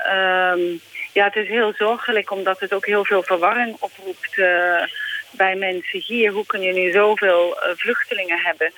Ja, 1.13 1.25
het 1.25 1.35
is 1.35 1.47
heel 1.47 1.73
zorgelijk 1.77 2.31
omdat 2.31 2.59
het 2.59 2.73
ook 2.73 2.85
heel 2.85 3.05
veel 3.05 3.23
verwarring 3.23 3.75
oproept 3.79 4.37
uh, 4.37 4.83
bij 5.31 5.55
mensen 5.55 5.99
hier. 5.99 6.31
Hoe 6.31 6.45
kun 6.45 6.61
je 6.61 6.73
nu 6.73 6.91
zoveel 6.91 7.57
uh, 7.57 7.75
vluchtelingen 7.75 8.39
hebben? 8.39 8.71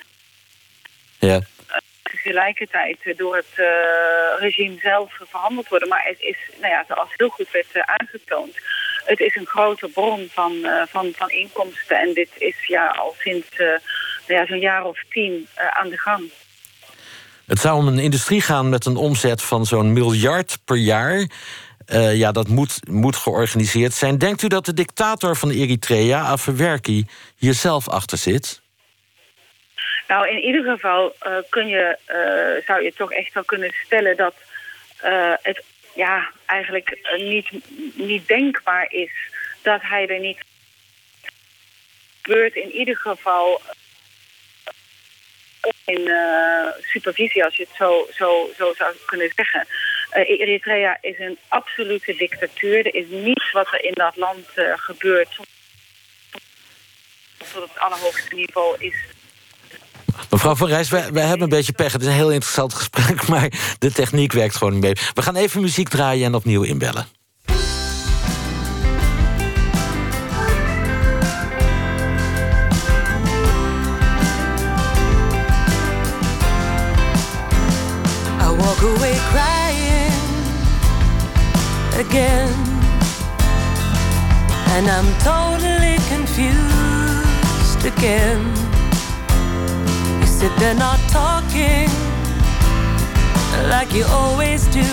Ja. 1.18 1.34
Uh, 1.34 1.76
tegelijkertijd 2.02 2.98
door 3.16 3.36
het 3.36 3.66
regime 4.38 4.76
zelf 4.80 5.12
verhandeld 5.28 5.68
worden. 5.68 5.88
Maar 5.88 6.04
het 6.04 6.20
is, 6.20 6.36
nou 6.60 6.72
ja, 6.72 6.84
zoals 6.88 7.08
heel 7.16 7.28
goed 7.28 7.50
werd 7.50 7.86
aangetoond... 7.86 8.56
het 9.04 9.20
is 9.20 9.34
een 9.34 9.46
grote 9.46 9.88
bron 9.88 10.28
van, 10.32 10.52
van, 10.88 11.12
van 11.16 11.30
inkomsten. 11.30 12.00
En 12.00 12.14
dit 12.14 12.30
is 12.38 12.66
ja, 12.66 12.86
al 12.86 13.14
sinds 13.18 13.48
nou 13.56 14.40
ja, 14.40 14.46
zo'n 14.46 14.60
jaar 14.60 14.84
of 14.84 15.02
tien 15.08 15.48
aan 15.54 15.88
de 15.88 15.98
gang. 15.98 16.30
Het 17.46 17.58
zou 17.58 17.76
om 17.76 17.86
een 17.86 17.98
industrie 17.98 18.40
gaan 18.40 18.68
met 18.68 18.86
een 18.86 18.96
omzet 18.96 19.42
van 19.42 19.66
zo'n 19.66 19.92
miljard 19.92 20.58
per 20.64 20.76
jaar... 20.76 21.28
Uh, 21.92 22.16
ja, 22.16 22.32
dat 22.32 22.48
moet, 22.48 22.88
moet 22.88 23.16
georganiseerd 23.16 23.94
zijn. 23.94 24.18
Denkt 24.18 24.42
u 24.42 24.48
dat 24.48 24.64
de 24.64 24.74
dictator 24.74 25.36
van 25.36 25.50
Eritrea, 25.50 26.20
Afwerki, 26.20 27.06
hier 27.36 27.54
zelf 27.54 27.88
achter 27.88 28.18
zit? 28.18 28.60
Nou, 30.08 30.28
in 30.28 30.38
ieder 30.38 30.64
geval 30.64 31.14
uh, 31.26 31.32
kun 31.48 31.66
je, 31.66 31.98
uh, 32.08 32.66
zou 32.66 32.82
je 32.82 32.92
toch 32.96 33.12
echt 33.12 33.34
wel 33.34 33.44
kunnen 33.44 33.72
stellen 33.84 34.16
dat 34.16 34.34
het 35.42 35.64
ja, 35.94 36.30
eigenlijk 36.46 36.98
niet, 37.16 37.48
niet 37.94 38.28
denkbaar 38.28 38.86
is 38.88 39.10
dat 39.62 39.80
hij 39.82 40.08
er 40.08 40.20
niet 40.20 40.38
gebeurt. 42.22 42.54
In 42.54 42.70
ieder 42.70 42.96
geval 42.96 43.60
in 45.84 46.10
supervisie, 46.80 47.44
als 47.44 47.56
je 47.56 47.62
het 47.62 47.76
zo, 47.76 48.06
zo, 48.14 48.50
zo 48.56 48.74
zou 48.76 48.94
kunnen 49.06 49.32
zeggen. 49.36 49.66
Uh, 50.16 50.40
Eritrea 50.40 50.98
is 51.00 51.18
een 51.18 51.38
absolute 51.48 52.14
dictatuur. 52.18 52.86
Er 52.86 52.94
is 52.94 53.06
niets 53.08 53.52
wat 53.52 53.66
er 53.72 53.84
in 53.84 53.92
dat 53.94 54.16
land 54.16 54.46
uh, 54.56 54.72
gebeurt 54.76 55.38
tot 57.52 57.62
het 57.62 57.78
allerhoogste 57.78 58.34
niveau 58.34 58.76
is. 58.78 58.94
Mevrouw 60.30 60.54
Van 60.54 60.68
Rijs, 60.68 60.88
wij, 60.88 61.12
wij, 61.12 61.22
hebben 61.22 61.42
een 61.42 61.56
beetje 61.56 61.72
pech. 61.72 61.92
Het 61.92 62.00
is 62.00 62.06
een 62.06 62.12
heel 62.12 62.32
interessant 62.32 62.74
gesprek, 62.74 63.26
maar 63.32 63.76
de 63.78 63.92
techniek 63.92 64.32
werkt 64.32 64.56
gewoon 64.56 64.72
niet 64.72 64.82
mee. 64.82 64.96
We 65.14 65.22
gaan 65.22 65.36
even 65.36 65.60
muziek 65.60 65.88
draaien 65.88 66.26
en 66.26 66.34
opnieuw 66.34 66.62
inbellen. 66.62 67.06
I 78.40 78.48
walk 78.58 78.82
away 78.82 79.14
crying 79.30 79.55
again. 82.00 82.52
And 84.74 84.86
I'm 84.88 85.10
totally 85.24 85.96
confused 86.12 87.84
again. 87.84 88.40
You 90.20 90.26
sit 90.26 90.54
there 90.58 90.74
not 90.74 91.00
talking 91.08 91.88
like 93.68 93.92
you 93.92 94.04
always 94.10 94.66
do. 94.66 94.88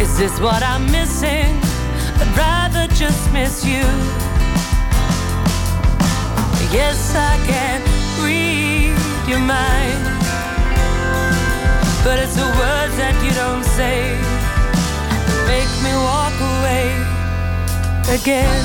Is 0.00 0.16
this 0.18 0.38
what 0.40 0.62
I'm 0.62 0.84
missing? 0.90 1.50
I'd 2.20 2.32
rather 2.36 2.86
just 2.94 3.32
miss 3.32 3.64
you. 3.64 3.84
Yes, 6.70 7.14
I 7.14 7.36
can 7.50 7.80
read 8.24 8.94
your 9.28 9.40
mind, 9.40 10.02
but 12.04 12.18
it's 12.18 12.36
the 12.36 12.50
words 12.60 12.96
that 12.96 13.14
you 13.24 13.32
don't 13.34 13.64
say 13.64 14.41
make 15.52 15.74
me 15.86 15.94
walk 16.10 16.36
away 16.52 16.86
again. 18.16 18.64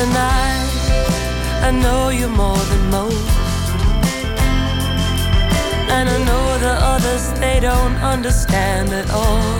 And 0.00 0.12
I, 0.38 0.48
I 1.68 1.70
know 1.82 2.10
you 2.10 2.28
more 2.28 2.62
than 2.70 2.82
most. 2.98 3.28
And 5.96 6.06
I 6.16 6.18
know 6.28 6.46
the 6.66 6.74
others, 6.92 7.24
they 7.40 7.60
don't 7.60 7.96
understand 8.14 8.88
at 9.00 9.08
all. 9.10 9.58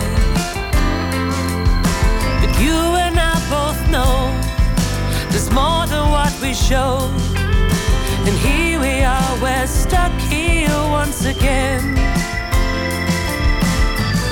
But 2.40 2.52
you 2.64 2.80
and 3.04 3.16
I 3.32 3.34
both 3.56 3.80
know 3.94 4.35
there's 5.30 5.50
more 5.50 5.86
than 5.86 6.10
what 6.10 6.32
we 6.40 6.54
show. 6.54 7.10
And 8.26 8.36
here 8.38 8.80
we 8.80 9.02
are, 9.02 9.42
we're 9.42 9.66
stuck 9.66 10.12
here 10.20 10.76
once 10.90 11.24
again. 11.24 11.96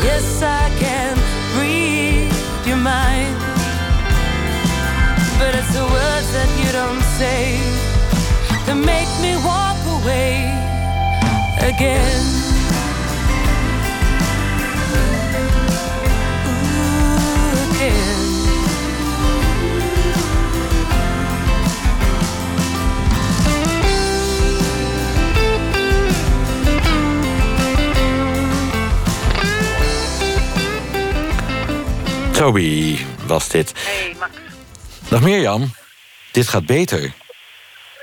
Yes, 0.02 0.42
I 0.42 0.68
can 0.78 1.16
read 1.60 2.32
your 2.66 2.76
mind. 2.76 3.36
But 5.38 5.54
it's 5.54 5.72
the 5.74 5.84
words 5.84 6.28
that 6.36 6.50
you 6.60 6.70
don't 6.72 7.04
say 7.18 7.58
that 8.66 8.76
make 8.76 9.10
me 9.20 9.36
walk 9.44 9.80
away 10.00 10.50
again. 11.70 12.23
Toby 32.44 32.98
was 33.26 33.48
dit. 33.48 33.72
Hey, 33.76 34.14
Max. 34.18 34.32
Dag 35.08 35.20
Mirjam. 35.20 35.74
Dit 36.32 36.48
gaat 36.48 36.66
beter. 36.66 37.12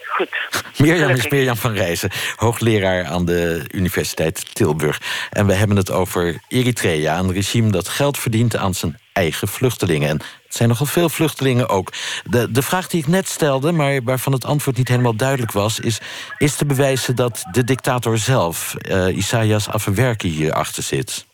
Goed. 0.08 0.30
Mirjam 0.78 1.10
is. 1.10 1.28
Mirjam 1.28 1.56
van 1.56 1.74
Rijzen, 1.74 2.10
hoogleraar 2.36 3.06
aan 3.06 3.26
de 3.26 3.64
Universiteit 3.72 4.56
Tilburg. 4.56 5.02
En 5.30 5.48
we 5.48 5.54
hebben 5.54 5.78
het 5.78 5.92
over 5.92 6.42
Eritrea, 6.48 7.18
een 7.18 7.34
regime 7.34 7.72
dat 7.72 7.88
geld 7.88 8.18
verdient 8.18 8.56
aan 8.56 8.74
zijn 8.74 8.98
eigen 9.14 9.48
vluchtelingen. 9.48 10.10
En 10.10 10.18
het 10.18 10.56
zijn 10.56 10.70
nogal 10.70 10.86
veel 10.86 11.10
vluchtelingen 11.10 11.70
ook. 11.70 11.92
De, 12.24 12.52
de 12.52 12.62
vraag 12.62 12.88
die 12.88 13.02
ik 13.02 13.08
net 13.08 13.30
stelde, 13.30 13.72
maar 13.72 14.04
waarvan 14.04 14.34
het 14.34 14.46
antwoord 14.46 14.78
niet 14.78 14.88
helemaal 14.88 15.16
duidelijk 15.16 15.52
was, 15.52 15.80
is: 15.80 16.00
is 16.38 16.56
te 16.56 16.66
bewijzen 16.66 17.16
dat 17.16 17.44
de 17.52 17.64
dictator 17.64 18.18
zelf, 18.18 18.76
eh, 18.76 19.18
Isaias 19.18 19.70
Afewerki, 19.70 20.30
hierachter 20.30 20.84
zit? 20.84 21.30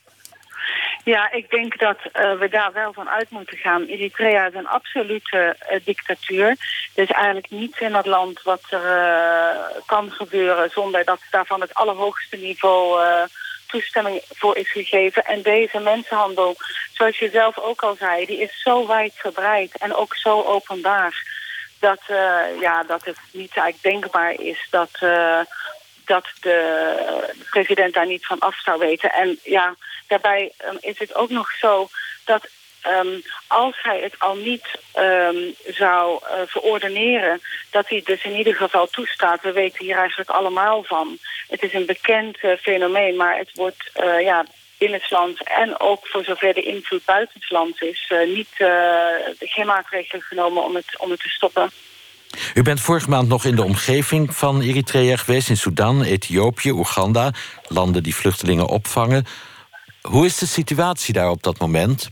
Ja, 1.07 1.31
ik 1.31 1.49
denk 1.49 1.79
dat 1.79 1.97
eh, 2.11 2.33
we 2.33 2.49
daar 2.49 2.73
wel 2.73 2.93
van 2.93 3.09
uit 3.09 3.29
moeten 3.29 3.57
gaan. 3.57 3.85
Eritrea 3.85 4.47
is 4.47 4.53
een 4.53 4.67
absolute 4.67 5.55
eh, 5.59 5.79
dictatuur. 5.83 6.47
Er 6.95 7.03
is 7.03 7.11
eigenlijk 7.11 7.49
niets 7.49 7.79
in 7.79 7.95
het 7.95 8.05
land 8.05 8.41
wat 8.41 8.61
er 8.69 8.85
eh, 8.85 9.81
kan 9.85 10.11
gebeuren 10.11 10.69
zonder 10.69 11.05
dat 11.05 11.19
daar 11.31 11.45
van 11.45 11.61
het 11.61 11.73
allerhoogste 11.73 12.37
niveau 12.37 12.99
toestemming 13.67 14.21
voor 14.29 14.57
is 14.57 14.71
gegeven. 14.71 15.25
En 15.25 15.41
deze 15.41 15.79
mensenhandel, 15.79 16.55
zoals 16.93 17.19
je 17.19 17.29
zelf 17.29 17.57
ook 17.57 17.81
al 17.81 17.95
zei, 17.95 18.25
die 18.25 18.41
is 18.41 18.61
zo 18.61 18.87
wijdverbreid 18.87 19.77
en 19.77 19.95
ook 19.95 20.15
zo 20.15 20.43
openbaar. 20.43 21.25
Dat, 21.79 22.01
ja, 22.59 22.83
dat 22.83 23.05
het 23.05 23.17
niet 23.31 23.57
eigenlijk 23.57 23.81
denkbaar 23.81 24.31
is 24.31 24.67
dat, 24.69 24.89
dat 26.07 26.25
de 26.41 27.33
president 27.49 27.93
daar 27.93 28.07
niet 28.07 28.25
van 28.25 28.39
af 28.39 28.61
zou 28.61 28.79
weten. 28.79 29.11
En 29.11 29.39
ja, 29.43 29.75
daarbij 30.07 30.51
ehm, 30.57 30.75
is 30.79 30.99
het 30.99 31.15
ook 31.15 31.29
nog 31.29 31.51
zo 31.51 31.87
dat 32.25 32.47
ehm, 32.81 33.19
als 33.47 33.77
hij 33.81 33.99
het 33.99 34.19
al 34.19 34.35
niet 34.35 34.65
ehm, 34.93 35.37
zou 35.67 36.19
eh, 36.23 36.41
verordeneren, 36.45 37.41
dat 37.71 37.89
hij 37.89 38.01
dus 38.05 38.23
in 38.23 38.35
ieder 38.35 38.55
geval 38.55 38.87
toestaat. 38.87 39.41
We 39.41 39.51
weten 39.51 39.85
hier 39.85 39.97
eigenlijk 39.97 40.29
allemaal 40.29 40.83
van. 40.83 41.17
Het 41.47 41.63
is 41.63 41.73
een 41.73 41.85
bekend 41.85 42.37
eh, 42.39 42.51
fenomeen, 42.61 43.15
maar 43.15 43.37
het 43.37 43.49
wordt 43.53 43.89
eh, 43.93 44.21
ja, 44.21 44.45
binnenlands 44.77 45.41
en 45.43 45.79
ook 45.79 46.07
voor 46.07 46.23
zover 46.23 46.53
de 46.53 46.63
invloed 46.63 47.05
buitenslands 47.05 47.79
is, 47.79 48.11
niet, 48.25 48.49
geen 49.39 49.65
maatregelen 49.65 50.21
genomen 50.21 50.63
om 50.63 50.75
het, 50.75 50.97
om 50.97 51.11
het 51.11 51.19
te 51.19 51.29
stoppen. 51.29 51.71
U 52.53 52.61
bent 52.61 52.81
vorige 52.81 53.09
maand 53.09 53.27
nog 53.27 53.45
in 53.45 53.55
de 53.55 53.63
omgeving 53.63 54.35
van 54.35 54.61
Eritrea 54.61 55.15
geweest, 55.15 55.49
in 55.49 55.57
Sudan, 55.57 56.03
Ethiopië, 56.03 56.71
Oeganda, 56.71 57.31
landen 57.67 58.03
die 58.03 58.15
vluchtelingen 58.15 58.67
opvangen. 58.67 59.25
Hoe 60.01 60.25
is 60.25 60.37
de 60.37 60.47
situatie 60.47 61.13
daar 61.13 61.29
op 61.29 61.43
dat 61.43 61.59
moment? 61.59 62.09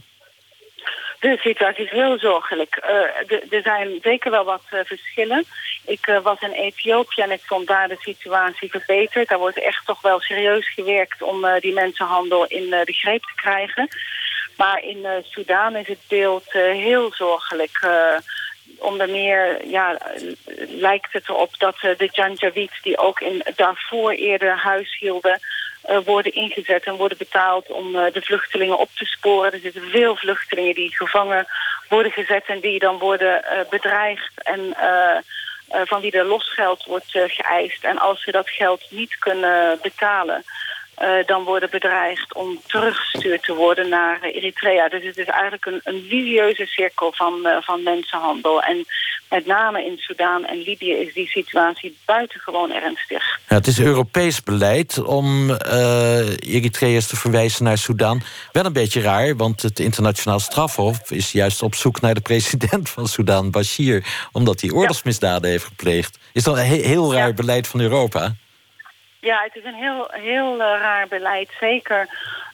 De 1.20 1.38
situatie 1.38 1.84
is 1.84 1.92
heel 1.92 2.20
zorgelijk. 2.20 2.76
Eh, 2.76 3.54
er 3.54 3.62
zijn 3.62 4.00
zeker 4.02 4.32
wel 4.32 4.44
wat 4.44 4.64
eh, 4.70 4.80
verschillen. 4.84 5.46
Ik 5.86 6.08
eh, 6.08 6.22
was 6.22 6.40
in 6.40 6.52
Ethiopië 6.52 7.22
en 7.22 7.32
ik 7.32 7.42
vond 7.44 7.68
daar 7.68 7.88
de 7.88 7.98
situatie 8.00 8.70
verbeterd. 8.70 9.28
Daar 9.28 9.38
wordt 9.38 9.60
echt 9.60 9.86
toch 9.86 10.02
wel 10.02 10.20
serieus 10.20 10.74
gewerkt 10.74 11.22
om 11.22 11.46
die 11.60 11.74
mensenhandel 11.74 12.46
in 12.46 12.70
de 12.70 12.94
greep 12.94 13.22
te 13.22 13.36
krijgen. 13.36 13.88
Maar 14.58 14.84
in 14.84 15.06
Soedan 15.24 15.76
is 15.76 15.88
het 15.88 16.00
beeld 16.08 16.52
heel 16.52 17.14
zorgelijk. 17.14 17.80
Onder 18.80 19.10
meer 19.10 19.68
ja, 19.68 19.98
lijkt 20.68 21.14
het 21.14 21.30
erop 21.30 21.60
dat 21.60 21.76
eh, 21.82 21.98
de 21.98 22.10
Janjaweed, 22.12 22.72
die 22.82 22.98
ook 22.98 23.20
in 23.20 23.44
daarvoor 23.56 24.12
eerder 24.12 24.58
huis 24.58 24.98
hielden, 25.00 25.40
eh, 25.82 25.98
worden 26.06 26.34
ingezet 26.34 26.84
en 26.84 26.96
worden 26.96 27.18
betaald 27.18 27.72
om 27.72 27.96
eh, 27.96 28.14
de 28.14 28.22
vluchtelingen 28.22 28.78
op 28.78 28.90
te 28.94 29.06
sporen. 29.06 29.54
Er 29.54 29.60
zitten 29.60 29.90
veel 29.90 30.16
vluchtelingen 30.16 30.76
die 30.76 30.96
gevangen 30.96 31.46
worden 31.90 32.12
gezet 32.12 32.44
en 32.48 32.60
die 32.60 32.80
dan 32.80 32.98
worden 32.98 33.46
bedreigd 33.70 34.32
en 34.44 34.76
van 35.68 36.02
wie 36.02 36.12
er 36.12 36.26
losgeld 36.26 36.84
wordt 36.84 37.10
geëist. 37.10 37.84
En 37.84 37.98
als 37.98 38.24
ze 38.24 38.32
dat 38.32 38.50
geld 38.50 38.86
niet 38.90 39.18
kunnen 39.18 39.80
betalen, 39.82 40.44
eh, 40.96 41.10
dan 41.26 41.44
worden 41.44 41.70
bedreigd 41.70 42.34
om 42.34 42.60
teruggestuurd 42.68 43.44
te 43.44 43.54
worden 43.54 43.90
naar 43.90 44.22
Eritrea. 44.22 44.90
Dus 44.90 45.04
het 45.04 45.18
is 45.18 45.26
eigenlijk 45.26 45.66
een, 45.66 45.82
een 45.84 46.68
cirkel 46.68 47.14
van, 47.16 47.46
eh, 47.46 47.58
van 47.62 47.84
mensenhandel. 47.84 48.62
En 48.62 48.86
met 49.30 49.46
name 49.46 49.86
in 49.86 49.98
Soedan 49.98 50.46
en 50.46 50.58
Libië 50.58 50.92
is 50.92 51.14
die 51.14 51.28
situatie 51.28 51.98
buitengewoon 52.06 52.72
ernstig. 52.72 53.40
Ja, 53.50 53.56
het 53.56 53.68
is 53.68 53.80
Europees 53.80 54.44
beleid 54.44 55.04
om 55.04 55.52
eh 55.52 56.30
Eritreërs 56.40 57.08
te 57.08 57.16
verwijzen 57.16 57.64
naar 57.64 57.78
Sudan. 57.78 58.22
Wel 58.52 58.66
een 58.66 58.74
beetje 58.74 59.02
raar, 59.02 59.36
want 59.36 59.62
het 59.62 59.80
internationaal 59.80 60.40
strafhof 60.40 61.12
is 61.12 61.32
juist 61.32 61.62
op 61.62 61.76
zoek 61.76 62.02
naar 62.02 62.14
de 62.14 62.22
president 62.22 62.90
van 62.90 63.08
Sudan, 63.08 63.52
Bashir, 63.52 64.06
omdat 64.32 64.62
hij 64.62 64.72
oorlogsmisdaden 64.72 65.50
heeft 65.50 65.66
gepleegd. 65.66 66.18
Is 66.34 66.44
dat 66.44 66.58
een 66.58 66.66
he- 66.66 66.88
heel 66.88 67.14
raar 67.14 67.34
beleid 67.34 67.68
van 67.68 67.80
Europa? 67.80 68.36
Ja, 69.26 69.44
het 69.44 69.56
is 69.56 69.64
een 69.64 69.82
heel, 69.86 70.08
heel 70.12 70.52
eh, 70.52 70.80
raar 70.80 71.08
beleid. 71.08 71.50
Zeker 71.60 72.08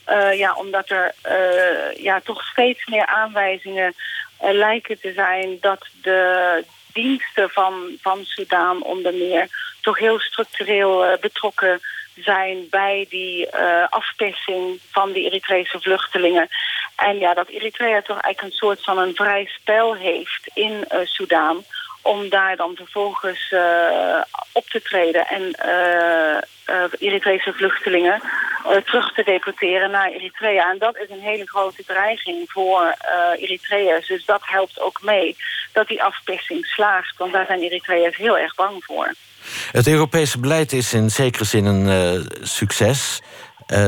eh, 0.05 0.37
ja, 0.37 0.55
omdat 0.55 0.89
er 0.89 1.13
eh, 1.21 2.03
ja, 2.03 2.19
toch 2.19 2.43
steeds 2.43 2.85
meer 2.85 3.05
aanwijzingen 3.05 3.93
lijken 4.39 4.99
te 4.99 5.13
zijn 5.13 5.57
dat 5.61 5.87
de 6.01 6.63
diensten 6.93 7.49
van, 7.49 7.97
van 8.01 8.25
Soudaan 8.25 8.83
onder 8.83 9.13
meer 9.13 9.47
toch 9.81 9.99
heel 9.99 10.19
structureel 10.19 11.17
betrokken 11.21 11.79
zijn 12.15 12.67
bij 12.69 13.05
die 13.09 13.49
eh, 13.49 13.87
afpersing 13.89 14.79
van 14.91 15.11
die 15.11 15.25
Eritrese 15.25 15.79
vluchtelingen. 15.79 16.47
En 16.95 17.19
ja, 17.19 17.33
dat 17.33 17.47
Eritrea 17.47 18.01
toch 18.01 18.19
eigenlijk 18.19 18.41
een 18.41 18.59
soort 18.59 18.83
van 18.83 18.97
een 18.97 19.15
vrij 19.15 19.45
spel 19.45 19.95
heeft 19.95 20.49
in 20.53 20.85
eh 20.87 20.99
Soudaan 21.03 21.63
om 22.01 22.29
daar 22.29 22.55
dan 22.55 22.75
vervolgens 22.75 23.51
eh, 23.51 24.21
op 24.51 24.65
te 24.69 24.81
treden 24.81 25.27
en 25.27 25.51
eh, 25.51 26.83
Eritrese 26.99 27.53
vluchtelingen 27.53 28.21
terug 28.85 29.13
te 29.13 29.23
deporteren 29.23 29.91
naar 29.91 30.11
Eritrea. 30.11 30.71
En 30.71 30.77
dat 30.77 30.97
is 30.97 31.09
een 31.09 31.21
hele 31.21 31.47
grote 31.47 31.83
dreiging 31.85 32.51
voor 32.51 32.95
Eritreërs. 33.35 34.07
Dus 34.07 34.25
dat 34.25 34.41
helpt 34.43 34.79
ook 34.79 35.01
mee 35.03 35.35
dat 35.73 35.87
die 35.87 36.03
afpersing 36.03 36.65
slaagt. 36.65 37.17
Want 37.17 37.33
daar 37.33 37.45
zijn 37.45 37.61
Eritreërs 37.61 38.17
heel 38.17 38.37
erg 38.37 38.55
bang 38.55 38.83
voor. 38.83 39.13
Het 39.71 39.87
Europese 39.87 40.39
beleid 40.39 40.71
is 40.71 40.93
in 40.93 41.09
zekere 41.09 41.43
zin 41.43 41.65
een 41.65 42.25
succes. 42.41 43.21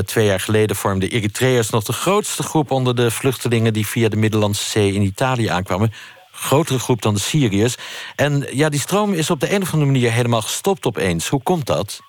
Twee 0.05 0.25
jaar 0.25 0.39
geleden 0.39 0.75
vormden 0.75 1.09
Eritreërs 1.09 1.69
nog 1.69 1.83
de 1.83 1.93
grootste 1.93 2.43
groep 2.43 2.71
onder 2.71 2.95
de 2.95 3.11
vluchtelingen 3.11 3.73
die 3.73 3.87
via 3.87 4.09
de 4.09 4.17
Middellandse 4.17 4.69
Zee 4.69 4.93
in 4.93 5.01
Italië 5.01 5.47
aankwamen. 5.47 5.93
Grotere 6.43 6.79
groep 6.79 7.01
dan 7.01 7.13
de 7.13 7.19
Syriërs. 7.19 7.75
En 8.15 8.47
ja, 8.51 8.69
die 8.69 8.79
stroom 8.79 9.13
is 9.13 9.29
op 9.29 9.39
de 9.39 9.53
een 9.53 9.61
of 9.61 9.73
andere 9.73 9.91
manier 9.91 10.11
helemaal 10.11 10.41
gestopt 10.41 10.85
opeens. 10.85 11.27
Hoe 11.27 11.43
komt 11.43 11.65
dat? 11.65 12.01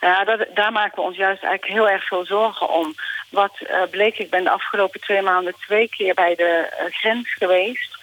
Ja, 0.00 0.24
dat, 0.24 0.46
daar 0.54 0.72
maken 0.72 0.94
we 0.94 1.08
ons 1.08 1.16
juist 1.16 1.42
eigenlijk 1.42 1.72
heel 1.72 1.90
erg 1.90 2.06
veel 2.06 2.24
zorgen 2.24 2.68
om. 2.68 2.94
Wat 3.30 3.56
eh, 3.58 3.82
bleek, 3.90 4.18
ik 4.18 4.30
ben 4.30 4.44
de 4.44 4.50
afgelopen 4.50 5.00
twee 5.00 5.22
maanden 5.22 5.54
twee 5.60 5.88
keer 5.88 6.14
bij 6.14 6.34
de 6.34 6.68
eh, 6.78 6.86
grens 6.90 7.34
geweest. 7.34 7.93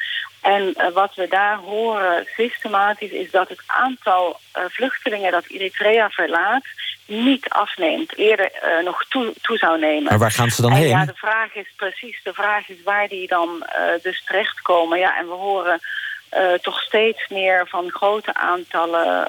En 0.42 0.74
eh, 0.74 0.92
wat 0.94 1.16
we 1.16 1.28
daar 1.28 1.58
horen 1.58 2.28
systematisch 2.36 3.12
is 3.12 3.32
dat 3.32 3.50
het 3.50 3.62
aantal 3.66 4.40
eh, 4.52 4.64
vluchtelingen 4.68 5.32
dat 5.32 5.46
Eritrea 5.48 6.10
verlaat 6.10 6.64
niet 7.06 7.50
afneemt. 7.50 8.18
Eerder 8.18 8.52
eh, 8.52 8.84
nog 8.84 9.06
toe, 9.10 9.34
toe 9.42 9.58
zou 9.58 9.80
nemen. 9.80 10.04
Maar 10.04 10.20
waar 10.20 10.32
gaan 10.32 10.50
ze 10.50 10.62
dan 10.62 10.72
en 10.72 10.78
heen? 10.78 10.88
Ja, 10.88 11.06
de 11.06 11.16
vraag 11.16 11.56
is 11.56 11.74
precies, 11.76 12.24
de 12.24 12.34
vraag 12.34 12.70
is 12.70 12.84
waar 12.84 13.08
die 13.08 13.28
dan 13.28 13.66
dus 14.02 14.24
terechtkomen. 14.24 15.00
Ja, 15.00 15.18
en 15.18 15.28
we 15.28 15.34
horen 15.34 15.80
toch 16.62 16.82
steeds 16.82 17.28
meer 17.28 17.68
van 17.68 17.90
grote 17.90 18.34
aantallen 18.34 19.28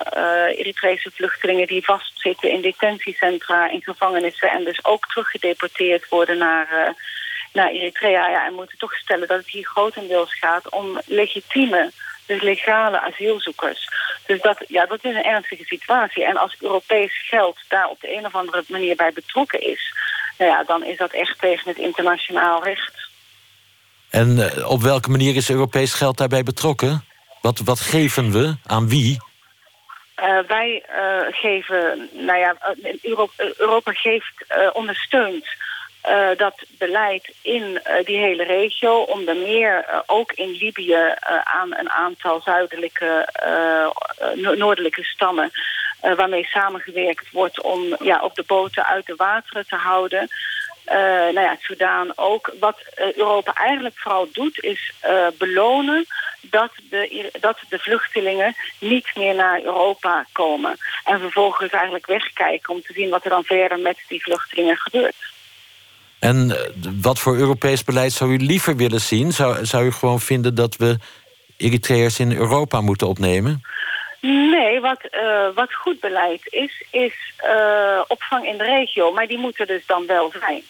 Eritrese 0.57 1.11
vluchtelingen 1.11 1.67
die 1.67 1.85
vastzitten 1.85 2.51
in 2.51 2.61
detentiecentra, 2.61 3.71
in 3.71 3.83
gevangenissen 3.83 4.51
en 4.51 4.65
dus 4.65 4.85
ook 4.85 5.07
teruggedeporteerd 5.07 6.09
worden 6.09 6.39
naar, 6.39 6.95
naar 7.53 7.71
Eritrea. 7.71 8.29
Ja, 8.29 8.47
en 8.47 8.55
moeten 8.55 8.79
toch 8.79 8.95
stellen 8.95 9.29
dat 9.29 9.39
het 9.39 9.49
hier 9.49 9.67
grotendeels 9.67 10.39
gaat 10.39 10.71
om 10.71 11.01
legitieme, 11.07 11.91
dus 12.27 12.43
legale 12.43 13.01
asielzoekers. 13.01 13.89
Dus 14.27 14.41
dat, 14.41 14.65
ja, 14.69 14.87
dat 14.87 15.05
is 15.05 15.15
een 15.15 15.25
ernstige 15.25 15.65
situatie. 15.65 16.25
En 16.25 16.37
als 16.37 16.57
Europees 16.61 17.29
geld 17.29 17.59
daar 17.69 17.89
op 17.89 18.01
de 18.01 18.17
een 18.17 18.27
of 18.27 18.35
andere 18.35 18.65
manier 18.69 18.97
bij 18.97 19.13
betrokken 19.13 19.61
is, 19.61 19.95
nou 20.39 20.51
ja, 20.51 20.65
dan 20.65 20.85
is 20.85 20.97
dat 20.97 21.13
echt 21.13 21.39
tegen 21.41 21.69
het 21.69 21.79
internationaal 21.79 22.65
recht. 22.65 23.11
En 24.11 24.37
uh, 24.37 24.71
op 24.71 24.83
welke 24.83 25.11
manier 25.11 25.37
is 25.37 25.51
Europees 25.51 25.95
geld 25.95 26.19
daarbij 26.19 26.43
betrokken? 26.43 27.05
Wat, 27.41 27.59
wat 27.59 27.81
geven 27.81 28.33
we 28.33 28.57
aan 28.67 28.89
wie? 28.89 29.21
Uh, 30.23 30.39
wij 30.47 30.85
uh, 30.91 31.35
geven, 31.35 32.09
nou 32.13 32.39
ja, 32.39 32.57
Europa, 33.03 33.45
Europa 33.57 33.93
geeft, 33.93 34.45
ondersteunt 34.73 35.47
dat 36.37 36.55
beleid 36.79 37.33
in 37.43 37.81
die 38.05 38.19
hele 38.19 38.45
regio. 38.45 39.03
Onder 39.03 39.37
meer 39.37 40.03
ook 40.07 40.33
in 40.33 40.51
Libië 40.51 41.15
aan 41.45 41.75
een 41.77 41.91
aantal 41.91 42.41
zuidelijke, 42.41 43.29
noordelijke 44.35 45.05
stammen. 45.05 45.51
waarmee 46.01 46.45
samengewerkt 46.45 47.31
wordt 47.31 47.61
om 47.63 47.97
ja, 48.01 48.21
ook 48.21 48.35
de 48.35 48.45
boten 48.47 48.87
uit 48.87 49.07
de 49.07 49.15
wateren 49.17 49.67
te 49.67 49.77
houden. 49.77 50.29
Nou 51.35 51.41
ja, 51.41 51.57
Soudaan 51.61 52.13
ook. 52.17 52.53
Wat 52.61 52.79
Europa 52.97 53.53
eigenlijk 53.55 53.99
vooral 53.99 54.29
doet, 54.33 54.63
is 54.63 54.93
belonen 55.39 56.07
dat 56.43 56.71
de, 56.91 57.31
dat 57.41 57.59
de 57.69 57.79
vluchtelingen 57.79 58.55
niet 58.79 59.07
meer 59.15 59.35
naar 59.35 59.63
Europa 59.63 60.27
komen. 60.33 60.77
En 61.05 61.21
vervolgens 61.21 61.73
eigenlijk 61.73 62.07
wegkijken 62.07 62.75
om 62.75 62.83
te 62.83 62.93
zien 62.93 63.11
wat 63.11 63.25
er 63.25 63.31
dan 63.31 63.45
verder 63.45 63.79
met 63.79 63.99
die 64.09 64.23
vluchtelingen 64.23 64.77
gebeurt. 64.77 65.32
En 66.23 66.57
wat 67.01 67.19
voor 67.19 67.37
Europees 67.37 67.85
beleid 67.85 68.13
zou 68.13 68.33
u 68.33 68.37
liever 68.37 68.77
willen 68.77 69.01
zien? 69.01 69.33
Zou, 69.33 69.65
zou 69.65 69.85
u 69.85 69.93
gewoon 69.93 70.21
vinden 70.21 70.55
dat 70.55 70.77
we 70.77 70.99
Eritreërs 71.57 72.19
in 72.19 72.33
Europa 72.33 72.81
moeten 72.81 73.07
opnemen? 73.09 73.63
Nee, 74.21 74.81
wat, 74.81 75.01
uh, 75.11 75.47
wat 75.55 75.75
goed 75.75 76.01
beleid 76.01 76.41
is, 76.45 76.85
is 76.91 77.15
uh, 77.45 78.01
opvang 78.07 78.47
in 78.47 78.59
de 78.59 78.65
regio. 78.65 79.13
Maar 79.13 79.27
die 79.27 79.39
moeten 79.39 79.67
dus 79.67 79.87
dan 79.87 80.07
wel 80.07 80.33
zijn. 80.41 80.63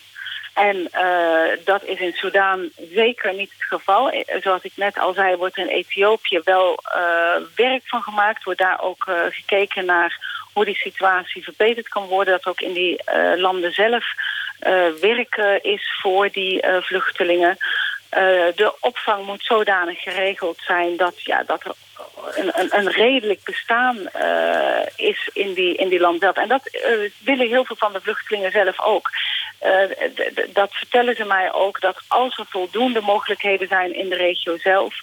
En 0.55 0.90
dat 1.64 1.84
is 1.84 2.00
in 2.00 2.12
Soudaan 2.12 2.70
zeker 2.94 3.34
niet 3.34 3.53
het 3.59 3.64
geval. 3.68 4.24
Zoals 4.42 4.62
ik 4.62 4.72
net 4.74 4.98
al 4.98 5.12
zei, 5.12 5.36
wordt 5.36 5.57
in 5.57 5.66
Ethiopië 5.66 6.40
wel 6.44 6.82
werk 7.55 7.82
van 7.84 8.03
gemaakt. 8.03 8.44
Wordt 8.44 8.61
daar 8.61 8.80
ook 8.80 9.05
gekeken 9.30 9.84
naar 9.84 10.20
hoe 10.53 10.64
die 10.64 10.76
situatie 10.76 11.44
verbeterd 11.44 11.88
kan 11.88 12.07
worden. 12.07 12.32
Dat 12.32 12.46
ook 12.46 12.61
in 12.61 12.72
die 12.72 13.00
landen 13.36 13.72
zelf 13.72 14.05
werk 15.00 15.60
is 15.62 15.98
voor 16.02 16.30
die 16.30 16.62
vluchtelingen. 16.80 17.56
de 18.54 18.74
opvang 18.80 19.26
moet 19.26 19.42
zodanig 19.44 20.02
geregeld 20.02 20.58
zijn 20.66 20.96
dat, 20.96 21.22
ja, 21.22 21.42
dat 21.42 21.64
er 21.64 21.74
een, 22.34 22.50
een, 22.54 22.68
een 22.78 22.90
redelijk 22.90 23.44
bestaan 23.44 23.96
is 24.96 25.30
in 25.32 25.54
die, 25.54 25.76
in 25.76 25.88
die 25.88 26.00
land. 26.00 26.22
En 26.22 26.48
dat 26.48 26.78
willen 27.24 27.48
heel 27.48 27.64
veel 27.64 27.76
van 27.76 27.92
de 27.92 28.00
vluchtelingen 28.00 28.50
zelf 28.50 28.80
ook. 28.80 29.10
Dat 30.52 30.74
vertellen 30.74 31.16
ze 31.16 31.24
mij 31.24 31.52
ook, 31.52 31.80
dat 31.80 31.96
als 32.08 32.38
er 32.38 32.46
voldoende 32.48 33.00
mogelijkheden 33.00 33.68
zijn 33.68 33.94
in 33.94 34.08
de 34.08 34.16
regio 34.16 34.56
zelf... 34.58 34.94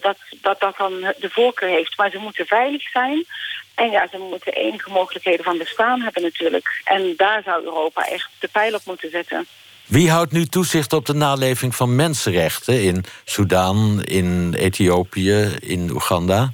dat, 0.00 0.16
dat 0.40 0.60
dat 0.60 0.76
dan 0.76 1.00
de 1.00 1.30
voorkeur 1.30 1.68
heeft. 1.68 1.96
Maar 1.96 2.10
ze 2.10 2.18
moeten 2.18 2.46
veilig 2.46 2.90
zijn. 2.90 3.26
En 3.74 3.90
ja, 3.90 4.06
ze 4.10 4.18
moeten 4.18 4.52
enige 4.52 4.90
mogelijkheden 4.90 5.44
van 5.44 5.58
bestaan 5.58 6.00
hebben 6.00 6.22
natuurlijk. 6.22 6.80
En 6.84 7.14
daar 7.16 7.42
zou 7.42 7.64
Europa 7.64 8.06
echt 8.06 8.28
de 8.38 8.48
pijl 8.48 8.74
op 8.74 8.84
moeten 8.84 9.10
zetten. 9.10 9.46
Wie 9.86 10.10
houdt 10.10 10.32
nu 10.32 10.44
toezicht 10.44 10.92
op 10.92 11.06
de 11.06 11.14
naleving 11.14 11.74
van 11.74 11.96
mensenrechten 11.96 12.82
in 12.82 13.04
Soedan, 13.24 14.02
in 14.04 14.54
Ethiopië, 14.58 15.56
in 15.60 15.90
Oeganda? 15.90 16.52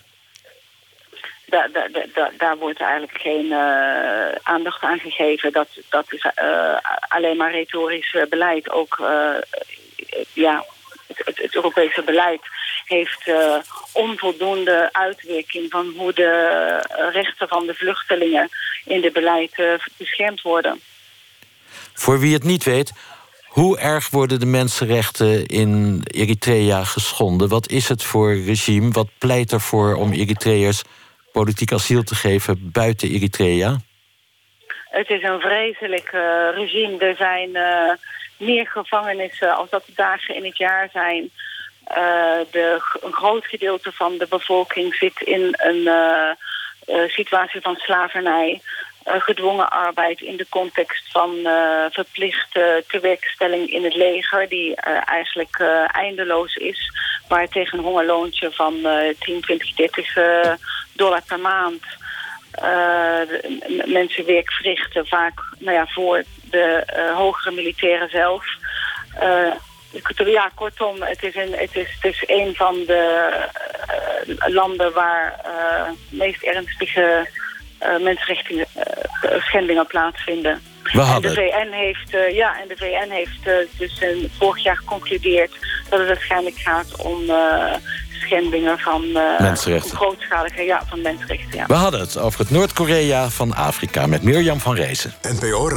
Daar, 1.47 1.71
daar, 1.73 1.91
daar, 2.15 2.33
daar 2.39 2.57
wordt 2.57 2.81
eigenlijk 2.81 3.21
geen 3.21 3.45
uh, 3.45 4.29
aandacht 4.43 4.83
aan 4.83 4.99
gegeven. 4.99 5.53
Dat, 5.53 5.69
dat 5.89 6.13
is 6.13 6.25
uh, 6.43 6.77
alleen 7.09 7.37
maar 7.37 7.51
retorisch 7.51 8.17
beleid. 8.29 8.71
Ook 8.71 8.99
uh, 9.01 9.07
ja, 10.33 10.65
het, 11.07 11.23
het, 11.25 11.39
het, 11.39 11.55
Europese 11.55 12.03
beleid 12.03 12.41
heeft 12.89 13.31
onvoldoende 13.93 14.89
uitwerking 14.93 15.71
van 15.71 15.95
hoe 15.97 16.13
de 16.13 17.11
rechten 17.13 17.49
van 17.49 17.67
de 17.67 17.75
vluchtelingen 17.75 18.49
in 18.85 19.03
het 19.03 19.13
beleid 19.13 19.63
beschermd 19.97 20.43
worden. 20.43 20.81
Voor 21.93 22.21
wie 22.21 22.33
het 22.33 22.45
niet 22.45 22.65
weet, 22.65 22.93
hoe 23.49 23.79
erg 23.79 24.11
worden 24.11 24.41
de 24.41 24.47
mensenrechten 24.47 25.47
in 25.47 26.01
Eritrea 26.05 26.85
geschonden? 26.85 27.49
Wat 27.49 27.71
is 27.71 27.89
het 27.89 28.03
voor 28.03 28.35
regime? 28.35 28.91
Wat 28.91 29.09
pleit 29.19 29.53
ervoor 29.53 29.95
om 29.95 30.13
Eritreërs 30.13 30.83
politiek 31.33 31.73
asiel 31.73 32.03
te 32.03 32.15
geven 32.15 32.71
buiten 32.73 33.09
Eritrea? 33.09 33.77
Het 34.91 35.11
is 35.11 35.23
een 35.23 35.41
vreselijk 35.41 36.13
uh, 36.15 36.21
regime. 36.55 36.99
Er 36.99 37.17
zijn 37.17 37.51
meer 38.39 38.67
gevangenissen 38.67 39.57
als 39.57 39.71
dat 39.71 39.87
de 39.87 39.93
dagen 39.95 40.35
in 40.35 40.45
het 40.45 40.57
jaar 40.57 40.89
zijn. 40.93 41.31
Uh, 41.91 41.97
de, 42.51 42.83
een 43.01 43.13
groot 43.13 43.47
gedeelte 43.47 43.93
van 43.93 44.19
de 44.19 44.27
bevolking 44.29 44.95
zit 44.95 45.21
in 45.21 45.55
een 45.57 45.89
situatie 47.09 47.61
van 47.61 47.77
slavernij. 47.77 48.61
Eh, 49.03 49.21
gedwongen 49.21 49.71
arbeid 49.71 50.21
in 50.21 50.37
de 50.37 50.47
context 50.49 51.11
van 51.11 51.31
verplichte 51.91 52.85
tewerkstelling 52.89 53.71
in 53.71 53.85
het 53.85 53.95
leger... 53.95 54.49
die 54.49 54.75
eigenlijk 55.05 55.61
eindeloos 55.87 56.55
is, 56.55 56.93
waar 57.29 57.49
tegen 57.49 57.79
een 57.79 57.85
hongerloontje 57.85 58.51
van 58.53 58.75
10, 59.19 59.41
20, 59.41 59.75
30 59.75 60.15
dollar 60.93 61.23
per 61.27 61.41
maand... 61.41 61.83
mensen 63.85 64.27
werk 64.27 64.53
verrichten, 64.53 65.07
vaak 65.07 65.41
nou 65.59 65.77
ja, 65.77 65.87
voor 65.87 66.25
de 66.51 66.85
hogere 67.15 67.51
militairen 67.51 68.11
zelf... 68.11 68.45
Ja, 70.27 70.51
kortom, 70.55 71.03
het 71.03 71.23
is, 71.23 71.35
een, 71.35 71.53
het, 71.53 71.77
is, 71.77 71.99
het 72.01 72.13
is 72.13 72.25
een 72.27 72.55
van 72.55 72.75
de 72.75 73.33
landen 74.47 74.93
waar 74.93 75.41
uh, 75.47 75.91
meest 76.09 76.43
ernstige 76.43 77.29
uh, 77.83 78.05
mensenrechten 78.05 78.57
uh, 78.57 78.65
schendingen 79.41 79.87
plaatsvinden. 79.87 80.63
We 80.83 81.01
hadden. 81.01 81.31
En 81.31 81.37
de 81.37 81.41
VN 81.41 81.73
heeft, 81.73 82.15
uh, 82.15 82.35
ja, 82.35 82.61
en 82.61 82.69
de 82.69 82.77
VN 82.77 83.11
heeft 83.11 83.69
dus 83.79 84.05
vorig 84.39 84.63
jaar 84.63 84.77
geconcludeerd 84.77 85.51
dat 85.89 85.99
het 85.99 86.09
waarschijnlijk 86.09 86.57
gaat 86.57 86.97
om 86.97 87.23
schendingen 88.21 88.79
van 88.79 89.13
mensenrechten. 89.39 89.97
grootschalige 89.97 90.63
ja, 90.63 90.83
van 90.89 91.03
mensenrechten. 91.03 91.59
Ja. 91.59 91.67
We 91.67 91.75
hadden 91.75 92.01
het 92.01 92.19
over 92.19 92.41
het 92.41 92.51
Noord-Korea 92.51 93.29
van 93.29 93.55
Afrika 93.55 94.07
met 94.07 94.23
Mirjam 94.23 94.61
van 94.61 94.75
Rezen. 94.75 95.15
NPO 95.23 95.69